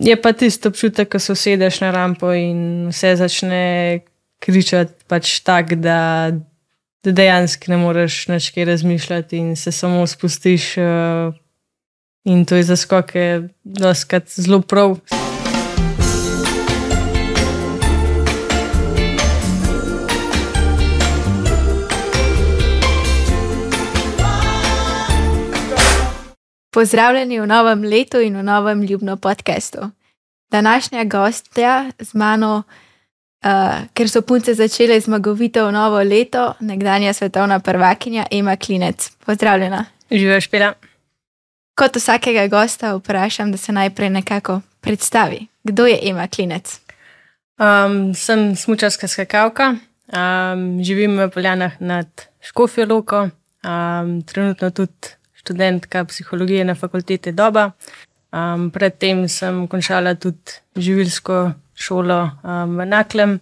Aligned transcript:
je 0.00 0.16
pa 0.22 0.32
tisto 0.32 0.68
občutek, 0.68 1.08
ko 1.12 1.18
se 1.18 1.32
usedeš 1.32 1.80
na 1.80 1.90
rampo 1.90 2.32
in 2.32 2.88
vse 2.92 3.16
začne 3.16 4.00
kričati 4.38 5.04
pač 5.08 5.40
tak, 5.40 5.74
da, 5.74 6.30
da 7.04 7.12
dejansko 7.12 7.72
ne 7.72 7.80
moreš 7.82 8.20
več 8.30 8.50
kaj 8.54 8.70
razmišljati 8.72 9.36
in 9.36 9.56
se 9.56 9.72
samo 9.72 10.06
spustiš. 10.06 10.76
Uh, 10.78 11.34
in 12.28 12.44
to 12.44 12.56
je 12.56 12.62
za 12.62 12.76
skoke, 12.76 13.48
da 13.64 13.94
skrat 13.94 14.28
zelo 14.28 14.60
prav. 14.60 14.98
Pozdravljeni 26.78 27.40
v 27.40 27.46
novem 27.46 27.82
letu 27.82 28.20
in 28.22 28.36
v 28.38 28.42
novem 28.42 28.82
ljubno 28.82 29.16
podkastu. 29.16 29.78
Današnja 30.50 31.04
gostja 31.04 31.90
z 31.98 32.14
mano, 32.14 32.62
uh, 32.62 33.50
ker 33.94 34.08
so 34.08 34.22
punce 34.22 34.54
začele 34.54 35.00
zmagovito 35.00 35.66
v 35.66 35.72
novo 35.72 35.98
leto, 35.98 36.54
nekdanja 36.60 37.12
svetovna 37.12 37.58
prvakinja 37.58 38.26
Ema 38.30 38.56
Klinec. 38.56 39.10
Pozdravljena. 39.26 39.84
Živiš, 40.10 40.46
pila. 40.46 40.72
Kot 41.74 41.96
vsakega 41.96 42.46
gosta 42.46 42.94
vprašam, 42.94 43.50
da 43.52 43.58
se 43.58 43.72
najprej 43.72 44.10
nekako 44.10 44.60
predstavi. 44.80 45.46
Kdo 45.62 45.86
je 45.86 45.98
Ema 46.02 46.28
Klinec? 46.28 46.80
Um, 47.58 48.14
sem 48.14 48.56
smočarska 48.56 49.08
skakalka, 49.08 49.74
um, 50.14 50.84
živim 50.84 51.18
v 51.18 51.30
Poljanah 51.30 51.80
nad 51.80 52.06
Škofijo 52.40 52.86
Loko, 52.86 53.28
um, 53.66 54.22
trenutno 54.22 54.70
tudi 54.70 55.17
študentka 55.48 56.04
psihologije 56.04 56.64
na 56.64 56.74
fakulteti 56.74 57.32
Doba. 57.32 57.70
Um, 58.28 58.68
predtem 58.70 59.24
sem 59.28 59.64
končala 59.68 60.12
tudi 60.14 60.60
živilsko 60.76 61.52
šolo 61.72 62.20
um, 62.44 62.76
v 62.76 62.84
Naklem 62.84 63.38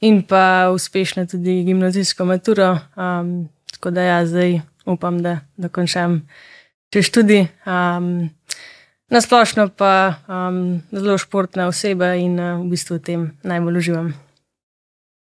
in 0.00 0.22
pa 0.22 0.70
uspešno 0.70 1.26
tudi 1.26 1.64
gimnazijsko 1.66 2.24
maturo. 2.24 2.78
Um, 2.94 3.48
tako 3.72 3.90
da 3.90 4.02
ja, 4.02 4.26
zdaj 4.26 4.60
upam, 4.86 5.18
da, 5.22 5.40
da 5.56 5.68
končam 5.68 6.20
še 6.94 7.02
študij. 7.02 7.48
Um, 7.66 8.30
na 9.10 9.20
splošno 9.20 9.68
pa 9.74 10.22
um, 10.30 10.78
zelo 10.94 11.18
športna 11.18 11.66
oseba 11.66 12.14
in 12.14 12.38
uh, 12.38 12.62
v 12.62 12.70
bistvu 12.70 13.00
v 13.00 13.02
tem 13.02 13.28
najbolj 13.42 13.82
uživam. 13.82 14.14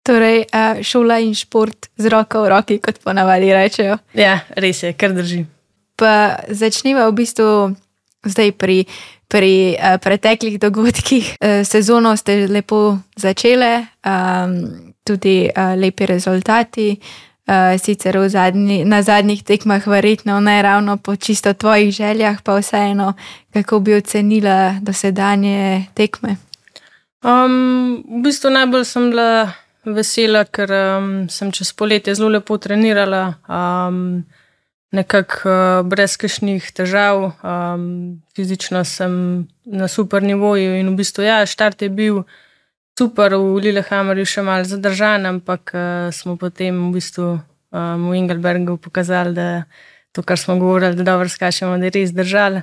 Torej, 0.04 0.48
uh, 0.50 0.82
šola 0.82 1.22
in 1.22 1.38
šport 1.38 1.94
z 1.94 2.10
roko 2.10 2.42
v 2.42 2.56
roki, 2.58 2.82
kot 2.82 2.98
ponavadi 3.06 3.54
rečejo. 3.54 4.02
Ja, 4.18 4.42
res 4.58 4.82
je, 4.82 4.98
kar 4.98 5.14
drži 5.14 5.46
pa 5.96 6.40
začneva 6.50 7.08
v 7.10 7.18
bistvu 7.24 7.76
zdaj 8.24 8.52
pri, 8.58 8.86
pri 9.28 9.76
uh, 9.76 10.00
preteklih 10.00 10.60
dogodkih. 10.60 11.38
Uh, 11.38 11.62
sezono 11.68 12.16
ste 12.18 12.48
lepo 12.48 12.98
začele, 13.16 13.86
um, 14.06 14.58
tudi 15.04 15.50
uh, 15.50 15.76
lepi 15.80 16.06
rezultati. 16.06 16.98
Uh, 17.44 17.76
sicer 17.76 18.16
zadnji, 18.30 18.86
na 18.88 19.02
zadnjih 19.04 19.44
tekmah, 19.44 19.84
verjetno 19.88 20.40
ne 20.40 20.62
ravno 20.62 20.98
po 20.98 21.16
čisto 21.16 21.54
tvojih 21.54 21.92
željah, 21.92 22.42
pa 22.42 22.56
vseeno, 22.56 23.14
kako 23.54 23.80
bi 23.80 23.94
ocenila 23.94 24.80
dosedanje 24.82 25.86
tekme. 25.94 26.38
Um, 27.24 28.04
v 28.08 28.24
bistvu 28.24 28.50
najbolj 28.50 28.86
sem 28.86 29.10
bila 29.12 29.52
vesela, 29.86 30.46
ker 30.46 30.72
um, 30.72 31.10
sem 31.30 31.52
čez 31.52 31.74
poletje 31.74 32.16
zelo 32.16 32.30
lepo 32.30 32.58
trenirala. 32.58 33.34
Um, 33.48 34.24
nekako 34.94 35.50
uh, 35.50 35.86
brez 35.90 36.16
kakšnih 36.22 36.70
težav, 36.78 37.32
um, 37.42 37.86
fizično 38.38 38.84
sem 38.86 39.14
na 39.66 39.88
super 39.90 40.24
nivoju 40.24 40.78
in 40.78 40.92
v 40.94 41.00
bistvu, 41.02 41.26
ja, 41.26 41.42
štart 41.50 41.82
je 41.82 41.90
bil 41.90 42.22
super, 43.00 43.34
v 43.34 43.64
Lillehammerju 43.66 44.28
še 44.30 44.44
malo 44.46 44.68
zadržan, 44.70 45.26
ampak 45.26 45.74
uh, 45.74 46.14
smo 46.14 46.38
potem 46.38 46.78
v 46.78 46.92
bistvu 46.94 47.30
um, 47.34 48.06
v 48.12 48.20
Engelbergu 48.22 48.78
pokazali, 48.78 49.34
da 49.34 49.48
to, 50.14 50.22
kar 50.22 50.38
smo 50.38 50.60
govorili, 50.62 50.94
da 51.00 51.08
dobro 51.08 51.30
skačemo, 51.30 51.80
da 51.82 51.90
je 51.90 51.96
res 51.98 52.14
držali. 52.14 52.62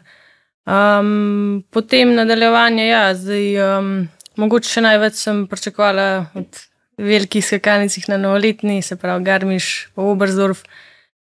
Um, 0.70 1.64
potem 1.74 2.14
nadaljevanje, 2.14 2.84
ja, 2.86 3.08
zdaj, 3.18 3.48
um, 3.64 3.90
mogoče 4.38 4.70
še 4.70 4.84
največ 4.86 5.18
sem 5.18 5.42
pričakovala 5.50 6.30
od 6.38 6.62
velikih 7.00 7.42
skakalnic 7.42 7.96
na 8.06 8.20
novoletni, 8.22 8.78
se 8.86 8.94
pravi 8.94 9.26
Garmiš, 9.26 9.90
pa 9.96 10.06
Oberzdorf. 10.06 10.62
Uh, 10.62 10.86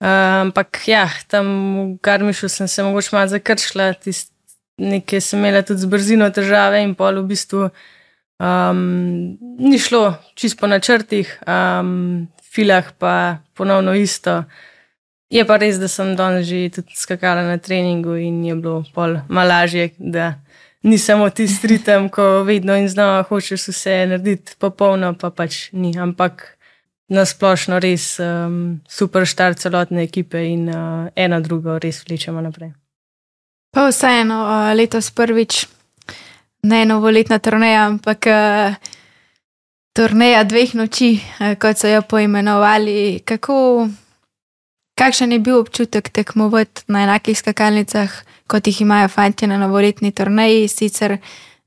ampak 0.04 0.84
ja, 0.88 1.08
tam 1.28 1.46
v 1.94 1.98
Garmišu 2.02 2.48
sem 2.48 2.68
se 2.68 2.82
mogoče 2.82 3.16
malo 3.16 3.28
zakršila, 3.28 3.94
nekaj 4.78 5.20
sem 5.20 5.38
imela 5.38 5.62
tudi 5.62 5.80
z 5.80 5.88
brzino 5.88 6.30
težave 6.30 6.82
in 6.82 6.94
pol 6.98 7.22
v 7.22 7.28
bistvu 7.30 7.70
um, 8.38 9.38
ni 9.58 9.78
šlo 9.78 10.14
čisto 10.34 10.60
po 10.60 10.66
načrtih, 10.66 11.38
um, 11.46 12.26
filah 12.42 12.92
pa 12.98 13.38
ponovno 13.54 13.94
isto. 13.94 14.44
Je 15.30 15.44
pa 15.46 15.56
res, 15.56 15.78
da 15.80 15.88
sem 15.88 16.14
danes 16.16 16.46
že 16.46 16.68
tudi 16.70 16.94
skakala 16.94 17.42
na 17.42 17.58
treningu 17.58 18.14
in 18.16 18.44
je 18.44 18.54
bilo 18.54 18.84
pol 18.94 19.18
malažje, 19.28 19.90
da 19.98 20.34
ni 20.82 20.98
samo 20.98 21.30
tisti 21.30 21.66
ritem, 21.66 22.08
ko 22.08 22.44
vedno 22.44 22.76
in 22.76 22.88
znova 22.88 23.22
hočeš 23.22 23.68
vse 23.68 24.06
narediti 24.06 24.52
popolno, 24.58 25.14
pa 25.14 25.30
pač 25.30 25.72
ni. 25.72 25.94
Ampak 25.98 26.53
na 27.08 27.24
splošno 27.24 27.78
res 27.82 28.16
um, 28.20 28.80
super 28.88 29.26
štart 29.28 29.60
celotne 29.60 30.04
ekipe 30.04 30.40
in 30.48 30.68
uh, 30.68 31.08
eno 31.16 31.40
drugo 31.40 31.78
res 31.78 32.02
vlečemo 32.08 32.40
naprej. 32.40 32.72
Pa 33.74 33.88
vseeno, 33.90 34.38
uh, 34.46 34.72
letos 34.76 35.10
prvič, 35.10 35.66
ne 36.62 36.84
novoletna 36.88 37.38
turneja, 37.38 37.86
ampak 37.90 38.28
uh, 38.30 38.92
turneja 39.92 40.44
dveh 40.48 40.74
noči, 40.78 41.18
uh, 41.18 41.54
kot 41.60 41.82
so 41.82 41.90
jo 41.90 42.00
poimenovali. 42.08 43.20
Kako, 43.26 43.88
kakšen 44.96 45.36
je 45.36 45.40
bil 45.44 45.58
občutek 45.60 46.08
tekmovati 46.08 46.88
na 46.88 47.04
enakih 47.04 47.36
skakalnicah, 47.36 48.14
kot 48.48 48.66
jih 48.66 48.80
imajo 48.86 49.10
fanti 49.12 49.50
na 49.50 49.58
novoletni 49.60 50.14
turneji? 50.14 50.68
Sicer 50.68 51.18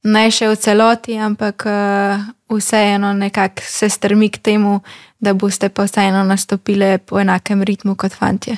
ne 0.08 0.28
še 0.32 0.50
v 0.52 0.58
celoti, 0.60 1.18
ampak 1.20 1.68
uh, 1.68 2.24
vseeno 2.52 3.12
nekako 3.14 3.66
se 3.66 3.90
strmi 3.92 4.30
k 4.32 4.40
temu, 4.40 4.80
da 5.20 5.34
boste 5.34 5.70
pa 5.70 5.88
vseeno 5.88 6.24
nastopili 6.24 6.98
po 7.04 7.20
enakem 7.20 7.64
ritmu 7.64 7.98
kot 8.00 8.16
fanti. 8.16 8.56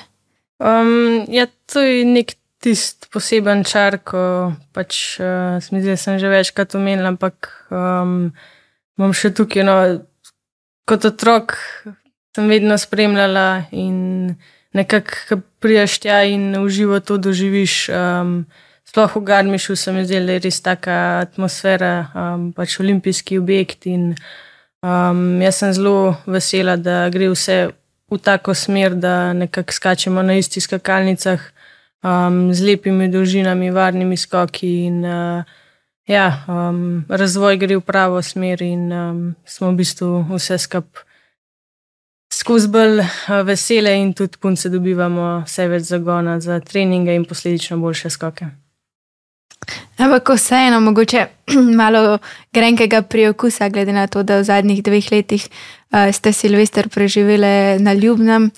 Um, 0.59 1.25
ja, 1.31 1.47
to 1.71 1.81
je 1.81 2.03
nek 2.05 2.35
tisti 2.59 3.07
poseben 3.13 3.63
čar, 3.63 4.01
ko 4.03 4.51
pač 4.75 5.17
uh, 5.23 5.57
sem, 5.63 5.79
zdaj, 5.79 5.97
sem 5.97 6.19
že 6.19 6.29
večkrat 6.29 6.75
omenil, 6.75 7.07
ampak 7.15 7.49
um, 7.71 8.29
bom 8.99 9.15
še 9.15 9.31
tukaj. 9.33 9.63
No, 9.65 9.75
kot 10.89 11.07
otrok 11.07 11.55
sem 12.35 12.49
vedno 12.51 12.77
spremljala 12.77 13.71
in 13.71 14.35
nekako 14.75 15.41
prijaš 15.63 15.99
tja 16.03 16.23
in 16.27 16.53
uživo 16.59 16.99
to 16.99 17.17
doživiš. 17.17 17.87
Um, 17.89 18.43
sploh 18.89 19.15
v 19.15 19.21
Garmišu 19.23 19.75
se 19.75 19.91
mi 19.91 20.05
zdi, 20.05 20.17
da 20.25 20.33
je 20.33 20.43
res 20.47 20.61
taka 20.65 21.21
atmosfera, 21.21 22.09
um, 22.15 22.49
pač 22.53 22.79
olimpijski 22.81 23.37
objekt. 23.37 23.85
In, 23.85 24.15
um, 24.81 25.41
jaz 25.41 25.61
sem 25.61 25.73
zelo 25.77 26.15
vesela, 26.25 26.73
da 26.77 27.05
gre 27.13 27.29
vse 27.29 27.59
v 28.09 28.17
tako 28.17 28.55
smer, 28.57 28.95
da 28.97 29.33
nekako 29.37 29.75
skačemo 29.77 30.23
na 30.25 30.39
istih 30.41 30.65
skakalnicah 30.65 31.43
um, 32.01 32.49
z 32.53 32.65
lepimi 32.65 33.11
dolžinami, 33.13 33.69
varnimi 33.69 34.17
skoki. 34.17 34.71
In, 34.89 35.03
uh, 35.05 35.43
ja, 36.09 36.25
um, 36.49 37.05
razvoj 37.09 37.59
gre 37.61 37.77
v 37.77 37.85
pravo 37.85 38.23
smer 38.25 38.63
in 38.65 38.89
um, 38.89 39.21
smo 39.45 39.69
v 39.69 39.83
bistvu 39.83 40.25
vse 40.33 40.57
skupaj. 40.57 41.05
Skozi 42.29 42.69
bolj 42.69 43.01
vesele, 43.43 43.91
in 43.97 44.13
tudi 44.13 44.37
punce 44.37 44.69
dobivamo 44.69 45.43
vse 45.47 45.65
več 45.67 45.89
zagona 45.89 46.37
za 46.39 46.59
treninge 46.61 47.17
in 47.17 47.25
posledično 47.25 47.77
boljše 47.81 48.13
skoke. 48.13 48.49
Ampak 49.99 50.29
vseeno, 50.29 50.79
mogoče 50.79 51.25
malo 51.81 52.17
grenkega 52.53 53.01
priokusa, 53.01 53.69
glede 53.69 53.91
na 53.93 54.07
to, 54.07 54.23
da 54.23 54.39
v 54.39 54.47
zadnjih 54.47 54.83
dveh 54.83 55.11
letih 55.11 55.43
uh, 55.43 56.07
ste 56.15 56.31
Silvester 56.33 56.87
preživeli 56.89 57.79
na 57.83 57.93
Ljubnem, 57.93 58.51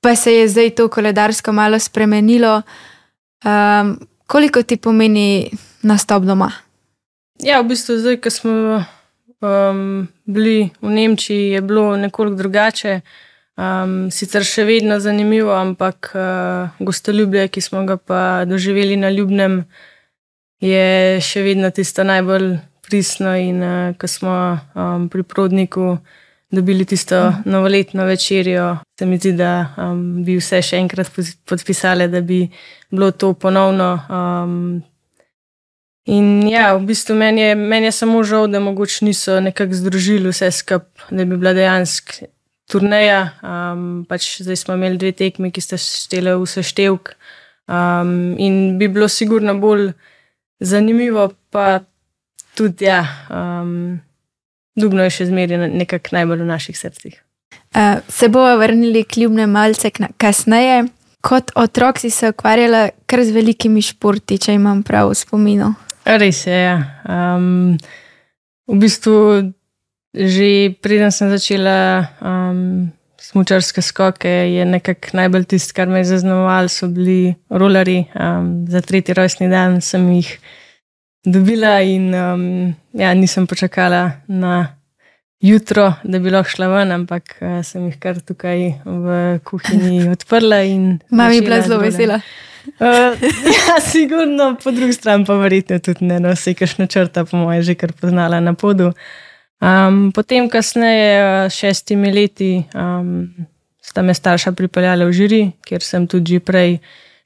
pa 0.00 0.14
se 0.16 0.32
je 0.32 0.48
zdaj 0.48 0.70
to 0.70 0.88
koledarsko 0.88 1.52
malo 1.52 1.78
spremenilo. 1.78 2.62
Um, 3.44 3.98
koliko 4.26 4.62
ti 4.62 4.76
pomeni 4.76 5.50
nastop 5.82 6.22
doma? 6.22 6.52
Ja, 7.42 7.60
v 7.60 7.72
bistvu 7.72 7.98
zdaj, 7.98 8.20
ko 8.22 8.30
smo 8.30 8.84
um, 9.40 10.08
bili 10.24 10.70
v 10.82 10.90
Nemčiji, 10.90 11.50
je 11.50 11.60
bilo 11.60 11.96
nekoliko 11.96 12.36
drugače. 12.36 13.00
Um, 13.60 14.10
sicer 14.14 14.44
še 14.46 14.64
vedno 14.64 15.00
zanimivo, 15.00 15.50
ampak 15.50 16.12
uh, 16.14 16.70
gostoljubje, 16.78 17.48
ki 17.48 17.60
smo 17.60 17.82
ga 17.88 17.96
pa 17.96 18.44
doživeli 18.46 18.96
na 18.96 19.10
Ljubnem, 19.10 19.64
je 20.60 21.20
še 21.20 21.42
vedno 21.42 21.70
tisto 21.70 22.04
najbolj 22.04 22.58
pristno. 22.86 23.34
In 23.36 23.62
uh, 23.62 23.94
ko 23.98 24.08
smo 24.08 24.34
um, 24.74 25.08
pri 25.08 25.22
prodniku 25.22 25.96
dobili 26.50 26.84
tisto 26.84 27.18
uh. 27.28 27.40
novoletno 27.44 28.04
večerjo, 28.04 28.76
se 28.98 29.06
mi 29.06 29.18
zdi, 29.18 29.32
da 29.38 29.74
um, 29.78 30.22
bi 30.24 30.36
vse 30.40 30.62
še 30.62 30.80
enkrat 30.82 31.10
podpisali, 31.48 32.08
da 32.08 32.20
bi 32.20 32.44
bilo 32.90 33.10
to 33.10 33.34
ponovno. 33.34 33.96
Um, 34.10 34.82
In 36.10 36.48
ja, 36.48 36.72
v 36.74 36.88
bistvu 36.88 37.14
meni 37.14 37.42
je, 37.44 37.54
meni 37.54 37.86
je 37.86 37.92
samo 37.92 38.22
žal, 38.26 38.48
da 38.50 38.58
mogoče 38.60 39.04
niso 39.04 39.36
nekako 39.40 39.76
združili 39.78 40.32
vse 40.32 40.48
skupaj, 40.50 41.06
da 41.10 41.24
bi 41.24 41.36
bila 41.36 41.52
dejansko 41.54 42.26
turneja. 42.70 43.20
Um, 43.44 44.06
pač 44.08 44.40
zdaj 44.42 44.56
smo 44.56 44.74
imeli 44.74 44.98
dve 44.98 45.12
tekmi, 45.12 45.52
ki 45.52 45.62
ste 45.62 45.78
štele 45.78 46.34
vse 46.40 46.64
števk. 46.66 47.14
Um, 47.70 48.34
in 48.42 48.78
bi 48.80 48.88
bilo 48.90 49.06
sigurno 49.08 49.54
bolj 49.60 49.92
zanimivo, 50.60 51.30
pa 51.50 51.80
tudi, 52.54 52.84
ja, 52.84 53.02
um, 53.30 54.00
dubno 54.76 55.04
je 55.06 55.16
še 55.16 55.28
zmeraj 55.30 55.68
nekako 55.72 56.16
najbolj 56.16 56.44
v 56.44 56.48
naših 56.52 56.78
srcih. 56.78 57.18
Uh, 57.74 58.00
se 58.08 58.28
bomo 58.28 58.56
vrnili 58.58 59.04
kljubne 59.04 59.46
malce 59.46 59.90
kasneje. 60.16 60.84
Kot 61.20 61.50
otrok 61.54 61.98
si 62.00 62.08
se 62.10 62.30
ukvarjala 62.32 62.88
kar 63.06 63.20
z 63.24 63.34
velikimi 63.36 63.82
športi, 63.84 64.38
če 64.40 64.54
imam 64.56 64.80
prav 64.82 65.10
v 65.10 65.18
spominu. 65.20 65.74
Res 66.08 66.46
je. 66.46 66.56
Ja. 66.56 66.78
Um, 67.04 67.76
v 68.70 68.78
bistvu, 68.80 69.52
že 70.14 70.72
preden 70.80 71.12
sem 71.12 71.28
začela 71.28 72.08
um, 72.24 72.88
smočarske 73.20 73.82
skoke, 73.82 74.28
je 74.28 74.64
nekako 74.64 75.12
najbolj 75.12 75.44
tisto, 75.44 75.76
kar 75.76 75.88
me 75.88 76.00
je 76.00 76.08
zaznamovalo, 76.14 76.68
so 76.68 76.88
bili 76.88 77.34
rolari. 77.50 78.04
Um, 78.14 78.66
za 78.68 78.80
tretji 78.80 79.14
rojstni 79.14 79.48
dan 79.48 79.80
sem 79.80 80.08
jih 80.12 80.38
dobila 81.24 81.80
in 81.84 82.14
um, 82.14 82.44
ja, 82.92 83.14
nisem 83.14 83.46
počakala 83.46 84.10
na 84.26 84.76
jutro, 85.40 85.92
da 86.04 86.18
bi 86.18 86.30
lahko 86.30 86.56
šla 86.56 86.68
ven, 86.68 86.92
ampak 86.92 87.36
uh, 87.40 87.60
sem 87.64 87.86
jih 87.88 87.98
kar 88.00 88.20
tukaj 88.24 88.70
v 88.84 89.16
kuhinji 89.44 90.08
odprla. 90.14 90.64
Mami 91.10 91.40
je 91.40 91.42
bila 91.42 91.60
zelo 91.60 91.80
vesela. 91.80 92.20
Uh, 92.80 93.16
ja, 93.56 93.80
sigurno, 93.92 94.54
po 94.64 94.70
drugi 94.70 94.92
strani 94.92 95.24
pa 95.24 95.36
verjetno 95.40 95.78
tudi 95.78 96.04
ne, 96.04 96.20
no, 96.20 96.32
vse 96.36 96.54
kašne 96.54 96.86
črta, 96.86 97.24
po 97.24 97.36
mojem, 97.36 97.62
že 97.62 97.74
kar 97.74 97.92
poznala 97.92 98.40
na 98.40 98.54
podu. 98.54 98.92
Um, 99.60 100.08
potem, 100.16 100.48
kasneje, 100.48 101.50
šestimi 101.52 102.12
leti, 102.12 102.64
um, 102.74 103.28
sta 103.84 104.02
me 104.02 104.14
starša 104.16 104.54
pripeljala 104.56 105.04
v 105.04 105.12
žiri, 105.12 105.40
kjer 105.68 105.84
sem 105.84 106.06
tudi 106.08 106.40
prej 106.40 106.78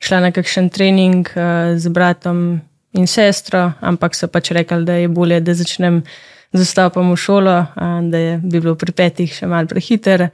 šla 0.02 0.20
na 0.26 0.30
kakšen 0.34 0.68
trening 0.74 1.30
uh, 1.36 1.78
z 1.78 1.94
bratom 1.94 2.58
in 2.94 3.06
sestro, 3.06 3.72
ampak 3.80 4.18
so 4.18 4.26
pač 4.26 4.50
rekli, 4.54 4.82
da 4.86 4.98
je 4.98 5.08
bolje, 5.08 5.40
da 5.40 5.54
začnem 5.54 6.02
z 6.54 6.62
vstopom 6.62 7.10
v 7.10 7.16
šolo, 7.18 7.56
da 8.10 8.18
je 8.18 8.34
bi 8.38 8.60
bilo 8.60 8.76
pri 8.78 8.94
petih 8.94 9.30
še 9.34 9.46
mal 9.50 9.66
prehiter. 9.66 10.28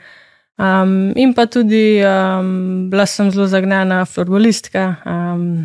Um, 0.61 1.12
in 1.17 1.32
pa 1.32 1.46
tudi 1.49 2.03
um, 2.05 2.91
bila 2.93 3.06
sem 3.08 3.31
zelo 3.32 3.49
zagnana 3.49 4.05
florbolistka. 4.05 5.00
Um, 5.08 5.64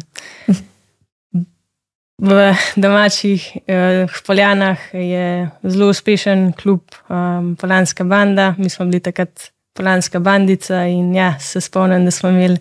v 2.17 2.55
domačih 2.75 3.57
uh, 3.67 4.09
Poljanah 4.25 4.79
je 4.93 5.49
zelo 5.63 5.89
uspešen 5.89 6.53
klub 6.53 6.81
um, 7.09 7.55
Polanska 7.55 8.03
banda. 8.03 8.55
Mi 8.57 8.69
smo 8.69 8.85
bili 8.85 8.99
takrat 8.99 9.51
Polanska 9.73 10.19
bandica 10.19 10.85
in 10.87 11.15
ja, 11.15 11.39
se 11.39 11.61
spomnim, 11.61 12.05
da 12.05 12.11
smo 12.11 12.29
imeli 12.29 12.57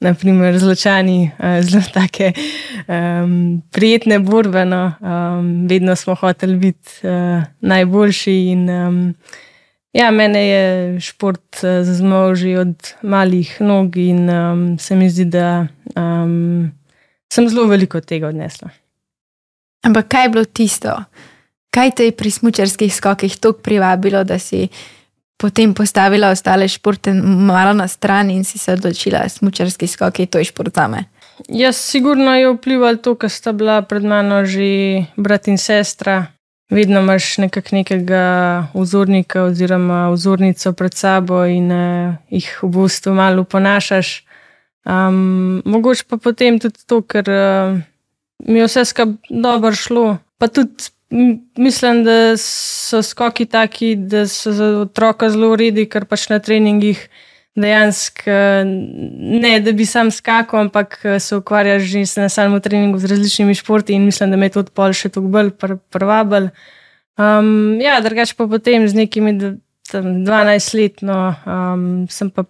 naprimer 0.00 0.58
zločani, 0.58 1.30
uh, 1.38 1.60
zelo 1.66 1.82
take 1.94 2.32
um, 2.86 3.62
prijetne 3.70 4.18
borbe. 4.18 4.64
No. 4.64 4.92
Um, 5.00 5.66
vedno 5.68 5.96
smo 5.96 6.14
hoteli 6.14 6.56
biti 6.56 7.06
uh, 7.06 7.42
najboljši. 7.60 8.36
In, 8.54 8.70
um, 8.70 9.14
ja, 9.92 10.10
mene 10.10 10.46
je 10.46 11.00
šport 11.00 11.58
uh, 11.62 11.82
zaznal 11.82 12.34
že 12.34 12.58
od 12.58 12.94
malih 13.02 13.60
nog 13.60 13.96
in 13.96 14.30
um, 14.30 14.78
se 14.78 14.96
mi 14.96 15.10
zdi, 15.10 15.24
da 15.24 15.66
um, 15.96 16.70
sem 17.32 17.48
zelo 17.48 17.66
veliko 17.66 18.00
tega 18.00 18.28
odnesla. 18.28 18.70
Ampak 19.82 20.08
kaj 20.08 20.24
je 20.24 20.28
bilo 20.28 20.44
tisto, 20.44 20.94
kaj 21.74 21.90
te 21.90 22.04
je 22.04 22.16
pri 22.16 22.30
smočarskih 22.30 22.94
skokih 22.94 23.36
tako 23.36 23.58
privabilo, 23.58 24.24
da 24.24 24.38
si 24.38 24.68
potem 25.42 25.74
postavila 25.74 26.30
ostale 26.30 26.68
športe 26.68 27.12
malo 27.14 27.72
na 27.74 27.88
stran 27.88 28.30
in 28.30 28.44
si 28.44 28.58
se 28.58 28.72
odločila, 28.72 29.24
da 29.26 29.28
smočarski 29.28 29.86
skok 29.86 30.20
in 30.22 30.26
to 30.26 30.38
je 30.38 30.44
šport 30.44 30.74
za 30.74 30.86
me. 30.88 31.04
Jaz 31.48 31.76
sigurno 31.76 32.36
je 32.36 32.52
vplival 32.54 33.00
to, 33.02 33.16
ker 33.18 33.30
sta 33.30 33.52
bila 33.52 33.82
pred 33.82 34.04
mano 34.04 34.44
že 34.46 35.06
brat 35.16 35.48
in 35.48 35.58
sestra. 35.58 36.26
Vedno 36.72 37.02
imaš 37.02 37.36
nekakšnega 37.42 38.22
vzornika 38.74 39.42
oziroma 39.42 40.08
vzornico 40.14 40.72
pred 40.72 40.94
sabo 40.94 41.42
in 41.44 41.68
uh, 41.68 42.14
jih 42.30 42.48
v 42.62 42.70
bistvu 42.72 43.12
malo 43.12 43.44
ponašaš. 43.44 44.22
Um, 44.86 45.60
mogoče 45.64 46.04
pa 46.08 46.16
potem 46.16 46.56
tudi 46.58 46.80
to, 46.86 47.02
ker 47.02 47.28
uh, 47.28 47.76
mi 48.48 48.58
je 48.58 48.66
vse 48.66 48.84
skupaj 48.84 49.14
dobro 49.30 49.74
šlo. 49.74 50.18
Pa 50.38 50.48
tudi 50.48 50.90
mislim, 51.56 52.04
da 52.04 52.36
so 52.36 53.02
skoki 53.02 53.46
taki, 53.46 53.96
da 53.96 54.26
so 54.28 54.52
za 54.52 54.64
otroka 54.64 55.30
zelo 55.30 55.56
redi, 55.56 55.84
ker 55.88 56.04
pač 56.08 56.28
na 56.28 56.38
treningih 56.38 57.08
dejansko 57.54 58.36
ne, 58.64 59.52
da 59.60 59.72
bi 59.76 59.86
sam 59.86 60.10
skakal, 60.10 60.60
ampak 60.60 60.96
se 61.20 61.36
ukvarjaš 61.36 61.82
že 61.82 62.04
na 62.16 62.28
samem 62.28 62.60
treningu 62.60 62.98
z 62.98 63.10
različnimi 63.12 63.54
športi 63.54 63.92
in 63.92 64.04
mislim, 64.04 64.30
da 64.30 64.36
me 64.36 64.48
to 64.48 64.64
odpol 64.64 64.92
še 64.96 65.12
toliko 65.12 65.32
bolj 65.32 65.50
pr 65.60 65.76
prvabil. 65.92 66.48
Um, 67.20 67.76
ja, 67.80 68.00
drugače 68.00 68.34
pa 68.38 68.48
potem 68.48 68.88
z 68.88 68.96
nekimi 68.96 69.36
12 69.92 70.74
let, 70.78 71.02
no, 71.04 71.34
um, 71.44 72.06
sem 72.08 72.30
pa 72.30 72.48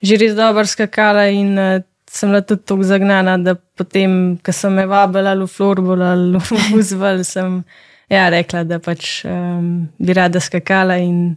že 0.00 0.16
res 0.16 0.32
dobro 0.32 0.64
skakala 0.64 1.28
in 1.28 1.58
uh, 1.60 1.82
sem 2.10 2.30
bila 2.30 2.40
tudi 2.42 2.64
tako 2.66 2.82
zagnana, 2.82 3.36
da 3.38 3.54
potem, 3.54 4.38
ko 4.42 4.52
sem 4.52 4.74
me 4.74 4.86
vabila 4.90 5.34
v 5.38 5.46
florbol 5.46 6.02
ali 6.02 6.38
v 6.38 6.58
uzval, 6.78 7.22
sem 7.34 7.62
ja, 8.10 8.26
rekla, 8.32 8.64
da 8.66 8.80
pač 8.82 9.22
um, 9.28 9.86
bi 9.98 10.16
rada 10.16 10.42
skakala 10.42 10.98
in 10.98 11.36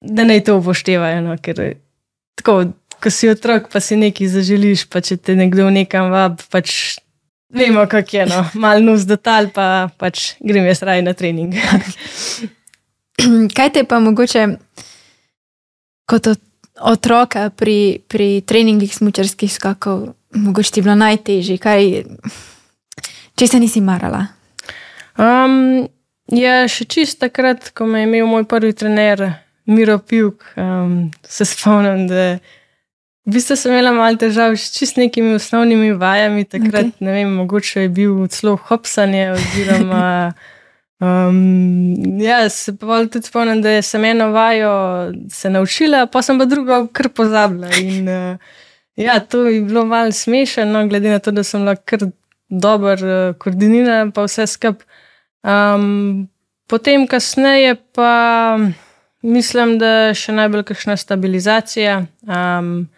da 0.00 0.24
naj 0.26 0.44
to 0.48 0.58
upoštevajo. 0.58 1.22
No, 1.28 1.36
ker 1.38 1.62
tako, 2.40 2.72
ko 3.00 3.12
si 3.14 3.30
otrok, 3.30 3.70
pa 3.72 3.80
si 3.84 4.00
nekaj 4.00 4.32
zaželiš, 4.34 4.88
pa 4.90 5.04
če 5.04 5.20
te 5.20 5.38
nekdo 5.38 5.68
nekam 5.70 6.10
vab, 6.10 6.42
pač 6.50 6.98
vemo, 7.54 7.86
kako 7.86 8.16
je. 8.16 8.26
No. 8.32 8.42
Mal 8.62 8.82
nus 8.82 9.06
detal, 9.06 9.52
pa 9.54 9.90
pač 10.00 10.34
grem 10.42 10.66
jaz 10.72 10.82
raj 10.82 11.04
na 11.06 11.14
trening. 11.14 11.54
Kaj 13.56 13.74
te 13.74 13.82
pa 13.84 13.98
mogoče 14.00 14.46
kot 16.08 16.26
otroka 16.80 17.50
pri, 17.50 18.00
pri 18.08 18.40
treningih 18.46 18.92
smočarskih 18.94 19.52
skakov, 19.52 20.14
mogoče 20.34 20.72
ti 20.72 20.82
bilo 20.82 20.94
najtežje, 20.94 21.58
kaj, 21.58 21.90
če 23.36 23.46
se 23.46 23.60
nisi 23.60 23.82
marala? 23.84 24.26
Um, 25.20 25.88
ja, 26.32 26.64
še 26.70 26.86
čist 26.88 27.20
takrat, 27.20 27.72
ko 27.76 27.88
me 27.88 28.04
je 28.04 28.08
imel 28.08 28.30
moj 28.30 28.48
prvi 28.48 28.72
trener, 28.72 29.26
Miro 29.70 29.98
Pjuk, 29.98 30.42
um, 30.58 31.10
se 31.22 31.44
spomnim, 31.46 32.08
da 32.10 32.40
v 33.26 33.34
bistvu 33.36 33.56
sem 33.56 33.74
imela 33.74 33.92
malo 33.94 34.18
težav 34.18 34.56
s 34.56 34.72
čist 34.74 34.96
nekimi 34.98 35.36
osnovnimi 35.36 35.92
vajami. 35.94 36.46
Takrat, 36.48 36.88
okay. 36.90 37.04
ne 37.04 37.12
vem, 37.14 37.34
mogoče 37.42 37.84
je 37.84 37.92
bil 37.94 38.24
celo 38.32 38.56
hopsanje. 38.56 39.30
Oziroma, 39.36 40.32
um, 41.00 42.20
ja, 42.20 42.48
se 42.48 42.76
pa 42.76 43.04
tudi 43.06 43.26
spomnim, 43.26 43.62
da 43.62 43.82
sem 43.82 44.04
eno 44.04 44.30
vajo 44.32 44.72
se 45.30 45.50
naučila, 45.50 46.06
pa 46.06 46.22
sem 46.22 46.38
pa 46.38 46.44
drugo 46.44 46.86
kar 46.92 47.08
pozabila. 47.08 47.68
In, 47.80 48.08
uh, 48.08 48.36
ja, 48.96 49.20
to 49.20 49.46
je 49.46 49.60
bilo 49.60 49.84
malo 49.86 50.12
smešno, 50.12 50.64
no, 50.64 50.86
glede 50.88 51.10
na 51.10 51.18
to, 51.18 51.30
da 51.30 51.44
sem 51.44 51.64
lahko 51.64 51.82
kar 51.84 52.08
dobro 52.48 52.92
uh, 52.92 53.34
koordinirala, 53.38 54.10
pa 54.14 54.26
vse 54.28 54.46
skupaj. 54.46 54.86
Um, 55.42 56.28
potem, 56.68 57.06
kasneje, 57.06 57.76
pa 57.96 58.58
mislim, 59.22 59.78
da 59.80 60.12
še 60.14 60.32
najbolj 60.36 60.64
kakšna 60.68 60.96
stabilizacija. 61.00 62.02
Um, 62.28 62.88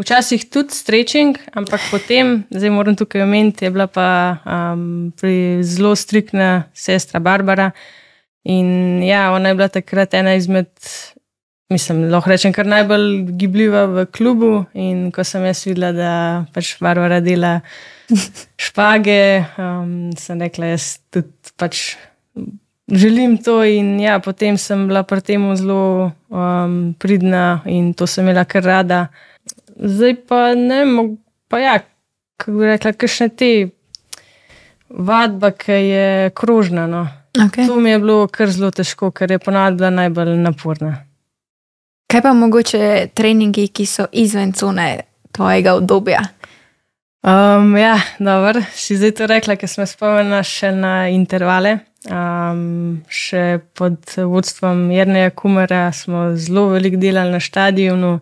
včasih 0.00 0.44
tudi 0.48 0.74
stretching, 0.74 1.36
ampak 1.52 1.80
potem, 1.90 2.44
zdaj 2.50 2.70
moram 2.72 2.96
tukaj 2.96 3.22
omeniti, 3.22 3.66
je 3.66 3.70
bila 3.70 3.86
pa 3.86 4.08
um, 4.44 5.12
zelo 5.62 5.96
striktna 5.96 6.64
sestra 6.74 7.20
Barbara. 7.20 7.70
In 8.44 9.02
ja, 9.02 9.30
ona 9.32 9.52
je 9.52 9.54
bila 9.54 9.68
takrat 9.68 10.14
ena 10.14 10.34
izmed, 10.34 10.70
mislim, 11.70 12.08
lahko 12.10 12.32
rečem, 12.32 12.52
kar 12.52 12.66
najbolj 12.66 13.36
gibljiva 13.38 13.84
v 13.86 14.06
klubu. 14.10 14.64
In 14.74 15.10
ko 15.14 15.24
sem 15.24 15.44
jaz 15.46 15.62
videla, 15.68 15.92
da 15.92 16.12
pač 16.54 16.74
Barbara 16.82 17.20
dela 17.22 17.60
špage, 18.64 19.44
um, 19.60 20.10
sem 20.18 20.40
rekla, 20.42 20.72
jaz 20.74 20.96
tudi 21.12 21.54
pač 21.60 21.92
želim 22.90 23.36
to. 23.38 23.60
In 23.64 24.00
ja, 24.00 24.18
potem 24.24 24.58
sem 24.58 24.88
bila 24.88 25.04
pri 25.06 25.22
tem 25.22 25.44
zelo 25.56 26.10
um, 26.32 26.96
pridna 26.98 27.62
in 27.66 27.92
to 27.94 28.08
sem 28.10 28.26
imela 28.26 28.44
kar 28.48 28.64
rada. 28.64 29.06
Zdaj 29.82 30.14
pa 30.28 30.54
ne, 30.54 30.82
pa 31.50 31.58
ja, 31.58 31.78
kako 32.36 32.58
bi 32.58 32.66
rekla, 32.70 32.92
kakšne 32.92 33.28
te 33.28 33.52
vadbe, 34.88 35.50
ki 35.58 35.72
je 35.72 36.30
krožna. 36.38 36.86
No. 36.86 37.06
Okay. 37.38 37.66
To 37.66 37.76
mi 37.80 37.90
je 37.90 37.98
bilo 37.98 38.26
kar 38.28 38.50
zelo 38.50 38.70
težko, 38.70 39.10
ker 39.10 39.30
je 39.30 39.38
ponadila 39.38 39.90
najbolj 39.90 40.36
naporna. 40.38 40.92
Kaj 42.12 42.22
pa 42.22 42.34
mogoče 42.36 43.08
treningi, 43.14 43.68
ki 43.72 43.86
so 43.88 44.06
izven 44.12 44.52
cune 44.52 45.00
tvojega 45.32 45.74
obdobja? 45.80 46.20
Um, 47.22 47.76
ja, 47.76 47.96
dobro, 48.18 48.60
si 48.74 48.96
zdaj 48.98 49.14
to 49.16 49.26
rekla, 49.30 49.56
ker 49.56 49.70
smo 49.70 49.86
spomnili 49.86 50.42
še 50.44 50.72
na 50.76 51.08
intervale. 51.08 51.78
Um, 52.10 53.02
še 53.06 53.62
pod 53.78 54.10
vodstvom 54.18 54.88
Jrneja 54.90 55.30
Kumara 55.30 55.86
smo 55.94 56.32
zelo 56.34 56.66
veliko 56.74 56.98
delali 57.00 57.30
na 57.32 57.40
stadionu. 57.40 58.16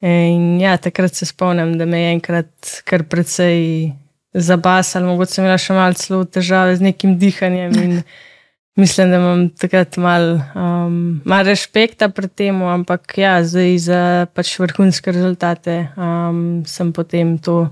In 0.00 0.60
ja, 0.60 0.76
takrat 0.80 1.14
se 1.14 1.26
spomnim, 1.28 1.74
da 1.78 1.84
me 1.84 1.98
je 2.00 2.12
enkrat 2.14 2.70
kar 2.88 3.04
precej 3.04 3.92
zabasal, 4.32 5.04
mogoče 5.04 5.34
sem 5.36 5.44
imela 5.44 5.58
še 5.60 5.76
malo 5.76 6.24
težave 6.24 6.76
z 6.78 6.88
nekim 6.88 7.18
dihanjem. 7.20 8.00
Mislim, 8.80 9.10
da 9.10 9.18
imam 9.18 9.48
takrat 9.60 9.98
malo 10.00 10.38
um, 10.54 11.20
mal 11.28 11.44
respekta 11.44 12.08
pred 12.08 12.32
tem, 12.32 12.62
ampak 12.64 13.18
ja, 13.18 13.34
zdaj 13.44 13.74
za 13.82 14.02
pač 14.32 14.54
vrhunske 14.62 15.12
rezultate 15.12 15.90
um, 15.98 16.62
sem 16.64 16.92
potem 16.96 17.34
to 17.42 17.66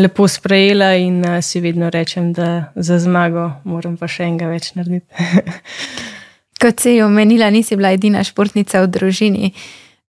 lepo 0.00 0.26
sprejela 0.26 0.94
in 0.98 1.20
uh, 1.20 1.38
si 1.44 1.60
vedno 1.62 1.92
rečem, 1.92 2.32
da 2.32 2.72
za 2.74 2.98
zmago 2.98 3.52
moram 3.68 3.94
pa 4.00 4.08
še 4.10 4.26
enega 4.26 4.50
več 4.50 4.72
narediti. 4.74 5.06
Kot 6.64 6.80
si 6.82 6.96
omenila, 7.04 7.52
nisi 7.52 7.76
bila 7.76 7.92
edina 7.94 8.24
športnica 8.24 8.82
v 8.82 8.90
družini, 8.96 9.52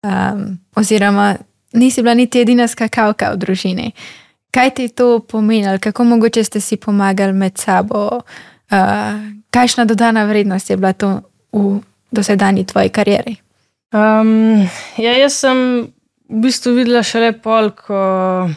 um, 0.03 0.57
oziroma 0.75 1.35
nisi 1.73 2.01
bila 2.01 2.13
niti 2.13 2.41
edina 2.41 2.67
skakalka 2.67 3.31
v 3.33 3.37
družini. 3.37 3.91
Kaj 4.51 4.71
ti 4.75 4.87
to 4.89 5.19
pomeni, 5.19 5.79
kako 5.79 6.03
mogoče 6.03 6.43
ste 6.43 6.61
si 6.61 6.77
pomagali 6.77 7.33
med 7.33 7.57
sabo? 7.57 8.21
Uh, 8.71 9.19
Kakšna 9.49 9.85
dodana 9.85 10.25
vrednost 10.25 10.69
je 10.69 10.77
bila 10.77 10.93
to 10.93 11.21
v 11.53 11.81
dosedanji 12.11 12.65
tvoji 12.65 12.89
karieri? 12.89 13.37
Um, 13.93 14.69
ja, 14.97 15.17
jaz 15.17 15.39
sem 15.41 15.89
v 16.29 16.41
bistvu 16.43 16.75
videla 16.77 17.01
šele 17.03 17.31
pol, 17.33 17.71
ko 17.73 18.49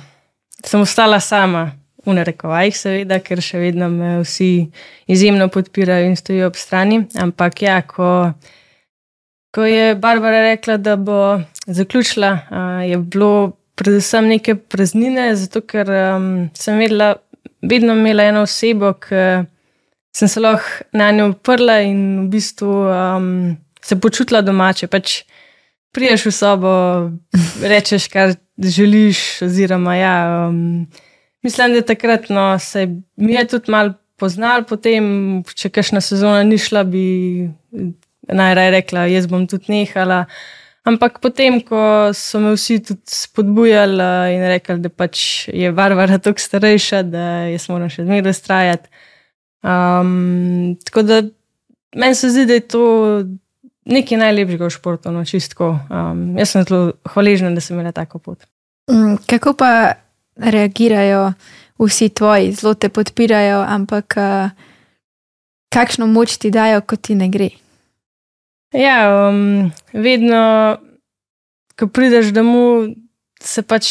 sem 0.64 0.80
ostala 0.84 1.20
sama, 1.20 1.70
v 2.06 2.16
narekovajih, 2.16 2.76
seveda, 2.76 3.20
ker 3.22 3.40
še 3.42 3.60
vedno 3.62 3.88
me 3.92 4.16
vsi 4.22 4.66
izjemno 5.10 5.46
podpirajo 5.52 6.10
in 6.10 6.16
stojijo 6.18 6.50
ob 6.50 6.58
strani. 6.58 7.04
Ampak 7.22 7.62
ja, 7.62 7.78
ko, 7.86 8.32
ko 9.52 9.64
je 9.64 9.94
Barbara 9.94 10.40
rekla, 10.42 10.76
da 10.76 10.96
bo 10.96 11.40
zaključila, 11.66 12.38
uh, 12.50 12.90
je 12.90 12.98
bilo 12.98 13.52
predvsem 13.74 14.28
neke 14.28 14.54
praznine, 14.54 15.32
zato 15.36 15.60
ker 15.60 15.88
um, 15.90 16.28
sem 16.54 16.78
vedela, 16.78 17.14
vedno 17.62 17.96
imela 17.96 18.24
eno 18.30 18.44
osebo, 18.46 18.92
ki 19.00 19.44
sem 20.16 20.28
se 20.28 20.40
lahko 20.40 20.84
na 20.92 21.10
njo 21.12 21.30
uprla 21.32 21.80
in 21.86 22.02
v 22.24 22.28
bistvu 22.32 22.72
um, 22.88 23.56
se 23.84 24.00
počutila 24.00 24.42
domače. 24.42 24.86
Pač 24.86 25.22
priješ 25.92 26.26
v 26.28 26.34
sobo, 26.36 26.74
rečeš, 27.62 28.08
kar 28.12 28.34
želiš. 28.58 29.42
Oziroma, 29.42 29.96
ja, 29.96 30.16
um, 30.48 30.86
mislim, 31.42 31.74
da 31.74 31.82
takrat 31.82 32.28
no, 32.28 32.58
se 32.58 32.86
mi 33.16 33.34
je 33.34 33.46
tudi 33.48 33.72
malo 33.72 33.94
poznal, 34.20 34.66
potem, 34.68 35.42
če 35.54 35.72
kašna 35.72 36.00
sezona 36.04 36.44
ni 36.46 36.58
šla, 36.60 36.84
bi 36.86 37.04
najraje 38.28 38.70
rekla, 38.78 39.06
jaz 39.10 39.26
bom 39.30 39.46
tudi 39.50 39.72
nehala. 39.72 40.24
Ampak 40.84 41.20
potem, 41.22 41.60
ko 41.62 42.10
so 42.16 42.40
me 42.42 42.56
vsi 42.56 42.80
tudi 42.82 43.06
spodbujali 43.06 44.34
in 44.34 44.42
rekli, 44.50 44.80
da 44.82 44.90
pač 44.90 45.46
je 45.54 45.70
Barbara 45.72 46.18
tako 46.18 46.42
starejša, 46.42 47.04
da 47.06 47.26
jaz 47.52 47.68
moram 47.70 47.90
še 47.92 48.02
zmeraj 48.06 48.40
trajati. 48.42 48.90
Um, 49.62 50.74
tako 50.82 51.06
da 51.06 51.20
meni 51.94 52.18
se 52.18 52.32
zdi, 52.34 52.48
da 52.50 52.58
je 52.58 52.66
to 52.66 52.82
nekaj 53.86 54.18
najlepšega 54.18 54.66
v 54.66 54.74
športu, 54.74 55.14
no, 55.14 55.22
čistko. 55.26 55.76
Um, 55.86 56.32
jaz 56.38 56.54
sem 56.54 56.66
zelo 56.66 56.96
hvaležen, 57.14 57.54
da 57.54 57.62
sem 57.62 57.78
imel 57.78 57.94
tako 57.94 58.18
pot. 58.18 58.42
Mm, 58.90 59.22
kako 59.30 59.54
pa 59.58 59.72
reagirajo 60.36 61.32
vsi 61.78 62.10
tvoji, 62.10 62.52
zelo 62.58 62.74
te 62.74 62.90
podpirajo, 62.90 63.62
ampak 63.62 64.18
uh, 64.18 64.68
kakšno 65.70 66.10
moč 66.10 66.38
ti 66.42 66.50
dajo, 66.50 66.82
ko 66.82 66.98
ti 66.98 67.14
ne 67.14 67.30
gre? 67.30 67.52
Ja, 68.72 69.28
um, 69.28 69.68
vedno, 69.92 70.76
ko 71.76 71.88
prideš 71.92 72.32
domov, 72.32 72.88
se 73.40 73.60
pač 73.62 73.88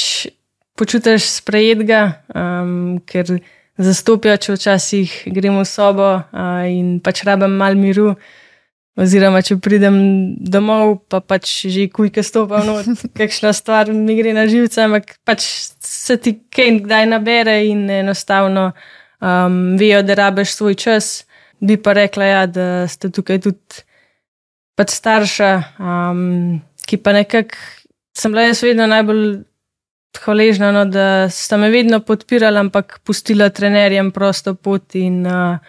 počutiš 0.80 1.28
sprejetega, 1.38 2.02
um, 2.34 2.98
ker 3.06 3.30
zastopijo, 3.78 4.38
če 4.42 4.56
včasih 4.56 5.14
grem 5.36 5.60
v 5.62 5.66
sobo 5.70 6.08
uh, 6.18 6.64
in 6.66 6.96
pač 7.04 7.22
rabim 7.28 7.54
malo 7.62 7.78
miru. 7.78 8.16
Oziroma, 9.00 9.40
če 9.46 9.56
pridem 9.64 9.96
domov, 10.44 10.98
pa 11.08 11.22
pač 11.24 11.70
že 11.72 11.86
kujke 11.94 12.26
stopam, 12.26 12.66
no, 12.68 12.82
kakšna 13.20 13.54
stvar 13.56 13.94
mi 13.94 14.18
gre 14.18 14.34
na 14.36 14.48
živce, 14.50 14.82
ampak 14.84 15.16
pač 15.24 15.46
se 15.86 16.18
ti 16.18 16.36
kaj 16.52 16.82
kdaj 16.88 17.08
nabere 17.14 17.56
in 17.70 17.86
enostavno 18.02 18.72
um, 18.74 19.78
vejo, 19.80 20.02
da 20.04 20.18
rabiš 20.26 20.58
svoj 20.58 20.76
čas. 20.76 21.14
Bi 21.62 21.78
pa 21.78 21.94
rekla, 21.94 22.26
ja, 22.26 22.44
da 22.50 22.68
ste 22.90 23.14
tukaj 23.14 23.44
tudi 23.46 23.86
pač 24.82 24.98
starša, 24.98 25.52
um, 25.78 26.58
ki 26.90 26.98
pa 26.98 27.14
nekako 27.14 27.56
sem 28.18 28.32
bila 28.34 28.48
jaz 28.50 28.64
vedno 28.64 28.88
najbolj 28.88 29.44
hvaležna, 30.22 30.72
no, 30.76 30.86
da 30.86 31.30
sta 31.32 31.58
me 31.58 31.70
vedno 31.72 32.02
podpirala, 32.04 32.60
ampak 32.60 33.00
pustila 33.08 33.50
trenerjem 33.50 34.12
prosto 34.12 34.56
pot 34.56 34.96
in 35.00 35.22
uh, 35.26 35.62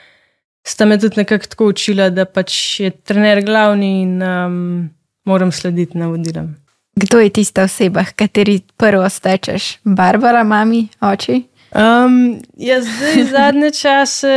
sta 0.67 0.85
me 0.85 0.99
tudi 0.99 1.23
nekako 1.23 1.53
tako 1.53 1.69
učila, 1.75 2.11
da 2.11 2.27
pač 2.27 2.81
je 2.81 2.91
trener 2.91 3.45
glavni 3.45 3.93
in 4.03 4.17
um, 4.23 4.91
moram 5.25 5.53
slediti 5.53 5.99
navodilom. 5.99 6.55
Kdo 6.97 7.23
je 7.23 7.31
tista 7.31 7.63
oseba, 7.65 8.05
kateri 8.17 8.61
prvo 8.77 9.09
stečeš? 9.09 9.79
Barbara, 9.85 10.43
mami, 10.45 10.89
oči? 11.01 11.39
Um, 11.73 12.43
jaz 12.57 12.85
zdaj 12.85 13.25
zadnje 13.25 13.71
čase 13.71 14.35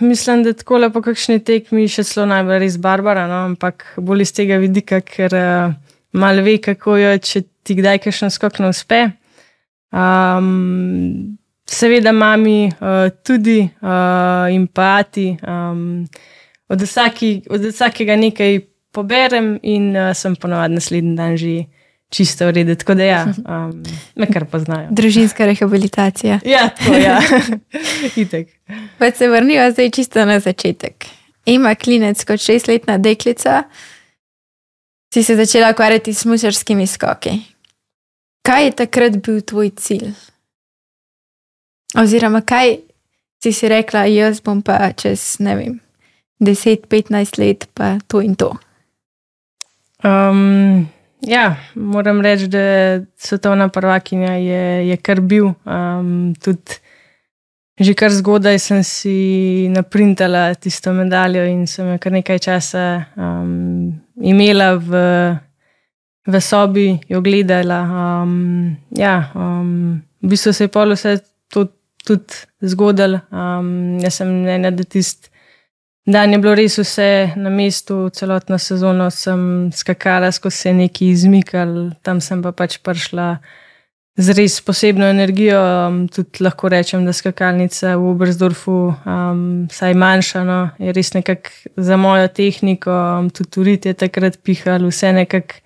mislim, 0.00 0.42
da 0.42 0.52
tako 0.52 0.78
lepo, 0.78 1.00
kakšni 1.02 1.40
tekmi, 1.42 1.88
še 1.90 2.04
celo 2.06 2.26
najbolj 2.30 2.60
res 2.62 2.76
Barbara, 2.78 3.24
no, 3.26 3.40
ampak 3.48 3.82
bolj 3.98 4.22
iz 4.22 4.32
tega 4.36 4.60
vidika, 4.62 5.00
ker 5.02 5.34
uh, 5.34 5.74
malo 6.14 6.44
ve, 6.46 6.60
kako 6.62 6.94
jo, 7.00 7.16
če 7.18 7.42
ti 7.66 7.74
kdaj 7.80 7.98
kakšen 8.04 8.30
skok 8.30 8.60
ne 8.62 8.70
uspe. 8.70 9.00
Um, 9.90 11.34
seveda, 11.66 12.14
mami 12.14 12.70
uh, 12.70 13.10
tudi 13.26 13.58
uh, 13.66 14.46
in 14.54 14.68
pati. 14.70 15.32
Um, 15.42 16.06
od, 16.70 16.86
vsaki, 16.86 17.32
od 17.50 17.66
vsakega 17.72 18.14
nekaj 18.22 18.60
poberem, 18.94 19.56
in 19.66 19.96
uh, 19.96 20.12
sem 20.14 20.38
ponovadi 20.38 20.78
naslednji 20.78 21.18
dan 21.18 21.34
že 21.34 21.56
čisto 22.12 22.48
ureden. 22.48 22.76
Tako 22.76 22.94
da, 22.94 23.04
ja, 23.04 23.24
um, 23.52 23.82
me 24.16 24.26
kar 24.32 24.44
poznajo. 24.44 24.88
Družinska 24.90 25.46
rehabilitacija. 25.46 26.40
Ja, 26.44 26.68
to 26.84 26.94
je. 26.94 27.02
Ja. 27.02 27.20
Itek. 28.22 28.48
Pa 28.98 29.10
se 29.10 29.28
vrnijo 29.28 29.70
zdaj 29.72 29.90
čisto 29.90 30.24
na 30.24 30.40
začetek. 30.40 31.06
Ima 31.46 31.74
klinec 31.74 32.24
kot 32.24 32.40
šestletna 32.40 32.98
deklica, 32.98 33.62
si 35.14 35.22
se 35.22 35.36
začela 35.36 35.70
ukvarjati 35.70 36.14
s 36.14 36.24
mučarskimi 36.24 36.86
skoki. 36.86 37.30
Kaj 38.42 38.64
je 38.64 38.70
takrat 38.70 39.16
bil 39.16 39.40
tvoj 39.40 39.70
cilj? 39.76 40.12
Oziroma, 41.98 42.40
kaj 42.40 42.76
si 43.42 43.52
si 43.52 43.68
rekla, 43.68 44.04
jaz 44.04 44.40
bom 44.40 44.62
pa 44.62 44.92
čez 44.96 45.36
ne 45.38 45.56
vem, 45.56 45.80
10-15 46.40 47.38
let 47.38 47.68
pa 47.74 47.98
to 48.06 48.22
in 48.22 48.34
to? 48.34 48.54
Um, 50.04 50.88
ja, 51.26 51.56
moram 51.74 52.20
reči, 52.20 52.48
da 52.48 53.00
svetovna 53.16 53.68
prvakinja 53.68 54.32
je, 54.32 54.88
je 54.88 54.96
kar 54.96 55.20
bil. 55.20 55.52
Um, 55.64 56.34
tudi 56.42 56.80
že 57.82 57.94
kar 57.98 58.12
zgodaj 58.12 58.58
sem 58.60 58.82
si 58.84 59.16
naprintala 59.72 60.52
tisto 60.54 60.92
medaljo 60.92 61.42
in 61.48 61.64
sem 61.66 61.88
jo 61.88 61.98
kar 61.98 62.12
nekaj 62.12 62.38
časa 62.38 62.82
um, 63.16 63.96
imela 64.20 64.76
v 64.76 65.00
v 66.26 66.40
sobi 66.40 67.00
jo 67.08 67.20
gledala. 67.20 67.80
Um, 68.22 68.76
ja, 68.90 69.32
um, 69.34 70.02
v 70.22 70.28
bistvu 70.28 70.52
se 70.52 70.64
je 70.64 70.68
polo 70.68 70.94
vse 70.94 71.18
to 71.50 71.66
tudi 72.06 72.34
zgodilo. 72.62 73.20
Um, 73.30 73.98
jaz 73.98 74.20
sem 74.20 74.30
mnenja, 74.30 74.70
da 74.70 74.84
tisti 74.84 75.31
dan 76.06 76.32
je 76.32 76.38
bilo 76.38 76.54
res 76.58 76.78
vse 76.78 77.32
na 77.36 77.50
mestu, 77.50 78.08
celotno 78.10 78.58
sezono 78.58 79.10
sem 79.10 79.70
skakala, 79.72 80.32
skozi 80.32 80.56
se 80.56 80.72
nekaj 80.74 81.08
izmikala, 81.08 81.90
tam 82.02 82.20
sem 82.20 82.42
pa 82.42 82.52
pač 82.52 82.78
prišla. 82.82 83.36
Z 84.12 84.34
res 84.36 84.58
posebno 84.60 85.06
energijo, 85.08 85.56
um, 85.88 86.02
tudi 86.12 86.42
lahko 86.44 86.68
rečem, 86.68 87.06
da 87.08 87.14
skakalnica 87.16 87.94
v 87.96 88.10
Obersdorfu, 88.10 88.74
um, 89.08 89.44
saj 89.72 89.94
manjša, 89.96 90.42
no, 90.44 90.58
je 90.76 90.92
res 90.92 91.14
nekako 91.14 91.80
za 91.80 91.96
mojo 91.96 92.28
tehniko, 92.28 92.92
um, 92.92 93.30
tudi 93.32 93.62
urit 93.62 93.88
je 93.88 93.94
takrat 93.96 94.36
pihal, 94.44 94.84
vse 94.90 95.14
nekako 95.16 95.62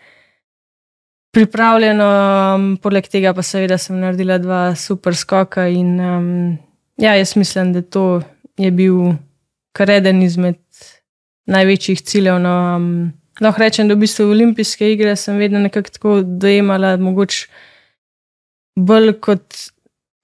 pripravljeno, 1.34 2.06
um, 2.54 2.68
poleg 2.78 3.10
tega 3.10 3.34
pa 3.34 3.42
seveda 3.42 3.80
sem 3.82 3.98
naredila 3.98 4.38
dva 4.38 4.62
super 4.78 5.18
skoka. 5.18 5.66
In, 5.66 5.96
um, 5.98 6.30
ja, 7.02 7.16
jaz 7.18 7.34
mislim, 7.36 7.74
da 7.74 7.82
to 7.82 8.22
je 8.56 8.70
bil 8.70 9.16
kar 9.76 9.92
eden 9.92 10.22
izmed 10.24 10.60
največjih 11.50 12.02
ciljev. 12.02 12.40
No, 12.42 12.56
um, 12.76 12.90
lahko 13.40 13.62
rečem, 13.62 13.88
da 13.88 13.94
v 13.94 14.04
bistvu 14.06 14.30
olimpijske 14.32 14.88
igre 14.92 15.16
sem 15.16 15.38
vedno 15.38 15.60
nekako 15.62 15.94
tako 15.94 16.18
dojemala, 16.24 16.96
mogoče 16.96 17.46
bolj 18.76 19.12
kot 19.24 19.62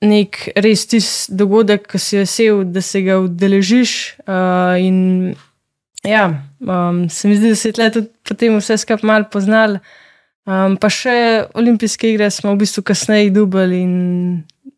nek 0.02 0.48
res 0.58 0.86
tisti 0.90 1.36
dogodek, 1.38 1.86
ki 1.90 2.00
si 2.00 2.20
vesel, 2.20 2.64
da 2.74 2.82
se 2.82 3.04
ga 3.06 3.20
udeležiš. 3.22 3.96
Uh, 4.26 4.74
in 4.82 5.34
ja, 6.04 6.26
um, 6.60 7.04
se 7.10 7.28
mi 7.28 7.36
zdi, 7.38 7.52
da 7.52 7.56
se 7.56 7.70
je 7.70 7.90
tudi 7.92 8.08
potem 8.28 8.58
vse 8.58 8.78
skupaj 8.82 9.06
malo 9.06 9.30
poznal. 9.30 9.78
Um, 10.42 10.74
pa 10.74 10.90
še 10.90 11.14
olimpijske 11.54 12.10
igre 12.10 12.26
smo 12.34 12.56
v 12.56 12.64
bistvu 12.64 12.82
kasneje 12.82 13.30
dubali 13.30 13.78
in 13.84 13.92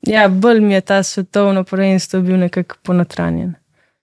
ja, 0.05 0.27
bolj 0.29 0.61
mi 0.61 0.75
je 0.75 0.83
ta 0.85 1.03
svetovno 1.03 1.65
prvenstvo 1.65 2.21
bil 2.21 2.37
nekako 2.43 2.77
ponotranjen. 2.85 3.55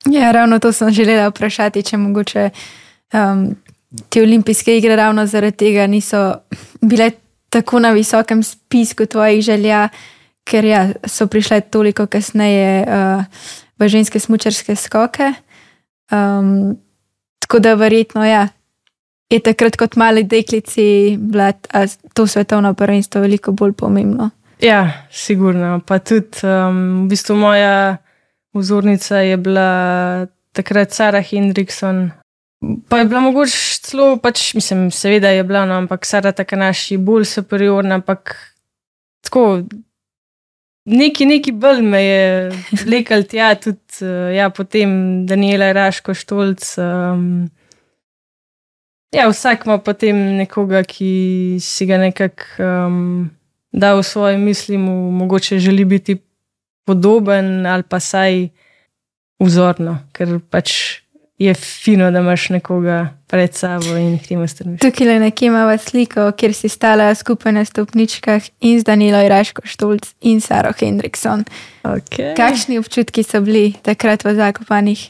Ja, 0.10 0.32
ravno 0.32 0.60
to 0.60 0.72
sem 0.74 0.90
želela 0.92 1.28
vprašati, 1.30 1.84
če 1.84 1.98
mogoče 1.98 2.50
um, 3.14 3.44
te 4.10 4.22
olimpijske 4.22 4.78
igre 4.78 4.96
ravno 4.96 5.26
zaradi 5.26 5.58
tega 5.58 5.88
niso 5.88 6.34
bile 6.82 7.12
tako 7.50 7.80
na 7.80 7.92
visokem 7.92 8.44
spisku 8.44 9.06
tvojih 9.06 9.42
želja, 9.44 9.90
ker 10.44 10.66
ja, 10.66 10.88
so 11.06 11.28
prišle 11.28 11.62
toliko 11.62 12.08
kasneje 12.08 12.86
uh, 12.88 13.24
v 13.80 13.88
ženske 13.88 14.20
smočarske 14.20 14.76
skoke. 14.76 15.34
Um, 16.12 16.78
tako 17.40 17.60
da 17.60 17.74
verjetno 17.74 18.26
ja, 18.26 18.48
je 19.30 19.40
takrat 19.40 19.76
kot 19.78 19.96
mali 19.96 20.24
deklici 20.24 21.18
bila 21.20 21.52
to 22.14 22.28
svetovno 22.28 22.74
prvenstvo 22.74 23.22
veliko 23.22 23.52
bolj 23.52 23.74
pomembno. 23.74 24.30
Ja, 24.62 25.08
sigurno. 25.12 25.80
Pa 25.86 26.00
tudi 26.00 26.44
um, 26.44 27.06
v 27.06 27.10
bistvu 27.10 27.36
moja 27.36 27.98
vzornica 28.54 29.18
je 29.18 29.38
bila 29.38 30.28
takrat 30.52 30.92
Sara 30.92 31.22
Hendrikson. 31.22 32.12
Pa 32.90 32.98
je 32.98 33.06
bila 33.06 33.20
mogoče 33.20 33.58
celo, 33.82 34.18
pač, 34.22 34.54
mislim, 34.54 34.92
seveda 34.92 35.30
je 35.30 35.44
bila, 35.44 35.66
no, 35.66 35.80
ampak 35.82 36.06
Sara 36.06 36.32
tako 36.32 36.56
naši 36.56 36.98
bolj 36.98 37.26
superiorna, 37.26 37.96
ampak 37.96 38.36
tako. 39.26 39.64
Neki, 40.86 41.26
neki 41.26 41.52
bolj 41.52 41.82
me 41.86 42.04
je 42.04 42.52
vlekel 42.86 43.24
tja, 43.30 43.54
tudi 43.56 44.02
uh, 44.02 44.32
ja, 44.34 44.50
potem 44.50 45.26
Daniela 45.26 45.72
Raško 45.78 46.14
Štolc. 46.14 46.66
Um, 46.82 47.50
ja, 49.14 49.28
vsak 49.30 49.66
ima 49.66 49.78
potem 49.78 50.18
nekoga, 50.42 50.82
ki 50.84 51.60
si 51.62 51.86
ga 51.86 52.02
nekako. 52.02 52.50
Um, 52.66 53.30
da 53.72 53.96
v 53.96 54.04
svoji 54.04 54.38
misli 54.38 54.78
mu 54.78 55.12
mogoče 55.12 55.60
želi 55.60 55.86
biti 55.86 56.18
podoben 56.92 57.66
ali 57.66 57.88
pa 57.88 58.00
saj 58.04 58.50
vzorno, 59.42 59.98
ker 60.14 60.38
pač 60.52 61.02
je 61.42 61.54
fino, 61.58 62.12
da 62.12 62.20
imaš 62.22 62.50
nekoga 62.54 63.08
pred 63.28 63.54
sabo 63.58 63.96
in 63.98 64.20
k 64.20 64.28
temu 64.28 64.48
strmiš. 64.48 64.82
Tukaj 64.84 65.08
le 65.08 65.16
nekje 65.24 65.48
imamo 65.48 65.78
sliko, 65.78 66.28
kjer 66.38 66.54
si 66.54 66.70
stala 66.70 67.16
skupaj 67.16 67.56
na 67.56 67.64
stopničkah 67.66 68.50
in 68.60 68.80
z 68.80 68.86
Danilo 68.86 69.24
Iraško 69.26 69.66
Štulc 69.66 70.14
in 70.22 70.42
Saro 70.42 70.74
Hendrikson. 70.80 71.46
Okay. 71.84 72.36
Kakšni 72.38 72.78
občutki 72.78 73.24
so 73.24 73.42
bili 73.42 73.74
takrat 73.82 74.24
v 74.24 74.36
zakopanih? 74.36 75.10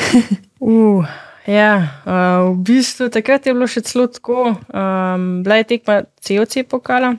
uh. 0.60 1.04
Ja, 1.44 2.00
uh, 2.08 2.56
v 2.56 2.64
bistvu 2.64 3.10
takrat 3.12 3.44
je 3.44 3.52
bilo 3.52 3.66
še 3.68 3.82
celo 3.84 4.06
tako, 4.08 4.54
um, 4.56 5.26
bila 5.44 5.60
je 5.60 5.66
tekma 5.74 5.98
COC 6.24 6.62
pokala, 6.64 7.18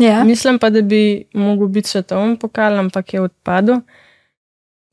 Ja. 0.00 0.24
Mislim 0.24 0.58
pa, 0.58 0.70
da 0.70 0.82
bi 0.82 1.24
lahko 1.34 1.68
bil 1.68 1.82
svetovni 1.84 2.38
pokal, 2.38 2.78
ampak 2.78 3.14
je 3.14 3.20
odpadel. 3.20 3.82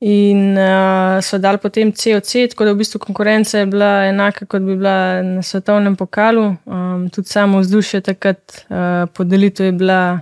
In 0.00 0.56
uh, 0.56 1.20
so 1.20 1.38
dali 1.38 1.58
potem 1.60 1.92
COC, 1.92 2.32
tako 2.50 2.64
da 2.64 2.72
v 2.72 2.80
bistvu 2.80 2.98
konkurenca 3.02 3.58
je 3.58 3.66
bila 3.68 3.90
enaka, 4.08 4.46
kot 4.46 4.62
bi 4.64 4.76
bila 4.76 5.22
na 5.22 5.42
svetovnem 5.42 5.96
pokalu. 5.96 6.54
Um, 6.64 7.08
tudi 7.12 7.28
samo 7.28 7.60
vzdušje 7.60 8.00
takrat 8.00 8.64
uh, 8.68 9.08
podelitev 9.12 9.66
je 9.66 9.72
bila 9.72 10.20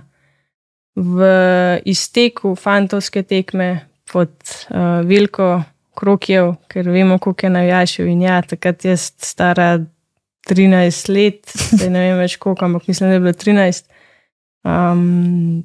v 0.95 1.29
izteku 1.85 2.55
fantovske 2.55 3.23
tekme 3.23 3.87
pod 4.11 4.35
uh, 4.69 4.99
veliko 5.07 5.61
krokjev, 5.95 6.53
ker 6.67 6.89
vemo, 6.89 7.17
koliko 7.17 7.45
je 7.45 7.49
navijačev. 7.49 8.07
In 8.07 8.21
ja, 8.21 8.41
takrat 8.41 8.85
je 8.85 8.97
stara 8.97 9.79
13 10.49 11.09
let, 11.13 11.55
ne 11.93 11.99
vem 11.99 12.19
več 12.19 12.35
koliko, 12.35 12.65
ampak 12.65 12.87
mislim, 12.87 13.09
da 13.09 13.13
je 13.13 13.23
bilo 13.23 13.33
13 13.33 13.88
um, 14.63 15.63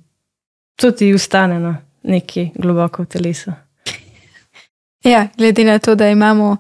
to 0.77 0.91
ti 0.91 1.15
ustane 1.15 1.61
no, 1.61 1.75
nekje 2.03 2.51
globoko 2.55 3.03
v 3.03 3.07
telesu. 3.07 3.53
Ja, 5.05 5.29
glede 5.37 5.65
na 5.65 5.79
to, 5.79 5.95
da 5.95 6.09
imamo 6.09 6.57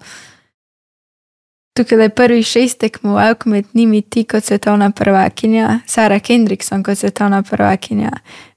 tukaj 1.77 1.99
da 1.99 2.09
prvi 2.09 2.43
šest 2.43 2.79
tekmovalk, 2.79 3.45
med 3.45 3.65
njimi 3.73 4.03
ti 4.03 4.25
kot 4.25 4.45
svetovna 4.45 4.91
prvakinja, 4.91 5.81
Sara 5.87 6.19
Kendrickson 6.19 6.83
kot 6.83 6.99
svetovna 6.99 7.43
prvakinja, 7.43 8.11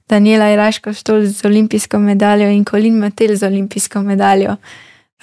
Daniela 0.08 0.50
Iraško 0.50 0.92
Štol 0.92 1.26
z 1.26 1.44
olimpijsko 1.44 1.98
medaljo 1.98 2.48
in 2.50 2.64
Kolin 2.64 2.98
Matel 2.98 3.36
z 3.36 3.46
olimpijsko 3.46 4.02
medaljo. 4.02 4.56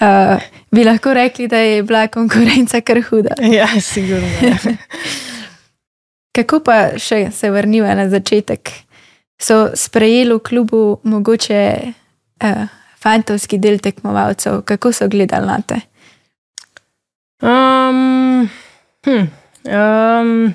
Uh, 0.00 0.40
bi 0.70 0.84
lahko 0.84 1.14
rekli, 1.14 1.48
da 1.48 1.58
je 1.58 1.82
bila 1.82 2.06
konkurenca 2.06 2.80
kar 2.80 3.02
huda. 3.02 3.34
Ja, 3.40 3.80
sigurno. 3.80 4.28
Kako 6.36 6.60
pa 6.60 6.76
še 7.00 7.30
se 7.32 7.50
vrnimo 7.50 7.88
na 7.96 8.10
začetek? 8.12 8.72
So 9.40 9.70
sprejeli 9.76 10.36
v 10.36 10.44
klubu 10.44 10.82
mogoče 11.04 11.62
uh, 12.44 12.66
fantovski 13.00 13.58
del 13.60 13.80
tekmovalcev, 13.80 14.62
kako 14.68 14.92
so 14.92 15.08
gledali 15.08 15.48
na 15.48 15.58
te? 15.60 15.80
Um, 17.44 18.48
hm, 19.04 19.26
um, 19.68 20.54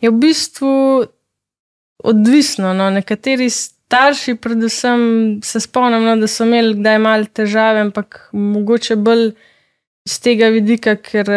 je 0.00 0.10
v 0.10 0.16
bistvu 0.20 0.72
odvisno. 2.04 2.72
No? 2.76 2.90
Nekateri 2.90 3.50
starši, 3.50 4.36
predvsem 4.40 5.00
se 5.44 5.60
spomnim, 5.60 6.04
no, 6.04 6.16
da 6.20 6.28
so 6.28 6.44
imeli 6.48 6.76
kdaj 6.80 6.98
malo 7.02 7.28
težave, 7.32 7.84
ampak 7.88 8.28
mogoče 8.32 8.96
bolj 8.96 9.30
iz 10.08 10.20
tega 10.24 10.52
vidika, 10.54 10.96
ker. 10.96 11.32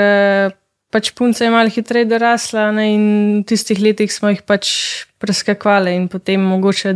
Pač 0.91 1.11
punca 1.15 1.45
je 1.45 1.51
malo 1.53 1.71
hitreje 1.71 2.05
dorasla 2.05 2.71
ne, 2.75 2.87
in 2.93 3.05
v 3.41 3.45
tistih 3.47 3.79
letih 3.79 4.11
smo 4.11 4.31
jih 4.33 4.41
pač 4.43 4.67
preskakvali 5.23 5.93
in 5.95 6.09
potem 6.11 6.43
mogoče, 6.43 6.95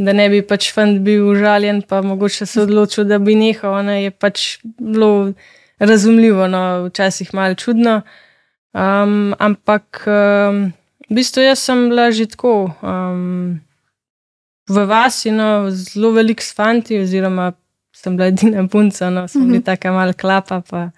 da 0.00 0.12
ne 0.16 0.26
bi 0.32 0.42
pač 0.44 0.70
fant 0.76 1.00
bil 1.04 1.24
užaljen, 1.32 1.82
pa 1.88 2.02
mogoče 2.04 2.46
se 2.46 2.60
odločil, 2.66 3.06
da 3.08 3.18
bi 3.18 3.38
nehal, 3.40 3.80
ne, 3.86 4.02
je 4.04 4.10
pač 4.12 4.58
bilo 4.64 5.32
razumljivo, 5.80 6.48
no, 6.52 6.62
včasih 6.90 7.32
malo 7.36 7.56
čudno. 7.56 8.02
Um, 8.76 9.32
ampak 9.40 10.04
um, 10.06 10.68
v 11.08 11.18
bistvu 11.18 11.42
jaz 11.42 11.64
sem 11.64 11.88
bila 11.88 12.10
že 12.12 12.28
tako. 12.30 12.70
Um, 12.84 13.60
V 14.70 14.86
vasi, 14.86 15.32
no, 15.34 15.66
zelo 15.74 16.12
velik 16.14 16.38
s 16.38 16.52
fanti, 16.54 17.00
oziroma 17.02 17.48
sem 17.90 18.14
bila 18.14 18.28
edina 18.30 18.62
punca, 18.70 19.08
no, 19.10 19.24
sem 19.26 19.48
bila 19.48 19.64
tako 19.66 19.96
malo 19.96 20.14
klapa, 20.14 20.60
pa 20.62 20.92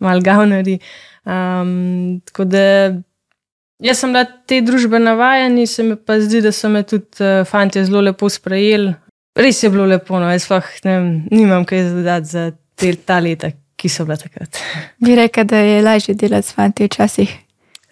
malo 0.00 0.20
gavnari. 0.24 0.78
Um, 1.24 2.20
tako 2.24 2.44
da 2.44 2.64
jaz 3.80 4.00
sem 4.00 4.12
bila 4.12 4.24
te 4.46 4.60
družbe 4.64 4.98
navajen, 5.00 5.58
se 5.66 5.84
mi 5.84 5.96
pa 5.96 6.18
zdi, 6.20 6.42
da 6.44 6.52
so 6.52 6.68
me 6.72 6.82
tudi 6.82 7.24
uh, 7.24 7.44
fanti 7.48 7.84
zelo 7.84 8.02
lepo 8.04 8.28
sprejeli. 8.28 8.94
Res 9.40 9.62
je 9.62 9.70
bilo 9.70 9.86
lepo, 9.86 10.18
no, 10.20 10.30
jaz 10.32 10.48
pa 10.50 10.60
nimam 10.84 11.64
kaj 11.64 11.84
zadati 11.92 12.26
za 12.26 12.50
te, 12.74 12.94
ta 12.96 13.20
leta, 13.22 13.52
ki 13.76 13.88
so 13.88 14.04
bila 14.04 14.18
takrat. 14.20 14.58
Bi 15.04 15.14
rekel, 15.16 15.46
da 15.48 15.62
je 15.64 15.82
lažje 15.82 16.14
delati 16.14 16.48
s 16.48 16.56
fanti 16.56 16.88
včasih. 16.88 17.36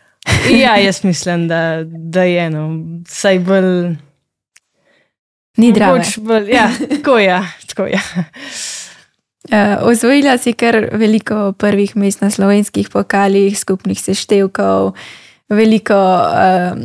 ja, 0.63 0.77
jaz 0.77 1.05
mislim, 1.09 1.49
da, 1.49 1.85
da 1.85 2.23
je 2.23 2.45
eno, 2.47 2.69
vsaj 3.09 3.39
bolj. 3.39 3.97
Ni 5.59 5.73
drama. 5.73 6.05
Ja, 6.47 6.71
tako 6.91 7.19
je. 7.19 7.25
Ja, 7.25 7.43
tako 7.67 7.87
je. 7.87 7.95
Uh, 7.95 8.78
osvojila 9.83 10.39
si 10.39 10.53
kar 10.53 10.89
veliko 10.93 11.53
prvih 11.53 11.97
mest 11.97 12.21
na 12.21 12.31
slovenskih 12.31 12.89
pokalih, 12.89 13.59
skupnih 13.59 14.01
seštevkov, 14.01 14.93
veliko 15.49 15.97
uh, 15.97 16.79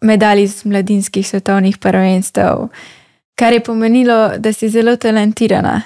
medalj 0.00 0.42
iz 0.42 0.64
mladinskih 0.64 1.28
svetovnih 1.28 1.78
prvenstev, 1.78 2.68
kar 3.34 3.52
je 3.52 3.60
pomenilo, 3.60 4.38
da 4.38 4.52
si 4.52 4.68
zelo 4.68 4.96
talentirana, 4.96 5.80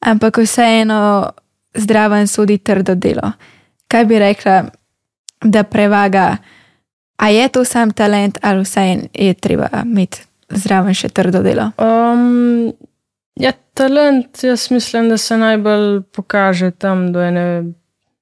ampak 0.00 0.38
vseeno 0.38 1.30
zdraven 1.74 2.26
sodi 2.26 2.58
trdo 2.58 2.94
delo. 2.94 3.32
Kaj 3.88 4.04
bi 4.04 4.18
rekla, 4.18 4.64
da 5.42 5.62
prevaga, 5.64 6.36
a 7.16 7.28
je 7.28 7.48
to 7.48 7.64
sam 7.64 7.90
talent 7.90 8.38
ali 8.42 8.62
vseeno 8.62 9.02
je 9.14 9.34
treba 9.34 9.68
imeti 9.84 10.22
zraven 10.48 10.94
še 10.94 11.08
trdo 11.08 11.42
delo? 11.42 11.70
Um, 11.78 12.72
Ja, 13.38 13.52
talent, 13.74 14.42
jaz 14.42 14.70
mislim, 14.70 15.08
da 15.08 15.16
se 15.16 15.36
najbolj 15.36 16.02
pokaže 16.12 16.70
tam, 16.70 17.12
do 17.12 17.22
ene. 17.22 17.64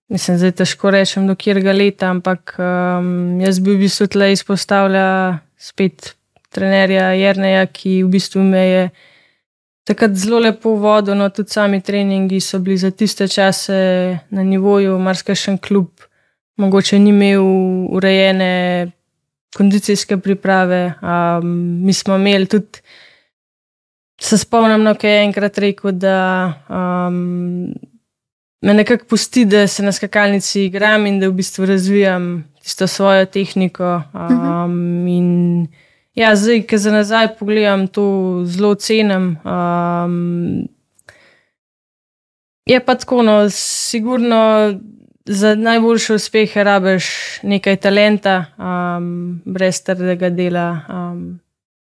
Mislim, 0.09 0.39
da 0.39 0.47
je 0.47 0.53
težko 0.53 0.91
reči, 0.91 1.21
do 1.27 1.35
kjerega 1.35 1.73
leta, 1.73 2.11
ampak 2.13 2.55
um, 2.59 3.41
jaz 3.41 3.59
bi 3.59 3.73
v 3.75 3.81
bistvu 3.81 4.07
tle 4.07 4.29
izpostavljal 4.33 5.39
spet 5.59 6.13
trenerja 6.55 7.09
Jrneja, 7.19 7.65
ki 7.67 8.03
v 8.05 8.11
bistvu 8.13 8.45
me 8.47 8.61
je 8.61 8.85
takrat 9.89 10.15
zelo 10.15 10.39
lepo 10.45 10.77
vodil. 10.79 11.17
No, 11.19 11.27
tudi 11.35 11.51
sami 11.51 11.81
treningi 11.83 12.39
so 12.41 12.61
bili 12.63 12.77
za 12.79 12.91
tiste 12.91 13.27
čase 13.29 13.79
na 14.31 14.45
nivoju, 14.47 14.95
marsikajšen 14.99 15.59
klub, 15.59 15.91
mogoče 16.57 17.01
ni 17.03 17.11
imel 17.11 17.43
urejene 17.97 18.53
kondicijske 19.57 20.21
priprave. 20.23 20.93
Um, 21.03 21.51
mi 21.83 21.93
smo 21.93 22.17
imeli 22.17 22.47
tudi 22.47 22.85
se 24.21 24.39
spomnim, 24.39 24.83
no, 24.83 24.95
kaj 24.95 25.11
je 25.11 25.25
enkrat 25.25 25.59
rekel, 25.59 25.93
da 25.93 26.19
um, 26.69 27.75
me 28.63 28.75
nekako 28.75 29.05
pusti, 29.09 29.45
da 29.45 29.67
se 29.67 29.83
na 29.83 29.93
skakalnici 29.93 30.65
igram 30.65 31.07
in 31.07 31.21
da 31.21 31.29
v 31.29 31.33
bistvu 31.33 31.67
razvijam 31.67 32.45
tisto 32.63 32.87
svojo 32.87 33.27
tehniko. 33.27 34.03
Um, 34.15 35.07
in 35.09 35.29
ja, 36.15 36.37
zdaj, 36.37 36.63
ki 36.67 36.79
za 36.79 36.93
nazaj 36.93 37.37
pogledam, 37.39 37.87
to 37.89 38.43
zelo 38.45 38.75
cenim. 38.75 39.37
Um, 39.45 40.67
je 42.67 42.81
pa 42.85 42.95
tako, 42.95 43.23
no, 43.23 43.51
sigurno. 43.51 44.81
Za 45.29 45.55
najboljše 45.59 46.15
uspehe 46.15 46.65
rabiš 46.65 47.07
nekaj 47.43 47.77
talenta, 47.83 48.45
um, 48.59 49.41
brez 49.45 49.81
trdega 49.83 50.29
dela, 50.31 50.81
um, 50.89 51.41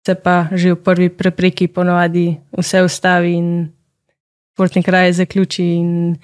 se 0.07 0.15
pa 0.15 0.49
že 0.53 0.73
v 0.73 0.83
prvi 0.83 1.09
prepreki 1.09 1.69
ponovadi 1.69 2.41
vse 2.57 2.83
ustavi 2.83 3.33
in 3.37 3.49
športni 4.55 4.83
kraj 4.83 5.13
zaključi. 5.13 5.65
In 5.65 6.17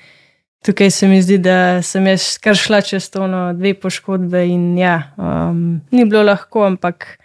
tukaj 0.64 0.90
se 0.90 1.08
mi 1.08 1.22
zdi, 1.22 1.38
da 1.38 1.82
sem 1.82 2.06
jaz 2.06 2.38
kar 2.38 2.56
šla 2.56 2.80
čez 2.82 3.10
to, 3.10 3.26
no, 3.26 3.52
dve 3.54 3.74
poškodbe 3.74 4.46
in 4.48 4.78
ja, 4.78 5.12
um, 5.16 5.80
ni 5.90 6.04
bilo 6.04 6.22
lahko, 6.22 6.66
ampak 6.66 7.18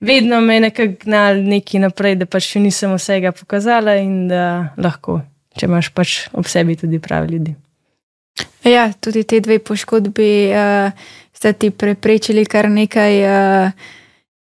vedno 0.00 0.40
me 0.40 0.54
je 0.54 0.60
nekako 0.60 1.04
gnal 1.04 1.42
neki 1.42 1.78
naprej, 1.82 2.18
da 2.20 2.26
pač 2.26 2.52
še 2.52 2.62
nisem 2.62 2.94
vsega 2.94 3.32
pokazala 3.32 3.96
in 4.02 4.28
da 4.30 4.74
lahko, 4.76 5.22
če 5.58 5.66
imaš 5.66 5.90
pač 5.94 6.18
ob 6.32 6.46
sebi 6.46 6.76
tudi 6.78 7.00
pravi 7.02 7.32
ljudi. 7.32 7.56
Ja, 8.68 8.90
tudi 9.00 9.24
te 9.24 9.40
dve 9.40 9.58
poškodbi 9.58 10.30
uh, 10.52 10.92
sta 11.34 11.52
ti 11.52 11.70
preprečili 11.70 12.44
kar 12.46 12.68
nekaj 12.70 13.22
uh, 13.24 13.88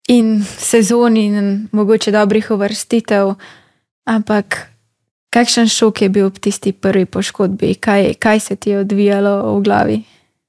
in 0.07 0.43
sezon, 0.43 1.17
in 1.17 1.67
mogoče 1.71 2.11
dobrih 2.11 2.51
uvrstitev. 2.51 3.33
Ampak 4.05 4.69
kakšen 5.33 5.67
šok 5.67 6.01
je 6.01 6.09
bil 6.09 6.27
ob 6.29 6.39
tisti 6.39 6.71
prvi 6.71 7.05
poškodbi, 7.05 7.75
kaj, 7.75 8.13
kaj 8.19 8.39
se 8.39 8.55
ti 8.55 8.69
je 8.69 8.79
odvijalo 8.79 9.57
v 9.57 9.61
glavi? 9.63 10.01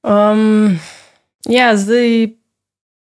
Um, 0.03 0.77
ja, 1.49 1.73
zdaj 1.77 2.37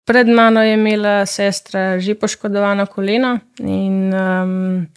pred 0.06 0.28
mano 0.28 0.62
je 0.64 0.74
imela 0.74 1.26
sestra 1.26 2.00
že 2.00 2.16
poškodovano 2.16 2.86
koleno. 2.86 3.40
In, 3.60 4.14
um, 4.14 4.88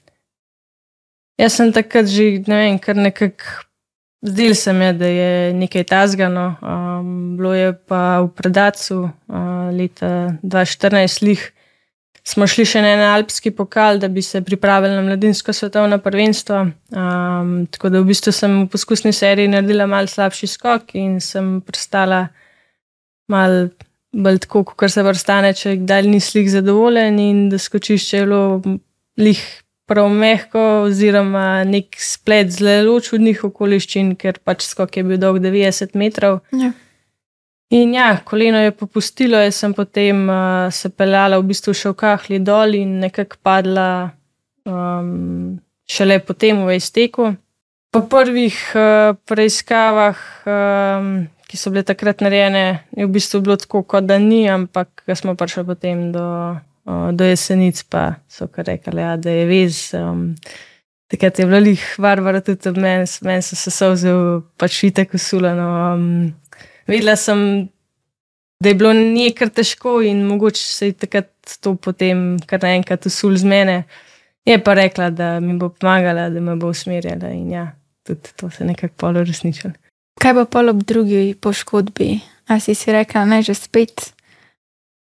jaz 1.39 1.57
sem 1.57 1.73
takrat 1.73 2.07
že 2.07 2.45
ne 2.47 2.57
vem, 2.57 2.79
kar 2.79 2.97
nekako. 2.97 3.66
Zdel 4.27 4.55
se 4.55 4.73
mi 4.73 4.85
je, 4.85 4.93
da 4.93 5.07
je 5.07 5.53
nekaj 5.55 5.85
tazgano. 5.85 6.57
Um, 6.63 7.37
bilo 7.37 7.55
je 7.55 7.73
pa 7.87 8.21
v 8.21 8.29
Predacu 8.35 8.97
uh, 9.03 9.11
leta 9.71 10.35
2014, 10.43 11.23
lih 11.23 11.53
smo 12.27 12.47
šli 12.51 12.65
še 12.67 12.83
na 12.83 12.95
en 12.97 13.03
alpski 13.07 13.53
pokal, 13.55 14.01
da 14.03 14.09
bi 14.11 14.23
se 14.23 14.41
pripravili 14.43 14.97
na 14.97 15.05
mladinsko 15.07 15.53
svetovno 15.55 16.01
prvenstvo. 16.03 16.65
Um, 16.91 17.53
tako 17.71 17.93
da 17.95 18.03
v 18.03 18.11
bistvu 18.11 18.35
sem 18.35 18.57
v 18.65 18.71
poskusni 18.73 19.13
seriji 19.15 19.53
naredila 19.53 19.87
mal 19.87 20.11
slabši 20.11 20.51
skok 20.51 20.97
in 20.99 21.21
sem 21.23 21.61
prestala 21.63 22.25
mal 23.31 23.69
bolj 24.11 24.43
tako, 24.43 24.65
kot 24.75 24.91
se 24.91 25.07
vrstane, 25.07 25.55
če 25.55 25.77
kdaj 25.85 26.11
ni 26.11 26.19
slik 26.21 26.51
zadovoljen 26.51 27.21
in 27.23 27.47
da 27.53 27.63
skočišče 27.63 28.19
je 28.19 28.27
bilo 28.27 28.43
lih 29.23 29.45
prav 29.87 30.09
mehko, 30.11 30.63
oziroma 30.87 31.65
nek 31.65 31.97
splet 32.03 32.51
zelo 32.55 32.99
čudnih 33.01 33.45
okoliščin, 33.47 34.15
ker 34.19 34.41
pač 34.45 34.67
skok 34.67 34.99
je 34.99 35.07
bil 35.07 35.21
dolg 35.23 35.39
90 35.45 35.95
metrov. 35.99 36.41
Ja. 36.55 36.73
In 37.75 37.95
ja, 37.95 38.13
koleno 38.25 38.61
je 38.63 38.75
popustilo, 38.75 39.39
jaz 39.43 39.59
sem 39.59 39.73
potem 39.75 40.29
uh, 40.31 40.69
se 40.71 40.91
peljala 40.91 41.41
v 41.41 41.49
bistvu 41.51 41.75
še 41.75 41.91
v 41.91 41.99
kahli 41.99 42.39
dol 42.39 42.77
in 42.79 43.01
nekako 43.03 43.41
padla 43.43 43.89
um, 44.67 45.59
šele 45.91 46.21
potem 46.23 46.63
v 46.67 46.77
izteku. 46.79 47.33
Po 47.91 48.05
prvih 48.11 48.55
uh, 48.79 49.19
preiskavah, 49.27 50.21
um, 50.47 51.11
ki 51.51 51.59
so 51.59 51.75
bile 51.75 51.83
takrat 51.87 52.23
narejene, 52.23 52.87
je 52.95 53.07
v 53.07 53.11
bistvu 53.19 53.43
bilo 53.43 53.59
tako, 53.59 53.83
kot 53.83 54.07
da 54.07 54.19
ni, 54.23 54.45
ampak 54.51 55.03
smo 55.19 55.35
prišli 55.35 55.67
potem 55.67 56.11
do 56.15 56.27
do 56.87 57.25
jesenic, 57.25 57.83
pa 57.91 58.15
so 58.29 58.47
kar 58.49 58.67
rekli, 58.71 59.01
ja, 59.03 59.17
da 59.17 59.31
je 59.31 59.47
vez. 59.47 59.79
Um, 59.95 60.35
takrat 61.11 61.39
je 61.39 61.47
bilo 61.47 61.59
jih 61.67 61.85
varvara 61.99 62.41
tudi 62.41 62.69
od 62.69 62.79
mene, 62.79 63.07
meni 63.23 63.43
so 63.43 63.57
se 63.59 63.71
sovzel, 63.71 64.43
pač 64.59 64.83
vitek 64.85 65.15
usulano. 65.15 65.69
Um, 65.95 66.35
videla 66.87 67.17
sem, 67.19 67.69
da 68.63 68.71
je 68.71 68.79
bilo 68.79 68.93
nekaj 68.97 69.51
težko 69.59 70.01
in 70.07 70.25
mogoče 70.27 70.63
se 70.63 70.91
je 70.91 70.99
takrat 71.07 71.59
to 71.61 71.75
potem 71.75 72.37
kar 72.47 72.63
naenkrat 72.63 73.07
usul 73.07 73.37
z 73.37 73.45
mene. 73.45 73.83
Je 74.47 74.59
pa 74.63 74.77
rekla, 74.79 75.11
da 75.11 75.41
mi 75.43 75.57
bo 75.59 75.73
pomagala, 75.75 76.29
da 76.31 76.41
me 76.41 76.55
bo 76.57 76.71
usmerjala 76.71 77.33
in 77.35 77.51
ja, 77.51 77.67
tudi 78.07 78.31
to 78.39 78.51
se 78.51 78.63
je 78.63 78.69
nekako 78.71 78.95
polo 78.97 79.25
resničilo. 79.27 79.75
Kaj 80.23 80.35
pa 80.35 80.45
pol 80.49 80.71
ob 80.71 80.85
drugi 80.87 81.35
poškodbi? 81.35 82.21
A 82.47 82.61
si 82.63 82.75
si 82.79 82.93
rekla, 82.95 83.25
ne 83.27 83.43
že 83.43 83.55
spet? 83.59 84.16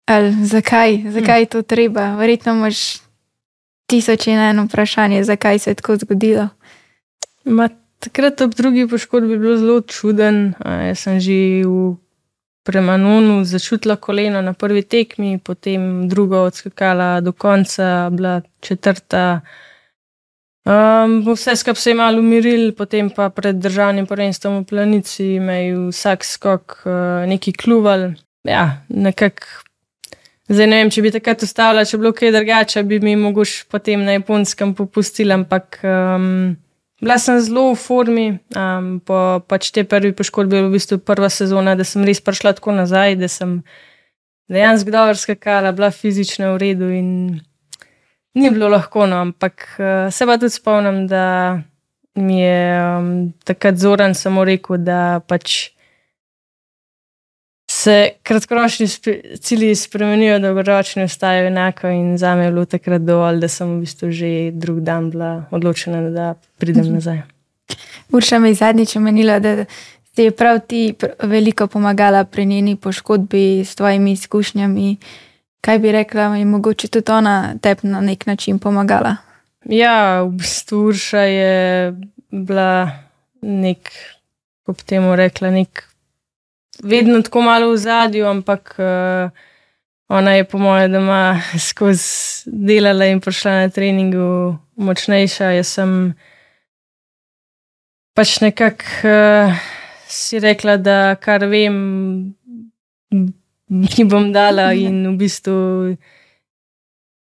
Ali 0.08 0.32
zakaj, 0.46 1.02
zakaj 1.12 1.40
je 1.40 1.46
to 1.46 1.62
treba? 1.62 2.14
Verjetno 2.16 2.52
imaš 2.52 2.78
tisoč 3.86 4.26
in 4.26 4.38
eno 4.38 4.64
vprašanje, 4.64 5.24
zakaj 5.24 5.58
se 5.58 5.70
je 5.70 5.74
tako 5.74 5.96
zgodilo. 5.96 6.48
Ma, 7.44 7.68
takrat 7.98 8.40
ob 8.40 8.54
drugi 8.54 8.88
poškodbi 8.88 9.32
je 9.32 9.38
bilo 9.38 9.56
zelo 9.56 9.80
čuden. 9.80 10.54
Jaz 10.64 11.04
sem 11.04 11.20
že 11.20 11.64
v 11.64 11.96
Premanonu 12.64 13.44
začutila 13.44 13.96
koleno 13.96 14.42
na 14.42 14.52
prvi 14.52 14.82
tekmi, 14.82 15.38
potem 15.44 16.08
drugo 16.08 16.42
odskakala 16.42 17.20
do 17.20 17.32
konca, 17.32 18.10
bila 18.10 18.40
četrta. 18.60 19.40
Um, 20.64 21.20
vse 21.24 21.56
skupaj 21.56 21.80
se 21.80 21.90
je 21.90 21.94
malo 21.94 22.18
umiril, 22.18 22.72
potem 22.72 23.10
pa 23.10 23.28
pred 23.28 23.56
državnim 23.56 24.06
prvenstvom 24.06 24.58
v 24.58 24.64
planici 24.64 25.40
me 25.40 25.62
je 25.64 25.78
vsak 25.88 26.24
skok 26.24 26.82
uh, 26.84 26.92
neki 27.28 27.52
kluval. 27.52 28.12
Ja, 28.44 28.84
nekako 28.88 29.67
Zdaj 30.48 30.64
ne 30.64 30.78
vem, 30.80 30.88
če 30.88 31.02
bi 31.04 31.12
takrat 31.12 31.42
ustavila, 31.44 31.84
če 31.84 31.98
bi 31.98 32.06
bilo 32.06 32.14
kaj 32.16 32.32
drugače, 32.32 32.82
bi 32.88 32.98
mi 33.04 33.12
mogoče 33.20 33.66
potem 33.68 34.06
na 34.06 34.14
japonskem 34.16 34.72
popustila, 34.78 35.36
ampak 35.36 35.76
um, 35.84 36.56
bila 37.02 37.18
sem 37.20 37.36
zelo 37.44 37.66
v 37.74 37.80
formi. 37.82 38.26
Um, 38.56 38.96
po 39.04 39.42
pač 39.44 39.68
te 39.76 39.84
prvi 39.84 40.14
poškodbi 40.16 40.56
je 40.56 40.62
bila 40.64 40.72
v 40.72 40.78
bistvu 40.78 40.98
prva 41.04 41.28
sezona, 41.28 41.76
da 41.76 41.84
sem 41.84 42.06
res 42.08 42.24
prišla 42.24 42.54
tako 42.56 42.72
nazaj, 42.78 43.18
da 43.20 43.28
sem 43.28 43.58
dejansko 44.48 44.94
dobro 44.94 45.20
skakala, 45.20 45.74
bila 45.76 45.92
fizično 45.92 46.54
v 46.54 46.62
redu 46.64 46.88
in 46.96 47.10
ni 48.38 48.50
bilo 48.54 48.72
lahko, 48.72 49.04
no, 49.10 49.20
ampak 49.28 49.68
uh, 49.76 50.08
se 50.08 50.24
pa 50.24 50.40
tudi 50.40 50.56
spomnim, 50.56 51.04
da 51.12 51.60
mi 52.16 52.40
je 52.40 52.60
um, 52.80 53.10
takrat 53.44 53.76
Zoran 53.76 54.16
samo 54.16 54.48
rekel, 54.48 54.80
da 54.80 55.20
pač 55.28 55.76
se 57.78 58.08
kratkoročni 58.22 58.86
cilji 59.40 59.74
spremenijo, 59.74 60.38
dolgoročni 60.38 61.02
ostajajo 61.02 61.46
enako. 61.46 61.88
In 61.88 62.18
za 62.18 62.34
me 62.34 62.44
je 62.44 62.50
bilo 62.50 62.64
takrat 62.64 63.02
dovolj, 63.02 63.38
da 63.40 63.48
sem 63.48 63.76
v 63.76 63.80
bistvu 63.80 64.10
že 64.10 64.50
drug 64.52 64.80
dan 64.80 65.10
bila 65.10 65.44
odločena, 65.50 66.10
da 66.10 66.34
pridem 66.58 66.84
mhm. 66.84 66.94
nazaj. 66.94 67.22
Urša 68.12 68.38
me 68.38 68.50
je 68.50 68.54
zadnjič 68.54 68.96
omenila, 68.96 69.38
da 69.38 69.64
ti 70.14 70.22
je 70.22 70.30
prav 70.30 70.60
ti 70.66 70.94
veliko 71.22 71.66
pomagala 71.66 72.24
pri 72.24 72.46
njeni 72.46 72.76
poškodbi 72.76 73.64
s 73.64 73.74
tvojimi 73.74 74.12
izkušnjami. 74.12 74.96
Kaj 75.60 75.78
bi 75.78 75.92
rekla, 75.92 76.22
je 76.36 76.44
mogoče 76.44 76.88
tudi 76.88 77.12
ona 77.12 77.54
tebi 77.62 77.88
na 77.88 78.00
nek 78.00 78.26
način 78.26 78.58
pomagala? 78.58 79.16
Ja, 79.64 80.22
v 80.22 80.30
bistvu 80.30 80.86
Urša 80.88 81.20
je 81.20 81.94
bila 82.30 82.90
nek, 83.42 83.92
kako 84.58 84.72
bi 84.72 84.82
temu 84.86 85.16
rekla, 85.16 85.50
nek 85.50 85.87
vedno 86.82 87.22
tako 87.22 87.40
malo 87.40 87.70
v 87.72 87.76
zadju, 87.76 88.26
ampak 88.26 88.74
uh, 88.78 89.30
ona 90.08 90.32
je, 90.32 90.44
po 90.44 90.58
mojem, 90.58 90.92
da 90.92 90.98
ima 90.98 91.42
skozi 91.68 92.04
delala 92.46 93.06
in 93.06 93.20
prišla 93.20 93.52
na 93.52 93.68
treningu 93.68 94.56
močnejša. 94.76 95.50
Jaz 95.58 95.74
sem 95.78 96.14
pač 98.14 98.40
nekako 98.40 98.84
uh, 99.08 99.58
si 100.08 100.40
rekla, 100.40 100.76
da 100.76 101.14
kar 101.20 101.44
vem, 101.46 101.74
mi 103.82 104.04
bom 104.04 104.32
dala 104.32 104.72
in 104.86 105.04
v 105.12 105.16
bistvu. 105.18 105.58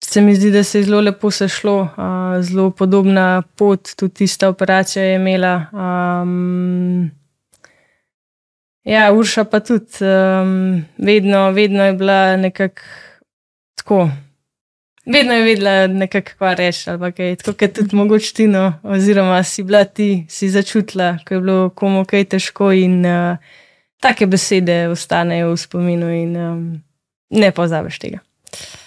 Se 0.01 0.21
mi 0.25 0.33
zdi, 0.35 0.49
da 0.51 0.65
se 0.65 0.79
je 0.79 0.85
zelo 0.89 1.01
lepo 1.05 1.31
sešlo, 1.31 1.77
uh, 1.85 2.41
zelo 2.43 2.71
podobna 2.71 3.43
pot, 3.57 3.93
tudi 3.97 4.25
tista 4.25 4.49
operacija 4.49 5.05
je 5.05 5.17
imela. 5.21 5.55
Um, 5.73 7.20
Ja, 8.85 9.13
Urša 9.13 9.45
pa 9.45 9.61
tudi 9.61 10.01
um, 10.01 10.85
vedno, 10.99 11.51
vedno 11.51 11.85
je 11.85 11.93
bila 11.93 12.37
nekako 12.37 12.83
tako. 13.75 14.11
Vedno 15.07 15.35
je 15.35 15.45
vedela, 15.45 15.87
nekako 15.87 16.31
kva 16.39 16.55
reči, 16.55 16.91
ali 16.91 17.13
kaj. 17.13 17.37
Tako 17.37 17.53
kot 17.59 17.73
tudi 17.73 17.97
mogoče 17.97 18.35
ti, 18.35 18.47
no, 18.47 18.73
oziroma 18.83 19.43
si 19.43 19.63
bila 19.63 19.85
ti, 19.85 20.27
si 20.29 20.49
začutila, 20.49 21.19
ko 21.29 21.35
je 21.35 21.41
bilo 21.41 21.71
komu 21.71 22.05
kaj 22.05 22.25
težko 22.25 22.73
in 22.73 23.07
uh, 23.07 23.37
take 24.01 24.27
besede 24.27 24.89
ostanejo 24.89 25.53
v 25.53 25.57
spominu 25.57 26.11
in 26.15 26.37
um, 26.37 26.61
ne 27.31 27.51
pozabiš 27.51 27.99
tega. 27.99 28.19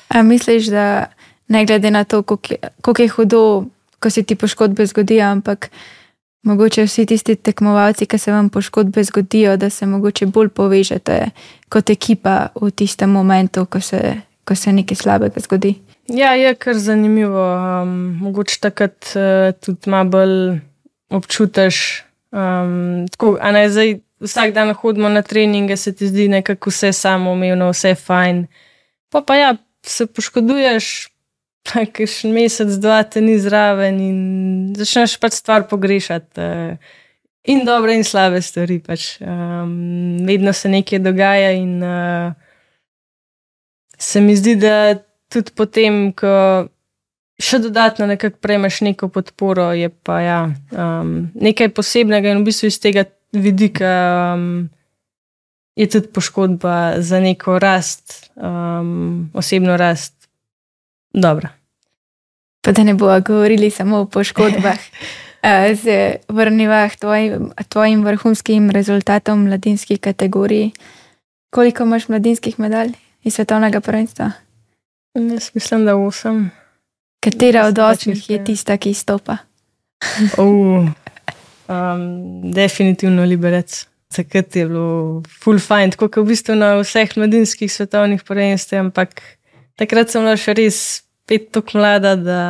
A 0.09 0.21
misliš, 0.21 0.69
da 0.73 1.05
ne 1.47 1.65
glede 1.65 1.91
na 1.91 2.03
to, 2.03 2.23
koliko 2.23 2.53
je, 2.53 2.69
koliko 2.81 3.01
je 3.01 3.07
hudo, 3.07 3.65
ko 3.99 4.09
se 4.09 4.23
ti 4.23 4.35
poškodbe 4.35 4.85
zgodijo, 4.85 5.25
ampak 5.25 5.69
mogoče 6.43 6.83
vsi 6.83 7.05
tisti 7.05 7.35
tekmovalci, 7.35 8.05
ki 8.05 8.17
se 8.17 8.31
vam 8.31 8.49
poškodbe 8.49 9.03
zgodijo, 9.03 9.57
da 9.57 9.69
se 9.69 9.85
mogoče 9.85 10.25
bolj 10.25 10.49
povežete 10.49 11.29
kot 11.69 11.89
ekipa 11.89 12.49
v 12.61 12.71
tistem 12.71 13.09
momentu, 13.09 13.65
ko 13.65 13.81
se, 13.81 14.01
ko 14.45 14.55
se 14.55 14.73
nekaj 14.73 14.95
slabega 14.95 15.39
zgodi. 15.39 15.75
Ja, 16.07 16.33
je 16.35 16.55
kar 16.55 16.77
zanimivo. 16.77 17.43
Um, 17.81 18.17
mogoče 18.21 18.59
takrat 18.59 19.15
uh, 19.15 19.55
tudi 19.65 19.89
malo 19.89 20.09
bolj 20.09 20.59
občutiš. 21.09 22.03
Um, 22.31 23.05
tako, 23.11 23.37
a 23.41 23.51
ne 23.51 23.69
zdaj 23.69 23.99
vsak 24.23 24.53
dan 24.53 24.73
hodimo 24.73 25.09
na 25.09 25.21
treninge, 25.21 25.77
se 25.77 25.95
ti 25.95 26.07
zdi 26.07 26.27
nekako 26.27 26.69
vse 26.69 26.93
samoumevno, 26.93 27.69
vse 27.71 27.95
fajn. 27.95 28.45
Pa 29.09 29.21
pa 29.21 29.35
ja, 29.35 29.55
se 29.85 30.05
poškoduješ, 30.05 31.12
pa 31.67 31.85
še 31.87 32.31
mesec, 32.31 32.75
dva 32.83 33.03
te 33.03 33.21
ni 33.23 33.37
zraven 33.39 33.99
in 34.03 34.19
začneš 34.77 35.17
pač 35.21 35.39
stvar 35.39 35.67
pogrešati. 35.69 36.39
Uh, 36.39 36.99
in 37.43 37.65
dobre 37.65 37.95
in 37.95 38.03
slabe 38.03 38.41
stvari. 38.41 38.79
Pač. 38.79 39.17
Um, 39.21 40.17
vedno 40.27 40.53
se 40.53 40.69
nekaj 40.69 40.99
dogaja 40.99 41.51
in 41.51 41.83
uh, 41.83 42.33
se 43.97 44.21
mi 44.21 44.35
zdi, 44.35 44.55
da 44.55 44.99
tudi 45.31 45.51
potem, 45.55 46.11
ko 46.15 46.67
še 47.41 47.59
dodatno 47.63 48.07
nekako 48.07 48.39
prejmeš 48.43 48.81
neko 48.85 49.09
podporo, 49.11 49.71
je 49.75 49.89
pa 49.89 50.19
ja, 50.21 50.39
um, 50.71 51.31
nekaj 51.33 51.73
posebnega 51.75 52.31
in 52.31 52.43
v 52.43 52.51
bistvu 52.51 52.69
iz 52.69 52.79
tega 52.79 53.07
vidika 53.33 53.89
um, 54.37 54.69
je 55.75 55.89
tudi 55.89 56.11
poškodba 56.13 57.01
za 57.01 57.19
neko 57.19 57.57
rast, 57.59 58.29
um, 58.37 59.31
osebno 59.33 59.77
rast, 59.77 60.22
dobra. 61.13 61.49
Pa 62.61 62.71
da 62.71 62.83
ne 62.83 62.93
bomo 62.93 63.19
govorili 63.19 63.69
samo 63.69 63.99
o 63.99 64.05
poškodbah. 64.05 64.79
Se 65.83 66.15
vrniva 66.27 66.89
k 66.89 66.95
tvojim, 66.95 67.51
tvojim 67.69 68.03
vrhunskim 68.03 68.69
rezultatom 68.71 69.43
v 69.43 69.47
mladinski 69.47 69.97
kategoriji. 69.97 70.71
Koliko 71.49 71.83
imaš 71.83 72.07
mladinskih 72.07 72.59
medalj 72.59 72.93
iz 73.23 73.35
svetovnega 73.35 73.81
prvenstva? 73.81 74.31
Jaz 75.13 75.51
mislim, 75.53 75.85
da 75.85 75.95
osem. 75.95 76.51
Katera 77.19 77.65
od 77.65 77.79
osmih 77.79 78.29
je 78.29 78.43
tista, 78.45 78.77
ki 78.77 78.93
stopa? 78.93 79.37
uh, 80.37 80.87
um, 81.67 82.51
definitivno 82.51 83.23
liberec. 83.23 83.85
Takrat 84.15 84.55
je 84.55 84.65
bilo 84.65 85.23
full 85.43 85.59
fine, 85.59 85.91
tako 85.91 86.07
kot 86.07 86.23
v 86.23 86.27
bistvu 86.33 86.55
na 86.55 86.75
vseh 86.81 87.17
mladinskih 87.17 87.71
svetovnih 87.71 88.23
prvenstvih, 88.23 88.79
ampak 88.79 89.21
takrat 89.75 90.11
sem 90.11 90.21
bila 90.21 90.37
še 90.37 90.53
res 90.53 91.02
pet 91.27 91.51
tok 91.51 91.73
mlada, 91.77 92.15
da 92.15 92.41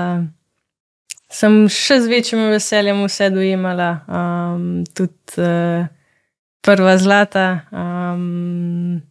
sem 1.34 1.64
še 1.72 2.00
z 2.04 2.12
večjim 2.12 2.46
veseljem 2.54 3.02
vse 3.06 3.30
dojemala. 3.34 3.90
Um, 4.08 4.84
tudi 4.94 5.42
uh, 5.42 5.90
prva 6.64 6.98
zlata. 6.98 7.48
Um, 7.72 9.02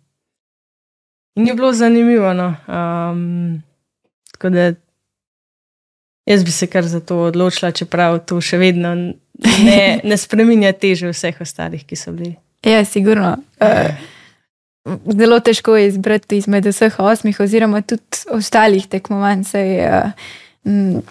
In 1.35 1.47
je 1.47 1.55
bilo 1.55 1.73
zanimivo. 1.73 2.33
No. 2.33 2.55
Um, 2.69 3.63
tako 4.33 4.51
da 4.51 4.73
jaz 6.27 6.45
bi 6.45 6.51
se 6.51 6.67
kar 6.67 6.85
za 6.85 7.01
to 7.01 7.19
odločila, 7.19 7.71
čeprav 7.73 8.19
to 8.27 8.41
še 8.41 8.59
vedno 8.59 8.95
ne, 9.65 10.01
ne 10.05 10.17
spremenja 10.17 10.73
teže 10.73 11.11
vseh 11.13 11.41
ostalih, 11.41 11.87
ki 11.87 11.97
so 11.97 12.13
bili. 12.13 12.37
Ja, 12.67 12.85
sigurno. 12.85 13.37
Uh, 13.61 13.91
zelo 15.19 15.41
težko 15.41 15.77
je 15.77 15.89
izbrati 15.89 16.37
izmed 16.37 16.67
vseh 16.67 16.99
osmih, 16.99 17.41
oziroma 17.41 17.83
tudi 17.83 18.27
ostalih 18.31 18.87
tekmovanj. 18.87 19.45
Uh, 19.55 21.03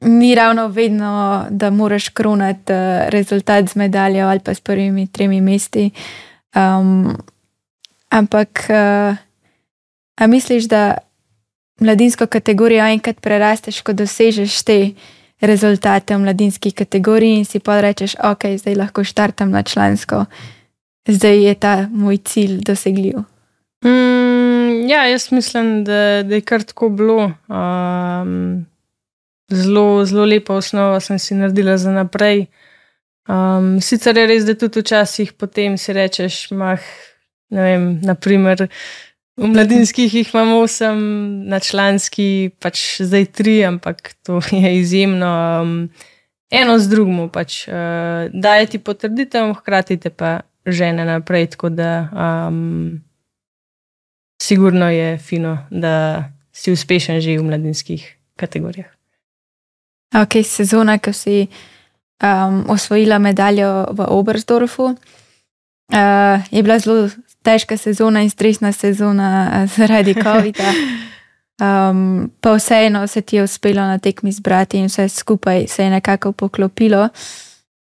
ni 0.00 0.34
ravno 0.34 0.68
vedno, 0.68 1.46
da 1.50 1.70
moraš 1.70 2.08
kronati 2.08 2.72
uh, 2.72 3.08
rezultat 3.08 3.68
z 3.68 3.76
medaljo 3.76 4.26
ali 4.26 4.40
pa 4.40 4.54
s 4.54 4.60
prvimi 4.60 5.06
tremi 5.06 5.40
mesti. 5.40 5.90
Um, 6.54 7.16
ampak. 8.10 8.66
Uh, 8.68 9.28
A 10.18 10.26
misliš, 10.26 10.64
da 10.64 10.98
mladinsko 11.80 12.26
kategorijo 12.26 12.84
enkrat 12.84 13.20
prerasteš, 13.20 13.80
ko 13.80 13.92
dosežeš 13.92 14.62
te 14.66 14.78
rezultate 15.40 16.16
v 16.16 16.24
mladinski 16.24 16.72
kategoriji 16.74 17.38
in 17.38 17.44
si 17.44 17.60
pa 17.62 17.80
rečeš, 17.80 18.16
ok, 18.18 18.48
zdaj 18.58 18.74
lahko 18.74 19.04
štartam 19.04 19.50
na 19.54 19.62
člansko, 19.62 20.24
zdaj 21.08 21.42
je 21.44 21.54
ta 21.54 21.74
moj 21.90 22.16
cilj 22.24 22.60
dosegljiv? 22.66 23.18
Mm, 23.84 24.88
ja, 24.88 25.06
jaz 25.08 25.32
mislim, 25.32 25.84
da, 25.84 26.22
da 26.22 26.34
je 26.34 26.40
kar 26.40 26.62
tako 26.62 26.88
bilo. 26.88 27.32
Um, 27.48 28.66
zelo, 29.50 30.04
zelo 30.04 30.24
lepa 30.24 30.54
osnova 30.54 31.00
sem 31.00 31.18
si 31.18 31.34
naredila 31.34 31.76
za 31.78 31.92
naprej. 31.92 32.46
Um, 33.28 33.80
sicer 33.80 34.16
je 34.16 34.26
res, 34.26 34.44
da 34.48 34.54
tudi 34.56 34.80
včasih 34.80 35.32
potem 35.36 35.76
si 35.78 35.92
rečeš, 35.92 36.48
mah, 36.56 36.80
ne 37.52 37.62
vem, 37.62 37.86
naprimer. 38.04 38.68
V 39.38 39.46
mladinskih 39.52 40.14
jih 40.14 40.30
imamo 40.34 40.62
osem, 40.64 40.98
na 41.46 41.60
članski 41.60 42.50
pač 42.58 43.02
zdaj 43.04 43.26
tri, 43.36 43.60
ampak 43.64 44.14
to 44.26 44.40
je 44.50 44.78
izjemno. 44.80 45.28
Um, 45.62 45.74
eno 46.50 46.78
z 46.78 46.88
drugim 46.88 47.28
pač 47.28 47.68
uh, 47.68 48.32
daje 48.32 48.66
ti 48.72 48.78
potrditev, 48.80 49.52
hkrati 49.60 50.00
te 50.00 50.10
pa 50.10 50.40
žene 50.72 51.04
naprej. 51.04 51.46
Tako 51.46 51.68
da 51.68 52.08
um, 52.12 53.00
sigurno 54.42 54.90
je 54.90 55.18
fino, 55.18 55.58
da 55.70 56.24
si 56.52 56.72
uspešen 56.72 57.20
že 57.20 57.38
v 57.38 57.42
mladinskih 57.42 58.16
kategorijah. 58.36 58.90
Ok, 60.22 60.40
sezona, 60.44 60.98
ko 60.98 61.12
si 61.12 61.46
um, 62.22 62.64
osvojila 62.70 63.18
medaljo 63.18 63.86
v 63.92 64.06
Oberstdorfu, 64.08 64.84
uh, 64.84 64.96
je 66.50 66.62
bila 66.62 66.78
zelo 66.78 67.10
težka 67.42 67.76
sezona 67.76 68.22
in 68.22 68.30
stresna 68.30 68.72
sezona 68.72 69.50
eh, 69.52 69.66
zaradi 69.66 70.14
COVID-a. 70.14 70.72
Um, 71.58 72.30
pa 72.40 72.52
vseeno 72.54 73.06
se 73.06 73.20
ti 73.20 73.36
je 73.36 73.42
uspelo 73.42 73.82
na 73.82 73.98
tekmi 73.98 74.32
zbrati 74.32 74.78
in 74.78 74.86
vse 74.86 75.08
skupaj 75.08 75.66
se 75.66 75.84
je 75.84 75.90
nekako 75.90 76.32
poklopilo. 76.32 77.08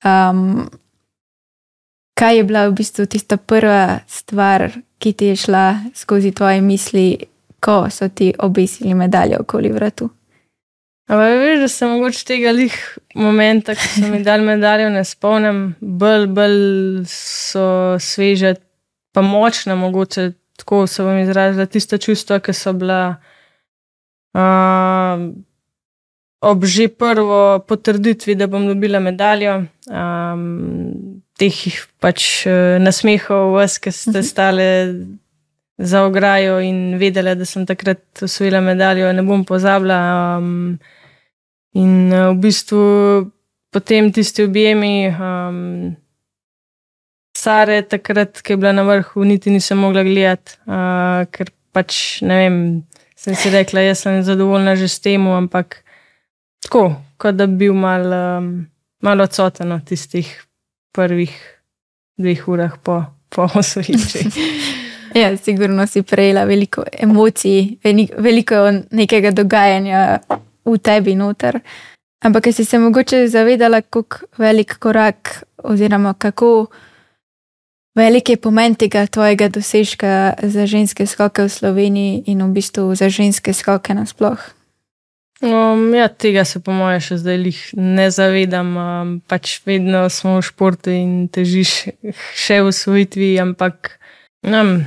Um, 0.04 0.70
kaj 2.14 2.36
je 2.36 2.44
bila 2.44 2.66
v 2.68 2.74
bistvu 2.80 3.06
tista 3.06 3.36
prva 3.36 4.00
stvar, 4.06 4.70
ki 4.98 5.12
ti 5.12 5.32
je 5.32 5.36
šla 5.36 5.64
skozi 5.94 6.32
tvoje 6.32 6.60
misli, 6.60 7.06
ko 7.60 7.86
so 7.90 8.08
ti 8.08 8.34
obesili 8.38 8.94
medaljo 8.94 9.40
okoli 9.40 9.72
vratu? 9.72 10.10
Ampak 11.08 11.34
veš, 11.40 11.58
da 11.60 11.68
sem 11.68 11.90
mogoče 11.90 12.22
tega 12.24 12.52
lih 12.52 12.76
momenta, 13.14 13.74
ko 13.76 13.88
so 13.96 14.08
mi 14.08 14.22
dali 14.24 14.44
medaljo, 14.44 14.88
ne 14.90 15.02
spomnim, 15.04 15.74
bolj, 15.80 16.26
bolj 16.32 17.04
so 17.10 17.66
sveže 18.00 18.54
pa 19.12 19.22
močna, 19.22 19.76
mogoče 19.76 20.30
tako 20.56 20.86
se 20.86 21.02
vam 21.02 21.18
izrazila 21.18 21.66
tista 21.66 21.98
čustva, 21.98 22.38
ki 22.40 22.52
so 22.52 22.72
bila 22.72 23.16
uh, 24.34 25.26
ob 26.40 26.64
že 26.64 26.88
prvo 26.88 27.58
potrditvi, 27.68 28.34
da 28.34 28.46
bom 28.46 28.66
dobila 28.66 29.00
medaljo. 29.00 29.64
Um, 29.90 31.13
teh 31.38 31.58
pač 32.02 32.46
uh, 32.46 32.76
nasmehov, 32.82 33.54
vas, 33.58 33.78
ki 33.82 33.92
ste 33.92 34.18
mhm. 34.20 34.26
stale 34.26 34.66
za 35.78 36.04
ograjo 36.06 36.60
in 36.62 36.98
vedela, 36.98 37.34
da 37.34 37.44
sem 37.44 37.66
takrat 37.66 38.22
osvojila 38.22 38.60
medaljo, 38.62 39.10
ne 39.12 39.24
bom 39.26 39.42
pozabila. 39.44 39.98
Um, 40.38 40.78
in 41.74 42.12
uh, 42.12 42.30
v 42.30 42.38
bistvu 42.46 42.84
potem 43.74 44.12
tisti 44.14 44.46
objemi. 44.46 45.10
Um, 45.10 45.94
Sare, 47.34 47.80
takrat, 47.82 48.38
ko 48.46 48.54
je 48.54 48.56
bila 48.62 48.70
na 48.70 48.84
vrhu, 48.86 49.24
niti 49.26 49.50
nisem 49.50 49.80
mogla 49.82 50.04
gledati, 50.06 50.54
uh, 50.70 51.26
ker 51.34 51.50
pač 51.74 52.22
ne 52.22 52.36
vem. 52.38 52.58
Sem 53.18 53.34
si 53.34 53.50
rekla, 53.50 53.82
jaz 53.82 54.04
sem 54.04 54.20
zadovoljna 54.22 54.76
že 54.78 54.86
s 54.86 55.00
tem, 55.02 55.24
ampak 55.32 55.80
tako, 56.62 56.92
kot 57.18 57.34
da 57.34 57.48
bi 57.50 57.64
bil 57.64 57.74
malo 57.74 58.20
um, 58.38 58.48
mal 59.04 59.20
odsoten 59.20 59.72
od 59.72 59.84
tistih 59.84 60.28
prvih 60.94 61.34
dveh 62.16 62.48
urah 62.48 62.78
po, 62.78 63.02
po 63.28 63.48
osvojitvi. 63.54 64.30
ja, 65.20 65.36
sigurno 65.36 65.86
si 65.86 66.02
prejela 66.02 66.44
veliko 66.44 66.84
emocij, 66.92 67.78
veliko 68.18 68.54
nekega 68.90 69.30
dogajanja 69.30 70.18
v 70.64 70.78
tebi 70.78 71.14
noter. 71.14 71.60
Ampak 72.24 72.48
si 72.52 72.64
se 72.64 72.78
mogoče 72.78 73.28
zavedala, 73.28 73.80
kako 73.80 74.26
velik 74.38 74.78
korak 74.78 75.44
oziroma 75.64 76.14
kako. 76.14 76.66
Velik 77.94 78.28
je 78.28 78.36
pomen 78.36 78.74
tega 78.74 79.06
tvojega 79.06 79.48
dosežka 79.48 80.34
za 80.42 80.66
ženske 80.66 81.06
skoke 81.06 81.42
v 81.42 81.48
Sloveniji 81.48 82.22
in 82.26 82.42
v 82.42 82.50
bistvu 82.50 82.94
za 82.94 83.08
ženske 83.08 83.52
skoke 83.52 83.94
nasploh. 83.94 84.38
Um, 85.42 85.94
ja, 85.94 86.08
tega 86.08 86.44
se 86.46 86.60
po 86.62 86.72
mojem 86.72 87.00
še 87.02 87.18
zdaj 87.18 87.38
ne 87.74 88.06
zavedam. 88.14 88.74
Um, 88.78 89.14
pač 89.26 89.58
vedno 89.66 90.06
smo 90.12 90.38
v 90.38 90.46
športu 90.46 90.94
in 90.94 91.26
težiš 91.32 91.90
še 92.38 92.60
v 92.62 92.70
svojitvi, 92.70 93.34
ampak 93.42 93.96
um, 94.46 94.78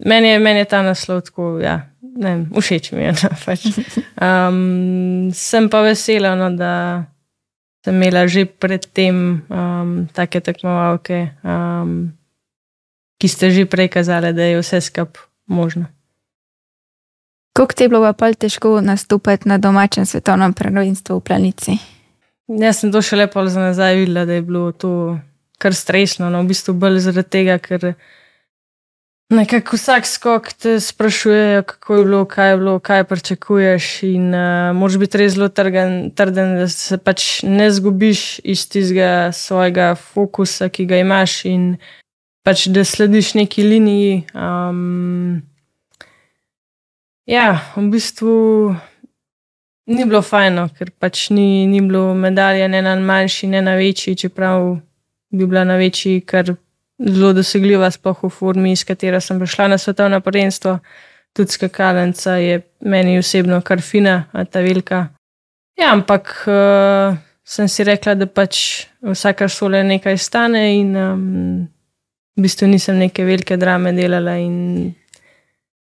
meni, 0.00 0.32
je, 0.32 0.38
meni 0.40 0.64
je 0.64 0.70
ta 0.72 0.80
naslov 0.86 1.26
tako. 1.28 1.58
Ja. 1.60 1.84
ne 2.00 2.30
vem, 2.30 2.42
všeč 2.50 2.92
mi 2.94 3.04
je. 3.04 3.12
No, 3.20 3.30
pač. 3.44 3.68
um, 4.16 5.30
sem 5.34 5.68
pa 5.68 5.84
vesela, 5.84 6.34
no, 6.38 6.50
da 6.56 6.72
sem 7.84 8.00
imela 8.00 8.24
že 8.24 8.46
predtem 8.48 9.44
um, 9.44 10.08
take 10.16 10.40
tekmovalke, 10.40 11.36
um, 11.44 12.14
ki 13.20 13.28
ste 13.28 13.52
že 13.52 13.68
prej 13.68 13.92
kazali, 13.92 14.32
da 14.32 14.48
je 14.48 14.62
vse 14.62 14.80
skup 14.80 15.20
možno. 15.46 15.93
Kako 17.54 17.74
ti 17.74 17.84
je 17.84 17.88
bilo 17.88 18.12
pa 18.12 18.32
težko 18.32 18.80
nastopiti 18.80 19.48
na 19.48 19.58
domačem 19.58 20.06
svetovnem 20.06 20.52
prvenstvu 20.52 21.16
v 21.16 21.22
Planici? 21.22 21.76
Jaz 22.50 22.82
sem 22.82 22.90
to 22.92 22.98
še 22.98 23.16
lepo 23.16 23.46
za 23.46 23.70
nazaj 23.70 23.94
videla, 24.02 24.24
da 24.26 24.34
je 24.34 24.42
bilo 24.42 24.72
to 24.72 24.90
kar 25.62 25.74
stresno, 25.74 26.28
no, 26.34 26.42
v 26.42 26.50
bistvu 26.50 26.74
bolj 26.74 26.98
zaradi 27.06 27.30
tega, 27.30 27.56
ker 27.62 27.94
nekako 29.32 29.78
vsak 29.78 30.10
skok 30.10 30.50
te 30.58 30.74
sprašuje, 30.82 31.62
kako 31.62 31.96
je 31.96 32.04
bilo, 32.10 32.24
kaj 32.26 32.50
je 32.50 32.58
bilo, 32.58 32.74
kaj 32.82 33.06
pričakuješ. 33.08 33.86
In 34.10 34.34
uh, 34.34 34.74
moraš 34.74 34.98
biti 35.00 35.22
res 35.22 35.38
zelo 35.38 35.48
trden, 35.48 36.10
trden, 36.10 36.58
da 36.58 36.68
se 36.68 36.98
pač 36.98 37.46
ne 37.46 37.70
zgubiš 37.70 38.42
iz 38.42 38.66
tistega 38.66 39.30
svojega 39.32 39.94
fokusa, 39.94 40.68
ki 40.74 40.90
ga 40.90 41.00
imaš, 41.06 41.44
in 41.48 41.76
pač 42.42 42.66
da 42.66 42.82
slediš 42.82 43.36
neki 43.38 43.62
liniji. 43.62 44.22
Um, 44.34 45.44
ja, 47.26 47.60
v 47.76 47.88
bistvu. 47.90 48.32
Ni 49.84 50.06
bilo 50.08 50.22
fajno, 50.24 50.70
ker 50.72 50.88
pač 50.96 51.26
ni, 51.28 51.66
ni 51.68 51.82
bilo 51.84 52.14
medalje, 52.16 52.64
ne 52.72 52.80
na 52.80 52.94
manjši, 52.96 53.50
ne 53.52 53.60
na 53.60 53.74
večji, 53.76 54.14
čeprav 54.16 54.78
bi 55.28 55.46
bila 55.46 55.64
na 55.68 55.76
večji, 55.76 56.22
kar 56.24 56.54
zelo 56.98 57.32
dosegljiva, 57.36 57.90
sploh 57.90 58.22
v 58.22 58.30
formi, 58.32 58.72
iz 58.72 58.84
katero 58.88 59.20
sem 59.20 59.38
prišla 59.38 59.68
na 59.74 59.78
svetovno 59.78 60.20
prvenstvo. 60.24 60.78
Tudi 61.36 61.52
skakalnica 61.52 62.38
je 62.40 62.62
meni 62.80 63.18
osebno 63.18 63.60
kar 63.60 63.82
fina, 63.82 64.24
ta 64.50 64.60
velika. 64.64 65.08
Ja, 65.76 65.92
ampak 65.92 66.32
uh, 66.46 67.16
sem 67.44 67.68
si 67.68 67.84
rekla, 67.84 68.14
da 68.14 68.26
pač 68.30 68.86
vsaka 69.02 69.48
šola 69.50 69.82
nekaj 69.82 70.18
stane, 70.18 70.62
in 70.78 70.96
um, 70.96 71.24
v 72.36 72.46
bistvu 72.46 72.70
nisem 72.70 72.98
neke 73.02 73.26
velike 73.26 73.58
drame 73.60 73.92
delala, 73.92 74.38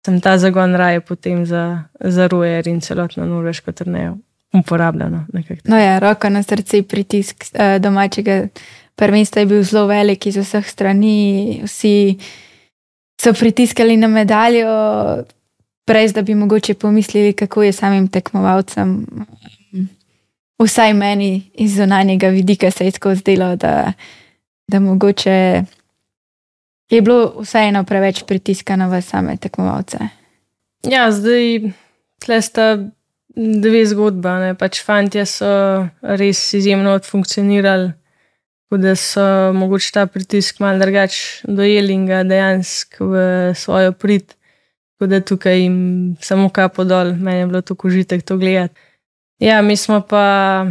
sem 0.06 0.20
ta 0.20 0.38
zagon 0.38 0.74
raje 0.74 1.00
potem 1.00 1.46
za, 1.46 1.84
za 2.00 2.26
Rujer 2.26 2.68
in 2.68 2.80
celotno 2.80 3.26
norveško 3.26 3.72
trnejo 3.72 4.16
uporabljala. 4.52 5.24
No, 5.64 5.78
ja, 5.78 5.98
roko 5.98 6.28
na 6.28 6.42
srce, 6.42 6.82
pritisk 6.82 7.44
uh, 7.54 7.82
domačega 7.82 8.48
prvenstva 9.00 9.40
je 9.40 9.46
bil 9.46 9.62
zelo 9.62 9.86
velik 9.86 10.26
iz 10.26 10.36
vseh 10.36 10.66
strani. 10.68 11.60
Vsi 11.64 12.18
so 13.20 13.32
pritiskali 13.32 13.96
na 13.96 14.08
medaljo, 14.08 14.68
brez 15.86 16.12
da 16.12 16.22
bi 16.22 16.34
mogoče 16.34 16.74
pomislili, 16.74 17.32
kako 17.32 17.62
je 17.62 17.72
samim 17.72 18.08
tekmovalcem. 18.08 19.06
Vsaj 20.60 20.94
meni 20.94 21.50
iz 21.54 21.76
zunanjega 21.76 22.28
vidika 22.28 22.70
se 22.70 22.84
je 22.84 22.92
tako 22.92 23.14
zdelo, 23.14 23.56
da, 23.56 23.92
da 24.68 24.80
mogoče 24.80 25.62
je 26.90 27.02
bilo 27.02 27.40
vseeno 27.40 27.84
preveč 27.84 28.22
pritiska 28.26 28.76
na 28.76 29.00
same 29.00 29.36
tekmovalce. 29.36 29.98
Ja, 30.82 31.10
zdaj 31.12 31.72
tle 32.18 32.42
sta 32.42 32.66
dve 33.36 33.84
zgodbe. 33.86 34.54
Pač 34.58 34.82
fantje 34.84 35.24
so 35.28 35.50
res 36.02 36.40
izjemno 36.56 36.94
odfunkcionirali, 36.98 37.92
da 38.70 38.94
so 38.96 39.22
mogoče 39.54 39.92
ta 39.92 40.06
pritisk 40.06 40.60
malo 40.60 40.78
drugače 40.78 41.48
dojeli 41.48 41.94
in 41.94 42.06
ga 42.06 42.22
dejansko 42.22 43.06
v 43.10 43.24
svojo 43.54 43.92
prid. 43.92 44.34
Tako 44.94 45.08
da 45.10 45.20
tukaj 45.20 45.58
jim 45.62 46.16
samo 46.20 46.50
kapo 46.52 46.84
dol, 46.84 47.14
meni 47.16 47.40
je 47.40 47.46
bilo 47.46 47.62
to 47.62 47.74
užitek 47.84 48.22
to 48.22 48.36
gledati. 48.36 48.74
Ja, 49.40 49.62
mi 49.62 49.76
smo 49.76 50.00
pa, 50.00 50.66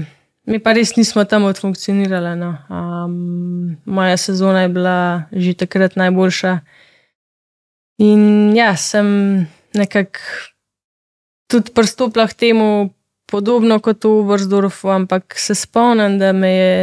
mi 0.50 0.60
pa 0.60 0.74
res 0.74 0.96
nismo 0.98 1.24
tam 1.30 1.46
odfunkcionirali. 1.46 2.34
No. 2.40 2.56
Um, 2.74 3.78
moja 3.86 4.18
sezona 4.18 4.66
je 4.66 4.70
bila 4.74 5.00
že 5.32 5.54
takrat 5.54 5.96
najboljša. 5.96 6.60
In 8.00 8.56
ja, 8.56 8.74
sem 8.76 9.46
nekako 9.74 10.20
tudi 11.50 11.74
pristopila 11.76 12.28
k 12.28 12.34
temu 12.34 12.90
podobno 13.30 13.80
kot 13.80 14.04
v 14.04 14.26
Vrzdorfu, 14.26 14.90
ampak 14.90 15.38
se 15.38 15.56
spomnim, 15.56 16.18
da 16.20 16.32
me 16.34 16.50
je 16.50 16.74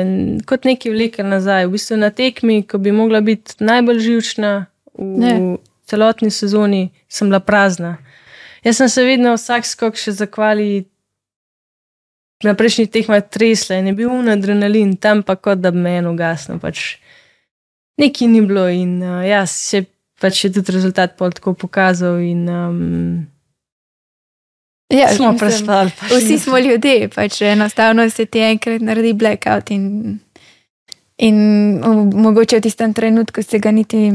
kot 0.47 0.65
neki 0.65 0.91
vlekel 0.91 1.27
nazaj. 1.27 1.67
V 1.67 1.75
bistvu 1.75 1.99
na 1.99 2.11
tekmi, 2.11 2.63
ko 2.63 2.79
bi 2.79 2.93
mogla 2.95 3.21
biti 3.21 3.59
najbolj 3.59 3.99
živčna 3.99 4.67
v 4.95 5.19
ne. 5.19 5.33
celotni 5.91 6.31
sezoni, 6.31 6.91
sem 7.09 7.29
bila 7.29 7.41
prazna. 7.41 7.97
Jaz 8.63 8.77
sem 8.77 8.89
se 8.89 9.05
vedno 9.05 9.35
vsak 9.35 9.67
skok 9.67 9.99
še 9.99 10.15
zakvali. 10.15 10.87
Na 12.45 12.53
prejšnjih 12.55 12.91
tekmah 12.93 13.23
tresla 13.33 13.79
in 13.81 13.87
je 13.89 13.97
bil 13.97 14.11
un 14.13 14.29
adrenalin, 14.29 14.97
tam 15.01 15.23
pa 15.25 15.39
kot 15.41 15.63
da 15.63 15.71
bi 15.73 15.81
me 15.81 15.97
eno 15.99 16.13
gasno. 16.19 16.59
Pač 16.61 16.99
Nekaj 17.97 18.29
ni 18.29 18.41
bilo 18.45 18.69
in 18.69 19.03
uh, 19.03 19.25
ja, 19.25 19.47
se 19.47 19.85
pač 20.21 20.45
je 20.45 20.51
tudi 20.53 20.73
rezultat 20.73 21.17
pol 21.17 21.33
tako 21.33 21.55
pokazal. 21.57 22.21
In, 22.21 22.49
um, 22.49 23.27
Ja, 24.93 25.09
smo 25.11 25.33
prestali. 25.39 25.91
Vsi 26.11 26.39
smo 26.39 26.59
ljudje, 26.59 27.09
pač 27.09 27.41
enostavno 27.43 28.11
se 28.11 28.27
ti 28.27 28.39
enkrat 28.39 28.81
naredi 28.81 29.13
blackout 29.13 29.71
in, 29.75 30.19
in 31.19 31.41
mogoče 32.15 32.61
v 32.61 32.63
tistem 32.69 32.95
trenutku 32.95 33.43
se 33.43 33.59
ga 33.59 33.71
niti 33.71 34.13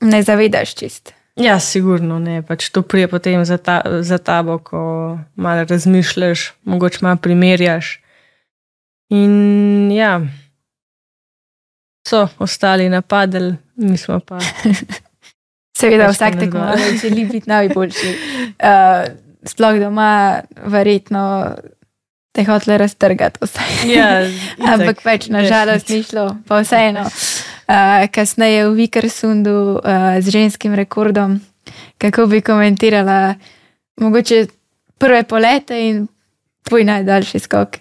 ne 0.00 0.22
zavedaš 0.22 0.74
čist. 0.74 1.10
Ja, 1.36 1.58
sigurno 1.60 2.18
ne. 2.18 2.42
Pač 2.46 2.68
to 2.70 2.82
prije 2.82 3.08
potem 3.08 3.44
za, 3.44 3.58
ta, 3.58 3.82
za 4.00 4.18
tabo, 4.18 4.58
ko 4.58 5.18
malo 5.34 5.64
razmišljaš, 5.64 6.52
mogoče 6.64 6.98
malo 7.02 7.16
primerjaš. 7.16 7.98
In 9.10 9.92
ja, 9.92 10.20
so 12.08 12.28
ostali 12.38 12.88
napadli, 12.88 13.56
mi 13.76 13.96
smo 13.96 14.20
pa. 14.20 14.38
Seveda, 15.78 16.08
vsak 16.08 16.38
tekmovalec 16.38 17.00
želi 17.02 17.24
biti 17.24 17.50
najboljši. 17.50 18.16
Uh, 18.62 19.10
sploh 19.50 19.80
doma, 19.80 20.40
verjetno 20.66 21.54
te 22.34 22.44
hotle 22.44 22.78
raztrgati. 22.78 23.46
Ja, 23.86 24.08
Ampak 24.74 25.04
več, 25.06 25.28
nažalost, 25.30 25.90
ni 25.92 26.02
šlo, 26.02 26.32
pa 26.48 26.58
vseeno. 26.64 27.06
Uh, 27.64 28.04
kasneje 28.12 28.66
v 28.66 28.74
Vikersundu 28.82 29.54
uh, 29.78 30.16
z 30.18 30.34
ženskim 30.34 30.74
rekordom, 30.76 31.38
kako 32.02 32.26
bi 32.28 32.42
komentirala, 32.44 33.36
mogoče 34.02 34.42
prve 34.98 35.22
polete 35.30 35.78
in 35.86 36.04
tvoj 36.66 36.84
najdaljši 36.90 37.40
skok. 37.46 37.78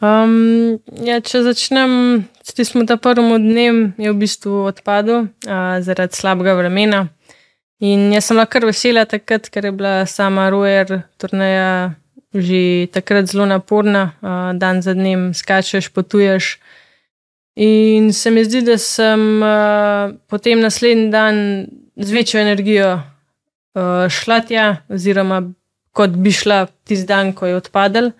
Um, 0.00 0.76
ja, 1.04 1.18
če 1.24 1.42
začnem, 1.48 1.90
če 2.44 2.68
smo 2.68 2.84
ta 2.88 2.98
prvi 3.00 3.40
dnev, 3.40 3.80
je 4.00 4.12
v 4.12 4.20
bistvu 4.20 4.60
odpadel 4.68 5.24
uh, 5.24 5.80
zaradi 5.80 6.20
slabega 6.20 6.54
vremena. 6.60 7.06
In 7.80 8.10
jaz 8.12 8.28
sem 8.28 8.36
lahko 8.36 8.60
vesela 8.68 9.06
takrat, 9.08 9.48
ker 9.48 9.70
je 9.70 9.72
bila 9.72 10.04
sama 10.04 10.50
Rojer 10.52 11.00
turnaja 11.16 11.96
že 12.34 12.86
takrat 12.92 13.26
zelo 13.26 13.46
naporna, 13.46 14.14
dan 14.54 14.82
za 14.82 14.94
dnem 14.94 15.34
skačeš, 15.34 15.90
potuješ. 15.90 16.58
In 17.56 18.12
se 18.12 18.30
mi 18.30 18.44
zdi, 18.44 18.62
da 18.62 18.78
sem 18.78 19.42
potem 20.30 20.60
naslednji 20.60 21.10
dan 21.10 21.66
z 21.96 22.10
večjo 22.12 22.40
energijo 22.40 23.00
šla 24.08 24.40
tja, 24.46 24.66
oziroma 24.88 25.42
kot 25.92 26.10
bi 26.10 26.32
šla 26.32 26.66
tisti 26.86 27.06
dan, 27.06 27.32
ko 27.34 27.46
je 27.46 27.58
odpadel. 27.58 28.12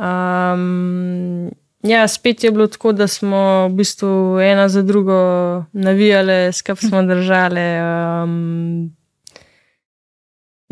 Um, 0.00 1.50
ja, 1.84 2.06
spet 2.08 2.44
je 2.44 2.50
bilo 2.50 2.66
tako, 2.66 2.92
da 2.92 3.06
smo 3.06 3.68
v 3.68 3.76
bistvu 3.82 4.40
ena 4.40 4.68
za 4.68 4.82
drugo 4.82 5.64
navijali, 5.72 6.52
skupaj 6.52 6.88
smo 6.88 7.02
držali. 7.02 7.68
Um, 8.24 8.96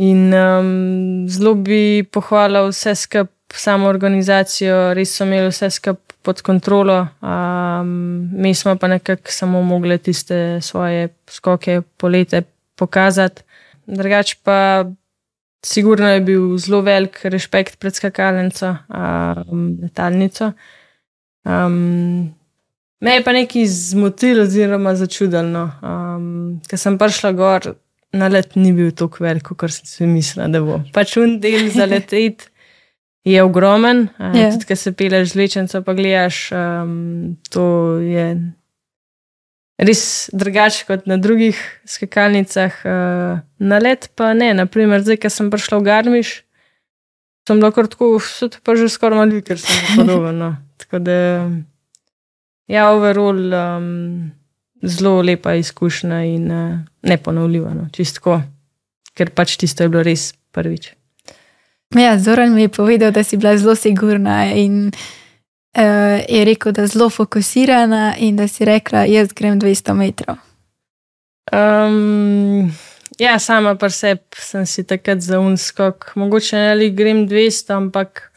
in 0.00 0.32
um, 0.32 1.28
zelo 1.28 1.54
bi 1.54 2.04
pohvalil 2.12 2.70
vse 2.72 2.94
skupaj, 2.96 3.36
samo 3.50 3.88
organizacijo, 3.90 4.92
res 4.94 5.10
so 5.16 5.26
imeli 5.26 5.50
vse 5.50 5.68
skupaj 5.74 6.10
pod 6.22 6.42
kontrolo. 6.42 7.06
Um, 7.20 8.28
mi 8.32 8.54
smo 8.54 8.76
pa 8.76 8.88
nekako 8.88 9.32
samo 9.32 9.62
mogli 9.62 9.98
tiste 9.98 10.60
svoje 10.60 11.08
skoke 11.28 11.80
polete 11.96 12.42
pokazati. 12.76 13.42
Drugač 13.86 14.34
pa. 14.44 14.84
Sigurno 15.60 16.08
je 16.08 16.20
bil 16.24 16.56
zelo 16.56 16.78
velik 16.80 17.18
respekt 17.24 17.74
pred 17.78 17.92
skakalnico, 17.94 18.70
um, 18.88 19.76
letalnico. 19.82 20.52
Um, 21.44 22.32
me 23.00 23.12
je 23.12 23.24
pa 23.24 23.34
nekaj 23.36 23.66
zmotilo, 23.66 24.46
oziroma 24.48 24.94
začudilo. 24.96 25.66
Um, 25.84 26.62
Ker 26.64 26.80
sem 26.80 26.96
prišla 26.96 27.32
gor, 27.36 27.74
na 28.12 28.28
let 28.28 28.56
ni 28.58 28.72
bil 28.74 28.90
tako 28.96 29.24
velik, 29.24 29.52
kot 29.54 29.72
sem 29.74 29.86
si 29.86 30.08
mislila, 30.08 30.48
da 30.50 30.62
bo. 30.64 30.80
Pač 30.94 31.16
un 31.20 31.38
del 31.42 31.68
za 31.74 31.86
letet 31.90 32.48
je 33.26 33.42
ogromen, 33.44 34.08
yeah. 34.18 34.54
tudi 34.54 34.70
če 34.70 34.78
se 34.80 34.92
peleš 34.96 35.34
z 35.34 35.40
lečenco, 35.40 35.82
pa 35.86 35.94
gledaš, 35.94 36.40
um, 36.56 37.36
to 37.52 37.64
je 38.02 38.32
res 39.80 40.04
drugače 40.36 40.86
kot 40.88 41.06
na 41.08 41.16
drugih 41.20 41.58
skakalnicah. 41.88 42.80
Uh, 42.84 43.40
na 43.60 43.80
let 43.80 44.10
pa 44.16 44.32
ne, 44.36 44.52
naprimer, 44.56 45.04
zdaj, 45.04 45.20
ko 45.22 45.32
sem 45.32 45.50
prišla 45.52 45.80
v 45.80 45.86
Garmiš, 45.88 46.32
sem 47.48 47.62
lahko 47.62 47.86
tako, 47.88 48.14
vse 48.18 48.50
to 48.52 48.64
pa 48.64 48.76
že 48.78 48.90
skoraj 48.92 49.22
malo, 49.22 49.40
ker 49.44 49.60
sem 49.60 50.00
podoben. 50.00 50.40
No. 50.40 50.50
Tako 50.80 51.02
da, 51.04 51.16
ja, 52.70 52.90
overall, 52.94 53.52
um, 53.52 54.30
zelo 54.82 55.22
lepa 55.22 55.54
izkušnja 55.54 56.22
in 56.24 56.52
uh, 56.52 56.78
neponovljiva, 57.02 57.74
no. 57.74 57.88
čistko, 57.92 58.40
ker 59.14 59.30
pač 59.30 59.56
tisto 59.60 59.84
je 59.84 59.92
bilo 59.92 60.02
res 60.02 60.32
prvič. 60.52 60.92
Ja, 61.94 62.18
Zoran 62.18 62.54
mi 62.54 62.62
je 62.62 62.68
povedal, 62.68 63.10
da 63.10 63.24
si 63.24 63.36
bila 63.36 63.56
zelo 63.58 63.74
sigurna 63.74 64.52
in 64.54 64.90
uh, 64.90 66.20
je 66.28 66.44
rekel, 66.44 66.72
da 66.72 66.82
je 66.82 66.94
zelo 66.94 67.10
fokusirana 67.10 68.14
in 68.18 68.36
da 68.36 68.48
si 68.48 68.64
rekla, 68.64 69.04
jaz 69.10 69.32
grem 69.34 69.60
200 69.60 69.94
metrov. 69.94 70.38
Um, 71.52 72.70
ja, 73.18 73.38
sama 73.38 73.74
pa 73.74 73.90
sebi 73.90 74.38
sem 74.38 74.66
si 74.66 74.84
takrat 74.86 75.20
za 75.20 75.40
unskok, 75.40 76.12
mogoče 76.14 76.56
ne 76.56 76.70
ali 76.70 76.90
grem 76.90 77.26
200, 77.28 77.74
ampak 77.76 78.29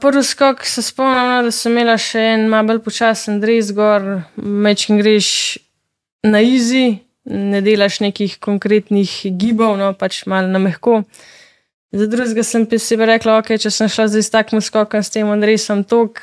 prvi 0.00 0.22
skok 0.24 0.64
se 0.64 0.82
spomnim, 0.82 1.44
da 1.44 1.50
sem 1.52 1.72
imela 1.72 1.98
še 2.00 2.20
en 2.34 2.46
malo 2.48 2.70
bolj 2.70 2.80
počasen 2.84 3.40
dres 3.42 3.74
gor, 3.76 4.22
mečem 4.36 5.00
greš 5.00 5.58
na 6.24 6.40
izi. 6.40 7.00
Ne 7.30 7.60
delaš 7.60 7.98
nekih 8.00 8.38
konkretnih 8.40 9.10
gibov, 9.38 9.76
no 9.76 9.92
pač 9.94 10.24
malo 10.26 10.48
na 10.48 10.58
mehko. 10.58 11.02
Za 11.92 12.06
drugega 12.08 12.42
sem 12.46 12.64
si 12.78 12.96
rekla, 12.96 13.36
okay, 13.42 13.60
če 13.60 13.70
sem 13.70 13.90
šla 13.92 14.06
zdaj 14.08 14.24
s 14.24 14.32
takim 14.32 14.62
skokom, 14.64 15.02
s 15.02 15.12
tem 15.12 15.28
Andrejem, 15.28 15.84
tok, 15.84 16.22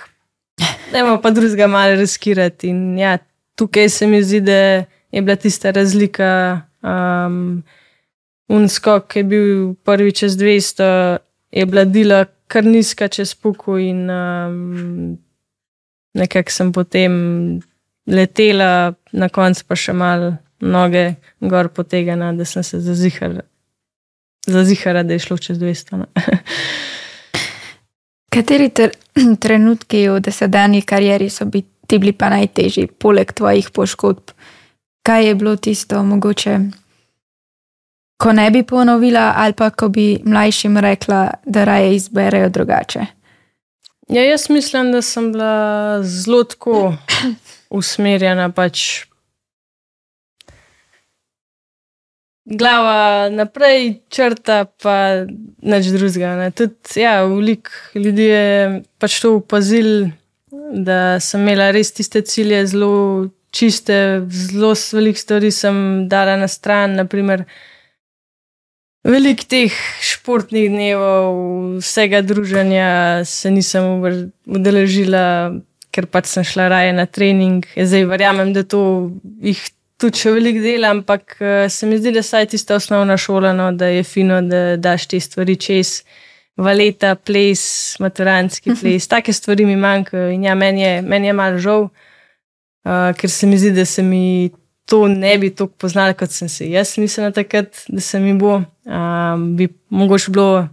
da 0.92 1.04
ima 1.04 1.18
pa 1.22 1.30
drugega 1.30 1.68
malo 1.70 2.00
riskirati. 2.00 2.72
In 2.74 2.98
ja, 2.98 3.20
tukaj 3.56 3.90
se 3.90 4.08
mi 4.08 4.24
zdi, 4.24 4.42
da 4.42 4.88
je 5.12 5.22
bila 5.22 5.36
tista 5.36 5.72
razlika. 5.72 6.62
Um, 6.82 7.64
Unskok 8.50 9.16
je 9.16 9.24
bil 9.24 9.74
prvi 9.84 10.12
čez 10.16 10.38
200, 10.40 11.18
je 11.52 11.66
bila 11.66 11.84
dila 11.84 12.26
kar 12.48 12.66
nizka 12.66 13.08
čez 13.08 13.36
puku, 13.36 13.78
in 13.78 14.10
um, 14.10 15.18
nekako 16.18 16.52
sem 16.52 16.72
potem 16.72 17.14
letela, 18.08 18.94
na 19.12 19.30
koncu 19.30 19.66
pa 19.68 19.76
še 19.76 19.94
malo 19.94 20.34
noge 20.62 21.16
gor 21.40 21.70
potegana, 21.70 22.34
da 22.34 22.46
sem 22.46 22.64
se 22.64 22.80
zazihala 22.82 23.46
za 24.48 24.64
zihara, 24.64 25.04
da 25.04 25.14
je 25.14 25.20
šlo 25.20 25.38
čez 25.38 25.60
200. 25.60 26.06
Kateri 28.34 28.70
tr 28.70 28.90
trenutki 29.44 30.08
v 30.10 30.20
desedanji 30.24 30.82
karieri 30.82 31.30
so 31.30 31.46
bi 31.46 31.64
ti 31.88 32.00
bili 32.00 32.14
pa 32.14 32.30
najtežji, 32.30 32.88
poleg 33.00 33.34
tvojih 33.34 33.70
poškodb? 33.76 34.32
Kaj 35.04 35.28
je 35.28 35.36
bilo 35.36 35.56
tisto, 35.56 36.04
mogoče, 36.04 36.60
ko 38.18 38.34
ne 38.34 38.50
bi 38.52 38.64
ponovila, 38.64 39.34
ali 39.38 39.54
pa 39.54 39.70
ko 39.70 39.90
bi 39.90 40.22
mlajšim 40.26 40.78
rekla, 40.78 41.30
da 41.46 41.64
raje 41.64 41.96
izberejo 41.96 42.50
drugače? 42.50 43.06
Ja, 44.10 44.24
jaz 44.24 44.50
mislim, 44.50 44.92
da 44.92 45.02
sem 45.02 45.32
bila 45.32 46.00
zelo 46.04 46.44
tako 46.44 46.94
usmerjena 47.70 48.52
pač 48.52 49.06
glava 52.48 53.30
naprej, 53.30 53.98
črta 54.10 54.66
pa 54.82 55.28
nič 55.62 55.92
drugega. 55.92 56.52
Tudi 56.56 57.02
ja, 57.04 57.20
veliko 57.28 57.72
ljudi 57.96 58.30
je 58.32 58.84
pač 59.00 59.20
to 59.22 59.36
opazil, 59.42 60.08
da 60.72 61.20
sem 61.20 61.44
imela 61.44 61.72
res 61.76 61.92
tiste 61.92 62.22
cilje, 62.24 62.64
zelo 62.72 63.28
čiste, 63.52 64.24
zelo 64.32 64.74
velik 64.94 65.20
stvari 65.20 65.52
sem 65.52 66.08
dala 66.08 66.38
na 66.40 66.48
stran. 66.48 66.96
Naprimer, 66.96 67.44
Veliko 69.08 69.46
teh 69.48 69.76
športnih 70.04 70.68
dnev, 70.68 71.00
vsega 71.80 72.20
druženja 72.28 73.24
se 73.24 73.52
nisem 73.52 74.04
udeležila, 74.44 75.54
ker 75.96 76.10
pač 76.12 76.28
sem 76.34 76.44
šla 76.44 76.68
raje 76.74 76.92
na 76.98 77.06
trening. 77.08 77.64
Zdaj 77.78 78.04
verjamem, 78.10 78.52
da 78.52 78.66
to 78.68 78.82
jih 79.46 79.62
tudi 80.02 80.20
še 80.20 80.34
veliko 80.36 80.60
dela, 80.66 80.92
ampak 80.92 81.38
uh, 81.40 81.66
se 81.72 81.88
mi 81.88 82.02
zdi, 82.02 82.12
da 82.12 82.22
je 82.22 82.52
tista 82.52 82.76
osnovna 82.76 83.16
šola, 83.18 83.54
no, 83.56 83.72
da 83.72 83.88
je 83.88 84.04
fino, 84.04 84.42
da 84.44 84.76
daš 84.76 85.08
te 85.08 85.20
stvari 85.24 85.56
čez. 85.56 86.02
Valeta, 86.58 87.12
ples, 87.16 87.62
maturanski 88.02 88.72
mhm. 88.72 88.80
ples, 88.82 89.06
take 89.08 89.34
stvari 89.34 89.66
mi 89.66 89.76
manjkajo. 89.78 90.32
In 90.34 90.48
ja, 90.50 90.56
meni 90.58 90.82
je, 90.82 91.02
men 91.06 91.26
je 91.26 91.34
malo 91.38 91.60
žal, 91.62 91.88
uh, 91.88 93.12
ker 93.16 93.30
se 93.30 93.48
mi 93.48 93.60
zdi, 93.62 93.72
da 93.78 93.86
se 93.86 94.04
mi 94.04 94.50
to 94.88 95.08
ne 95.08 95.38
bi 95.38 95.50
tako 95.56 95.74
poznalo, 95.84 96.14
kot 96.14 96.32
sem 96.32 96.50
se 96.50 96.70
jaz 96.70 96.98
mislila 96.98 97.32
takrat, 97.32 97.84
da 97.88 98.02
se 98.02 98.20
mi 98.20 98.34
bo. 98.34 98.62
Um, 98.88 99.56
bi 99.58 99.68
mogoče 99.90 100.32
bilo 100.32 100.68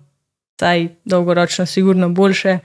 taj 0.56 0.88
dolgoročno, 1.04 1.66
sigurno 1.66 2.08
boljše. 2.08 2.58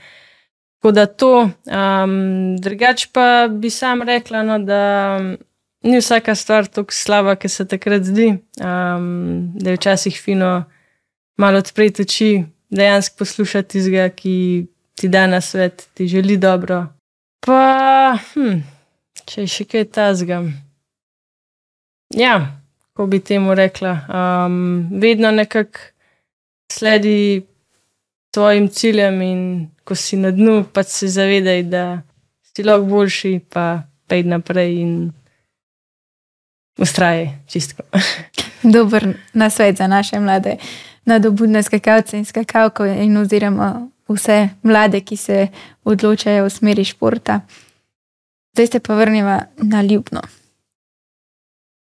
Tako 0.78 0.92
da 0.92 1.06
to, 1.06 1.50
um, 1.66 2.56
drugače 2.56 3.08
pa 3.12 3.48
bi 3.50 3.70
sam 3.70 4.02
rekla, 4.02 4.42
no, 4.42 4.58
da 4.58 5.18
ni 5.82 5.98
vsaka 5.98 6.34
stvar 6.34 6.66
tako 6.66 6.94
slaba, 6.94 7.34
ki 7.34 7.48
se 7.48 7.68
takrat 7.68 8.02
zdi. 8.02 8.28
Um, 8.60 9.52
da 9.54 9.70
je 9.70 9.76
včasih 9.76 10.20
fino 10.22 10.64
malo 11.36 11.58
odpreti 11.58 12.02
oči, 12.02 12.44
dejansko 12.70 13.16
poslušati 13.18 13.68
tistega, 13.68 14.08
ki 14.08 14.66
ti 14.94 15.08
da 15.08 15.26
na 15.26 15.40
svet, 15.40 15.88
ti 15.94 16.06
želi 16.06 16.36
dobro. 16.36 16.86
Pa, 17.46 18.18
hm, 18.32 18.60
če 19.26 19.40
je 19.40 19.46
še 19.46 19.64
kaj 19.64 19.90
tazga. 19.90 20.44
Ja, 22.14 22.58
ko 22.92 23.06
bi 23.06 23.20
temu 23.20 23.54
rekla, 23.54 23.98
um, 24.08 24.88
vedno 25.00 25.30
nekako 25.30 25.78
sledi 26.72 27.46
svojim 28.34 28.68
ciljem, 28.68 29.22
in 29.22 29.70
ko 29.84 29.94
si 29.94 30.16
na 30.16 30.30
dnu, 30.30 30.64
pa 30.72 30.82
se 30.82 31.08
zavedaj, 31.08 31.62
da 31.62 32.02
si 32.42 32.62
lahko 32.62 32.86
boljši, 32.86 33.40
pa 33.48 33.82
pej 34.06 34.22
naprej 34.22 34.80
in 34.80 35.12
ustraje 36.78 37.38
čistko. 37.46 37.82
Dober 38.74 39.14
nasvet 39.32 39.76
za 39.76 39.86
naše 39.86 40.20
mlade, 40.20 40.56
nadobudne 41.04 41.62
skakalce 41.62 42.18
in 42.18 42.24
skakalko, 42.24 42.84
in 42.86 43.16
oziroma 43.16 43.88
vse 44.08 44.48
mlade, 44.62 45.00
ki 45.00 45.16
se 45.16 45.48
odločajo 45.84 46.44
v 46.44 46.50
smeri 46.50 46.84
športa. 46.84 47.40
Zdaj 48.54 48.66
se 48.66 48.80
pa 48.80 48.94
vrnimo 48.94 49.38
na 49.56 49.82
ljubno. 49.82 50.20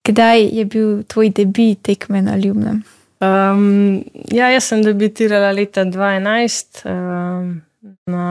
Kdaj 0.04 0.48
je 0.52 0.64
bil 0.68 1.02
tvoj 1.08 1.30
debit 1.32 1.82
tekme 1.82 2.22
na 2.22 2.36
ljubnem? 2.36 2.82
Um, 3.24 4.02
ja, 4.32 4.50
jaz 4.52 4.66
sem 4.68 4.82
debitirala 4.84 5.52
leta 5.56 5.84
2011 5.88 6.82
um, 6.84 7.62
na. 8.06 8.26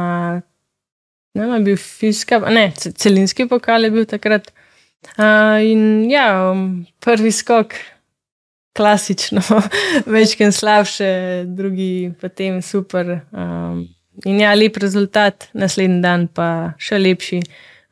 Ne, 1.33 1.47
ne, 1.49 1.59
bil 1.65 1.79
fizični, 1.81 2.37
ne, 2.53 2.67
celinski 2.77 3.47
pokal 3.49 3.87
je 3.87 3.89
bil 3.93 4.05
takrat. 4.05 4.51
Uh, 5.17 5.57
in 5.65 6.05
ja, 6.11 6.51
um, 6.51 6.83
prvi 7.01 7.31
skok, 7.33 7.73
klasično, 8.77 9.41
večkrat 10.13 10.53
slabše, 10.53 11.09
drugi 11.49 12.13
pa 12.21 12.29
tem 12.29 12.61
super. 12.61 13.15
Um, 13.31 13.87
in 14.29 14.43
ja, 14.43 14.53
lep 14.53 14.77
rezultat, 14.77 15.49
naslednji 15.57 16.03
dan 16.05 16.27
pa 16.29 16.75
še 16.77 17.01
lepši. 17.01 17.41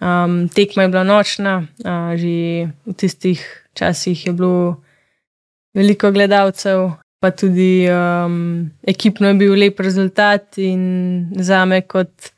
Um, 0.02 0.46
tekma 0.54 0.86
je 0.86 0.94
bila 0.94 1.04
nočna, 1.08 1.58
uh, 1.82 2.14
že 2.14 2.70
v 2.86 2.94
tistih 2.94 3.42
časih 3.82 4.26
je 4.28 4.34
bilo 4.38 4.84
veliko 5.74 6.12
gledalcev, 6.14 6.92
pa 7.22 7.32
tudi 7.34 7.88
um, 7.90 8.70
ekipno 8.88 9.28
je 9.28 9.40
bil 9.42 9.58
lep 9.58 9.80
rezultat 9.80 10.58
in 10.58 10.84
za 11.38 11.66
me 11.66 11.82
kot 11.82 12.32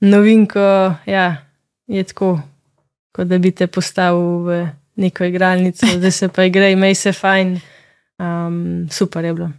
novinko, 0.00 0.94
ja, 1.06 1.36
je 1.86 2.04
tako 2.04 2.38
kot 3.12 3.28
da 3.28 3.38
bi 3.38 3.50
te 3.50 3.66
postavil 3.66 4.44
v 4.46 4.60
neko 4.96 5.24
igralnico, 5.24 5.86
da 6.02 6.10
se 6.10 6.28
pa 6.28 6.44
igra, 6.44 6.68
imej 6.68 6.94
se 6.94 7.12
fajn. 7.12 7.60
Um, 8.20 8.88
super 8.92 9.24
je 9.24 9.34
bilo. 9.34 9.50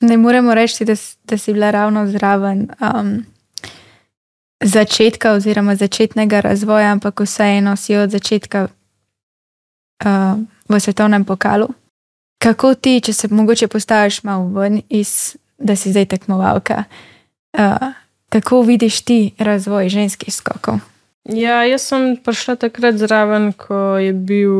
Ne 0.00 0.16
moremo 0.16 0.54
reči, 0.54 0.84
da, 0.84 0.94
da 1.24 1.38
si 1.38 1.52
bila 1.52 1.70
ravno 1.70 2.06
zraven 2.06 2.68
um, 2.80 3.24
začetka 4.60 5.32
oziroma 5.32 5.76
začetnega 5.76 6.40
razvoja, 6.40 6.92
ampak 6.92 7.20
vseeno 7.20 7.76
si 7.76 7.96
od 7.96 8.10
začetka 8.10 8.68
uh, 10.04 10.40
v 10.68 10.80
svetovnem 10.80 11.24
pokalu. 11.24 11.68
Kako 12.40 12.74
ti, 12.74 13.00
če 13.04 13.12
se 13.12 13.28
mogoče 13.30 13.68
postaviš 13.68 14.22
malo 14.24 14.48
ven 14.54 14.80
iz, 14.88 15.36
da 15.58 15.76
si 15.76 15.92
zdaj 15.92 16.08
tekmovalka, 16.14 16.84
uh, 17.58 17.92
kako 18.32 18.62
vidiš 18.62 19.02
ti 19.04 19.20
razvoj 19.38 19.88
ženskih 19.88 20.34
skokov? 20.34 20.80
Ja, 21.28 21.60
jaz 21.68 21.84
sem 21.90 22.14
prišla 22.16 22.56
takrat 22.56 22.96
zraven, 22.96 23.52
ko 23.52 24.00
je 24.00 24.14
bil 24.16 24.56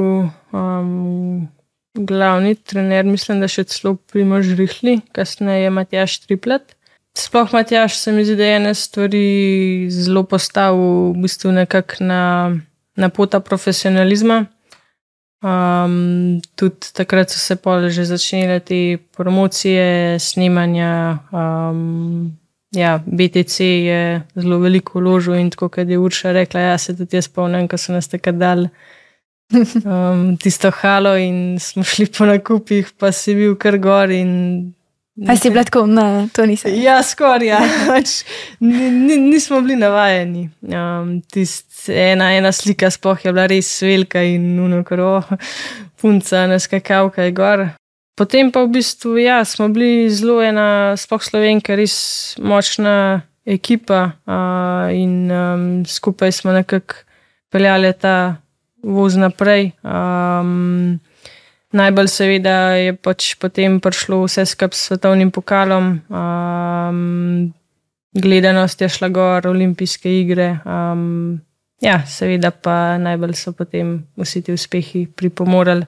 um, 0.53 1.49
glavni 1.97 2.55
trener, 2.55 3.09
mislim, 3.09 3.41
da 3.41 3.49
še 3.49 3.65
celo 3.65 3.97
Primož 4.13 4.53
Rihli, 4.59 5.01
kasneje 5.17 5.73
Matjaš 5.73 6.21
Triplet. 6.27 6.77
Sploh 7.17 7.49
Matjaš 7.57 7.97
se 7.97 8.13
mi 8.13 8.27
zdi, 8.29 8.37
da 8.37 8.45
je 8.45 8.59
ene 8.61 8.75
stvari 8.77 9.25
zelo 9.91 10.23
postavil 10.29 11.17
v 11.17 11.25
bistvu 11.25 11.57
nekako 11.57 12.05
na 12.05 12.21
na 13.01 13.09
pota 13.09 13.41
profesionalizma. 13.41 14.45
Um, 15.41 16.41
tudi 16.55 16.93
takrat 16.93 17.31
so 17.33 17.39
se 17.41 17.57
pole 17.57 17.89
že 17.91 18.05
začele 18.05 18.61
te 18.61 18.99
promocije, 19.17 20.19
snemanja. 20.21 21.19
Um, 21.33 22.37
ja, 22.77 23.01
BTC 23.07 23.61
je 23.61 24.23
zelo 24.37 24.59
veliko 24.59 25.01
vložil 25.01 25.35
in 25.35 25.51
tako, 25.51 25.69
kot 25.69 25.89
je 25.89 25.99
Urša 25.99 26.33
rekla, 26.33 26.61
ja, 26.61 26.79
se 26.79 26.97
tudi 26.97 27.17
jaz 27.17 27.25
spomnim, 27.25 27.69
ko 27.69 27.79
so 27.79 27.93
nas 27.93 28.09
takrat 28.09 28.37
dali 28.37 28.69
um, 29.85 30.37
tisto 30.37 30.71
halo 30.71 31.17
in 31.17 31.59
smo 31.59 31.83
šli 31.83 32.07
po 32.07 32.27
nakupih, 32.27 32.93
pa 32.99 33.13
si 33.13 33.35
bil 33.35 33.57
kar 33.57 33.79
gor 33.79 34.11
in 34.11 34.75
A 35.29 35.37
si 35.37 35.51
bila 35.51 35.65
tako, 35.65 35.87
no, 35.87 36.29
to 36.33 36.47
nisem. 36.47 36.75
Ja, 36.81 37.03
skoraj. 37.03 37.47
Ja. 37.47 37.61
Pač 37.91 38.23
nismo 38.61 39.61
bili 39.61 39.77
navajeni. 39.77 40.49
Um, 40.63 41.19
ena, 41.89 42.31
ena 42.37 42.53
slika 42.53 42.91
spoh 42.91 43.19
je 43.25 43.33
bila 43.33 43.47
res 43.51 43.69
velika 43.83 44.23
in 44.23 44.55
nuno 44.57 44.85
kro, 44.85 45.21
punca, 46.01 46.47
naskakavka 46.47 47.27
je 47.27 47.35
gor. 47.37 47.67
Potem 48.17 48.53
pa 48.53 48.63
v 48.65 48.77
bistvu, 48.79 49.17
ja, 49.21 49.41
smo 49.45 49.69
bili 49.73 50.09
zelo 50.13 50.41
ena, 50.45 50.97
spoh 50.97 51.23
slovenka, 51.25 51.77
res 51.77 52.37
močna 52.41 53.23
ekipa 53.49 54.03
uh, 54.29 54.89
in 54.95 55.31
um, 55.33 55.69
skupaj 55.89 56.33
smo 56.33 56.53
nekako 56.53 57.03
peljali 57.51 57.93
ta 57.99 58.37
voz 58.83 59.17
naprej. 59.17 59.73
Um, 59.83 61.01
Najbolj 61.71 62.09
seveda 62.11 62.55
je 62.75 62.95
pač 62.99 63.37
potem 63.39 63.79
prišlo 63.79 64.25
vse 64.25 64.43
skupaj 64.43 64.75
s 64.75 64.89
svetovnim 64.89 65.31
pokalom, 65.31 66.01
um, 66.11 67.53
gledanost 68.11 68.81
je 68.83 68.89
šla 68.91 69.09
gor, 69.15 69.47
olimpijske 69.47 70.11
igre. 70.11 70.49
Um, 70.67 71.39
ja, 71.79 72.01
seveda 72.07 72.51
pa 72.51 72.99
najbolj 72.99 73.37
so 73.39 73.53
potem 73.55 74.01
vsi 74.19 74.43
ti 74.43 74.57
uspehi 74.57 75.05
pripomorali. 75.07 75.87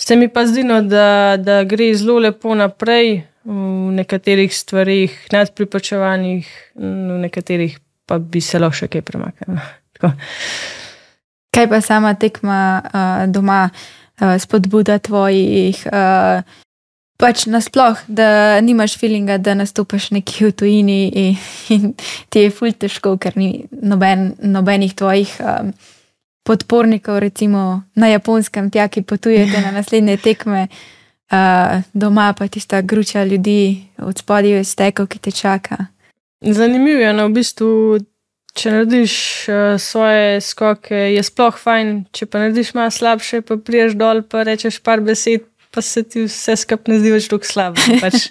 Se 0.00 0.16
mi 0.16 0.30
pa 0.32 0.46
zdi, 0.48 0.64
no, 0.64 0.80
da, 0.80 1.36
da 1.36 1.60
gre 1.68 1.90
zelo 1.96 2.16
lepo 2.24 2.54
naprej 2.56 3.20
v 3.44 3.92
nekaterih 4.00 4.52
stvarih, 4.52 5.12
nad 5.32 5.52
pripočevanjih, 5.56 6.48
v 6.80 7.20
nekaterih 7.26 7.76
pa 8.08 8.16
bi 8.18 8.40
se 8.40 8.58
lahko 8.58 8.80
še 8.80 8.88
kaj 8.88 9.04
premaknilo. 9.04 9.60
Kaj 11.56 11.70
pa 11.72 11.78
sama 11.80 12.12
tekma 12.20 12.56
uh, 12.84 13.22
doma? 13.32 13.60
uh, 13.72 13.94
spodbuda 14.20 14.98
tvojih, 14.98 15.82
uh, 15.92 16.42
pač 17.16 17.46
nasploh, 17.48 18.00
da 18.08 18.60
nimaš 18.60 18.96
feelinga, 19.00 19.38
da 19.38 19.54
nastopiš 19.56 20.10
nekje 20.16 20.50
v 20.50 20.52
tujini 20.52 21.00
in, 21.08 21.36
in 21.74 21.94
ti 22.28 22.46
je 22.46 22.52
ful 22.52 22.72
težko, 22.72 23.16
ker 23.20 23.36
ni 23.36 23.66
noben, 23.70 24.34
nobenih 24.42 24.94
tvojih 24.94 25.36
um, 25.40 25.72
podpornikov, 26.46 27.18
recimo 27.24 27.82
na 27.94 28.12
japonskem, 28.12 28.70
tja, 28.70 28.88
ki 28.88 29.02
potujete 29.02 29.60
na 29.60 29.74
naslednje 29.74 30.20
tekme. 30.26 30.68
Uh, 31.26 31.82
doma 31.90 32.30
pa 32.38 32.46
tista 32.46 32.80
gruča 32.86 33.24
ljudi, 33.24 33.82
od 33.98 34.18
spodaj 34.18 34.50
je 34.50 34.64
steko, 34.64 35.06
ki 35.10 35.18
te 35.18 35.30
čaka. 35.34 35.88
Zanimivo 36.40 37.00
je, 37.00 37.12
no, 37.12 37.26
v 37.26 37.32
bistvu 37.34 37.98
če 38.56 38.72
narediš 38.72 39.14
uh, 39.48 39.56
svoje 39.80 40.40
skoke, 40.44 40.96
je 41.14 41.22
sploh 41.26 41.56
fajn, 41.60 41.92
če 42.14 42.28
pa 42.30 42.42
narediš 42.42 42.72
malo 42.76 42.92
slabše, 42.94 43.42
pa 43.46 43.58
priješ 43.60 43.96
dol, 44.00 44.22
pa 44.24 44.46
rečeš 44.48 44.80
par 44.84 45.02
besed, 45.04 45.44
pa 45.74 45.84
se 45.84 46.02
ti 46.02 46.24
vse 46.24 46.56
skupaj 46.62 46.94
ne 46.94 47.00
zdi 47.02 47.12
več 47.12 47.28
tako 47.32 47.48
slabo. 47.48 47.84
Pač, 48.04 48.30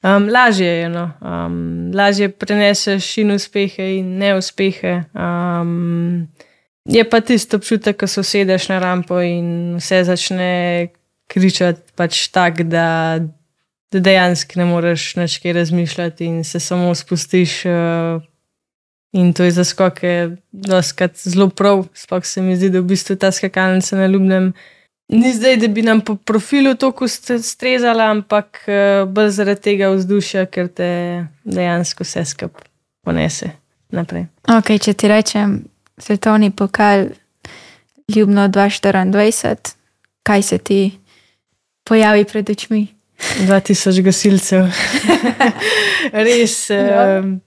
um, 0.00 0.28
lažje 0.32 0.70
je, 0.70 0.90
no. 0.92 1.06
um, 1.20 1.56
lažje 1.96 2.30
preneseš 2.32 3.10
in 3.22 3.34
uspehe 3.36 3.90
in 3.98 4.16
neuspehe. 4.20 4.98
Um, 5.12 6.28
je 6.88 7.02
pa 7.04 7.20
tisto 7.20 7.60
občutek, 7.60 7.98
ko 8.00 8.08
se 8.08 8.22
usedeš 8.22 8.70
na 8.72 8.78
rampo 8.80 9.20
in 9.20 9.76
vse 9.80 10.04
začne 10.08 10.52
kričati 11.28 11.92
pač 11.98 12.28
tak, 12.32 12.64
da. 12.70 13.18
Da 13.94 14.00
dejansko 14.02 14.58
ne 14.58 14.64
moreš 14.66 15.02
več 15.14 15.36
kaj 15.38 15.52
razmišljati 15.60 16.26
in 16.26 16.40
se 16.44 16.58
samo 16.60 16.88
spustiš 16.98 17.52
uh, 17.70 18.24
In 19.16 19.32
to 19.32 19.44
je 19.46 19.50
za 19.50 19.64
skoke 19.64 20.36
zelo 21.14 21.48
prav, 21.48 21.86
sploh 21.94 22.24
se 22.26 22.42
mi 22.42 22.56
zdi, 22.56 22.68
da 22.70 22.80
v 22.80 22.90
bistvu 22.92 23.16
ta 23.16 23.30
skakalnica 23.32 23.96
na 23.96 24.06
ljubnem. 24.06 24.52
Ni 25.08 25.32
zdaj, 25.32 25.56
da 25.56 25.68
bi 25.68 25.82
nam 25.82 26.00
po 26.00 26.16
profilu 26.16 26.74
toliko 26.74 27.08
strezala, 27.08 28.10
ampak 28.10 28.60
eh, 28.66 29.04
bolj 29.08 29.30
zaradi 29.38 29.62
tega 29.70 29.88
vzdušja, 29.94 30.46
ker 30.52 30.68
te 30.68 30.90
dejansko 31.44 32.04
vse 32.04 32.24
skupaj 32.24 32.66
ponese 33.06 33.52
naprej. 33.94 34.26
Okay, 34.50 34.82
če 34.82 34.96
ti 34.98 35.08
rečem, 35.08 35.60
svetovni 35.98 36.50
pokal, 36.50 37.06
ljubno 38.10 38.48
2024, 38.50 39.76
kaj 40.26 40.42
se 40.42 40.58
ti 40.58 40.80
pojavi 41.86 42.26
pred 42.26 42.50
očmi? 42.50 42.86
2000 43.46 44.02
gasilcev. 44.02 44.66
Res. 46.26 46.58
Ja. 46.70 47.20
Um, 47.22 47.40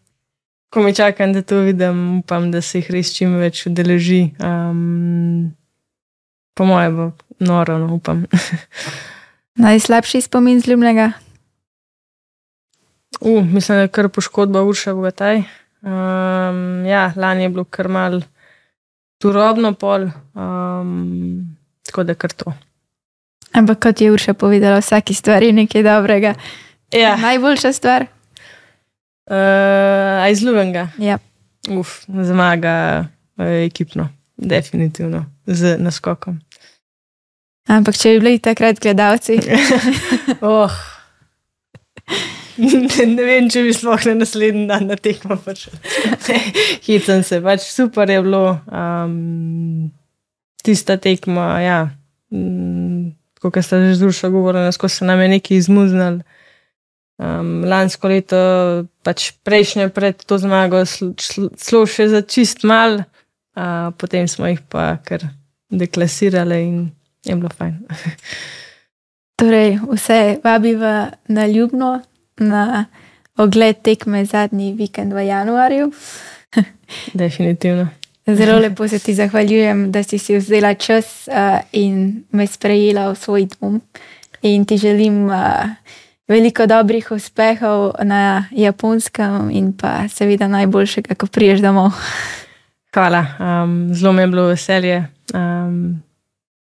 ko 0.70 0.82
me 0.82 0.94
čakam, 0.94 1.34
da 1.34 1.42
to 1.42 1.60
vidim, 1.66 2.20
upam, 2.20 2.52
da 2.52 2.62
se 2.62 2.80
jih 2.80 2.92
res 2.92 3.14
čim 3.16 3.38
več 3.42 3.66
udeleži. 3.68 4.34
Um, 4.40 5.52
po 6.54 6.66
mojem, 6.70 6.96
bo 6.96 7.12
noro, 7.40 7.78
no, 7.80 7.94
upam. 7.96 8.26
Najslabši 9.64 10.22
spomin 10.22 10.62
z 10.62 10.72
ljubnega? 10.72 11.12
Uh, 13.20 13.44
mislim, 13.44 13.78
da 13.78 13.82
je 13.82 13.94
kar 13.96 14.10
poškodba 14.10 14.64
uša 14.64 14.94
v 14.94 15.12
taj. 15.12 15.42
Um, 15.82 16.86
ja, 16.86 17.10
lani 17.16 17.44
je 17.44 17.50
bilo 17.50 17.66
kar 17.66 17.88
mal 17.88 18.22
turobno 19.20 19.74
pol, 19.74 20.08
um, 20.36 21.58
tako 21.84 22.04
da 22.04 22.16
kar 22.16 22.32
to. 22.32 22.54
Ampak 23.52 23.80
kot 23.84 24.02
je 24.02 24.12
Urša 24.12 24.34
povedala, 24.34 24.80
vsaki 24.80 25.14
stvar 25.14 25.44
je 25.44 25.54
nekaj 25.54 25.84
dobrega. 25.84 26.34
Ja. 26.94 27.16
Najboljša 27.18 27.74
stvar. 27.74 28.06
Uh, 29.30 30.26
iz 30.32 30.42
Ljubega. 30.44 30.88
Ja. 30.98 31.20
Uf, 31.70 32.04
zmaga 32.08 33.06
uh, 33.38 33.46
ekipno, 33.46 34.10
definitivno, 34.38 35.26
z 35.46 35.78
naskokom. 35.78 36.40
Ampak 37.70 37.98
če 38.00 38.16
bi 38.16 38.24
bili 38.24 38.40
takrat 38.42 38.80
gledalci. 38.82 39.38
oh. 40.42 40.74
ne, 42.58 43.06
ne 43.16 43.28
vem, 43.28 43.52
če 43.54 43.64
bi 43.68 43.76
sploh 43.76 44.08
na 44.10 44.16
naslednji 44.24 44.66
dan 44.72 44.90
na 44.90 44.98
tekmo 44.98 45.38
prišel. 45.44 45.78
Hitsam 46.88 47.22
se, 47.28 47.42
pač 47.46 47.68
super 47.70 48.10
je 48.10 48.24
bilo. 48.26 48.44
Um, 48.66 49.92
tista 50.66 50.98
tekma, 50.98 51.52
ja. 51.62 51.80
Um, 52.34 53.14
Kot 53.40 53.56
ste 53.64 53.78
že 53.88 53.96
z 53.96 54.04
dušo 54.04 54.28
govorili, 54.34 54.68
skozi 54.76 55.00
se 55.00 55.06
nam 55.08 55.22
je 55.24 55.30
nekaj 55.32 55.58
izmuznili. 55.58 56.26
Um, 57.20 57.66
lansko 57.68 58.08
leto, 58.08 58.38
pač 59.04 59.34
prejšnje 59.44 59.90
pred 59.92 60.22
to 60.24 60.38
zmago, 60.40 60.86
šlo 60.88 61.82
še 61.84 62.08
za 62.08 62.22
čist 62.24 62.64
mal, 62.64 63.02
uh, 63.60 63.92
potem 64.00 64.24
smo 64.32 64.48
jih 64.48 64.62
pa 64.72 64.94
kar 65.04 65.28
deklasirali 65.68 66.60
in 66.64 66.78
je 67.28 67.36
bilo 67.36 67.52
fajn. 67.52 67.76
torej, 69.40 69.84
vse 69.92 70.40
vabiva 70.44 71.12
na 71.28 71.48
ljubno, 71.48 72.02
na 72.40 72.86
ogled 73.36 73.84
tekme 73.84 74.24
zadnji 74.26 74.72
vikend 74.80 75.12
v 75.14 75.28
januarju. 75.28 75.92
Definitivno. 77.20 77.90
Zelo 78.28 78.60
lepo 78.64 78.88
se 78.88 79.00
ti 79.00 79.14
zahvaljujem, 79.14 79.92
da 79.92 80.04
si 80.04 80.18
si 80.18 80.38
vzela 80.38 80.74
čas 80.74 81.28
uh, 81.28 81.60
in 81.72 82.24
me 82.32 82.48
sprejela 82.48 83.12
v 83.12 83.16
svoj 83.16 83.48
dom. 83.60 83.82
In 84.42 84.64
ti 84.66 84.78
želim. 84.78 85.26
Uh, 85.28 85.68
veliko 86.30 86.68
dobrih 86.70 87.12
uspehov 87.12 87.96
na 88.06 88.46
japonskem 88.52 89.50
in 89.52 89.74
pa 89.74 90.06
seveda 90.08 90.48
najboljšega, 90.48 91.18
ko 91.18 91.28
priješ 91.28 91.64
domov. 91.66 91.92
Hvala, 92.94 93.26
um, 93.40 93.94
zelo 93.94 94.14
mi 94.14 94.22
je 94.22 94.28
bilo 94.28 94.48
veselje. 94.50 95.08
Um, 95.34 96.02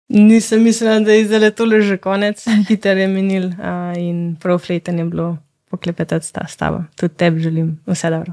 nisem 0.09 0.63
mislila, 0.63 1.01
da 1.01 1.13
je 1.13 1.27
zdaj 1.27 1.51
to 1.51 1.67
že 1.81 1.97
konec, 1.97 2.45
hiter 2.69 2.97
je 2.97 3.09
minil 3.09 3.47
uh, 3.47 3.95
in 3.97 4.37
prav 4.41 4.59
fleten 4.59 4.99
je 4.99 5.05
bilo 5.05 5.37
poklepetati 5.71 6.27
s 6.27 6.57
tabo. 6.57 6.85
Tudi 6.97 7.15
tebi 7.15 7.41
želim 7.41 7.81
vse 7.87 8.11
dobro. 8.11 8.33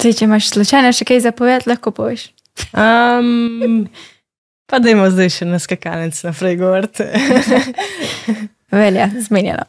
Zdaj, 0.00 0.12
če 0.12 0.24
imaš 0.24 0.48
slučajno 0.48 0.92
še 0.92 1.04
kaj 1.04 1.20
zapovedati, 1.20 1.68
lahko 1.68 1.90
poveš. 1.90 2.28
Um, 2.72 3.88
pa 4.68 4.78
da 4.78 4.90
imamo 4.90 5.10
zdaj 5.10 5.30
še 5.30 5.48
na 5.48 5.58
skakalnici 5.58 6.26
naprej 6.26 6.56
govoriti. 6.56 7.02
Velja, 8.70 9.10
zmenjeno. 9.28 9.64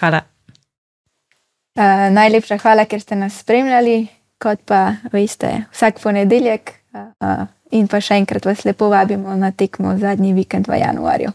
Hvala. 0.00 0.35
Uh, 1.76 2.08
najlepša 2.08 2.56
hvala, 2.62 2.86
ker 2.88 3.00
ste 3.00 3.18
nas 3.20 3.36
spremljali, 3.42 4.06
kot 4.40 4.62
pa 4.64 4.96
veste, 5.12 5.66
vsak 5.72 6.00
ponedeljek. 6.00 6.72
Uh, 6.96 7.44
in 7.76 7.88
pa 7.90 8.00
še 8.00 8.16
enkrat 8.16 8.46
vas 8.48 8.62
lepo 8.64 8.88
vabimo 8.88 9.34
na 9.36 9.50
tekmo 9.52 9.92
zadnji 10.00 10.32
vikend 10.32 10.70
v 10.70 10.80
januarju. 10.80 11.32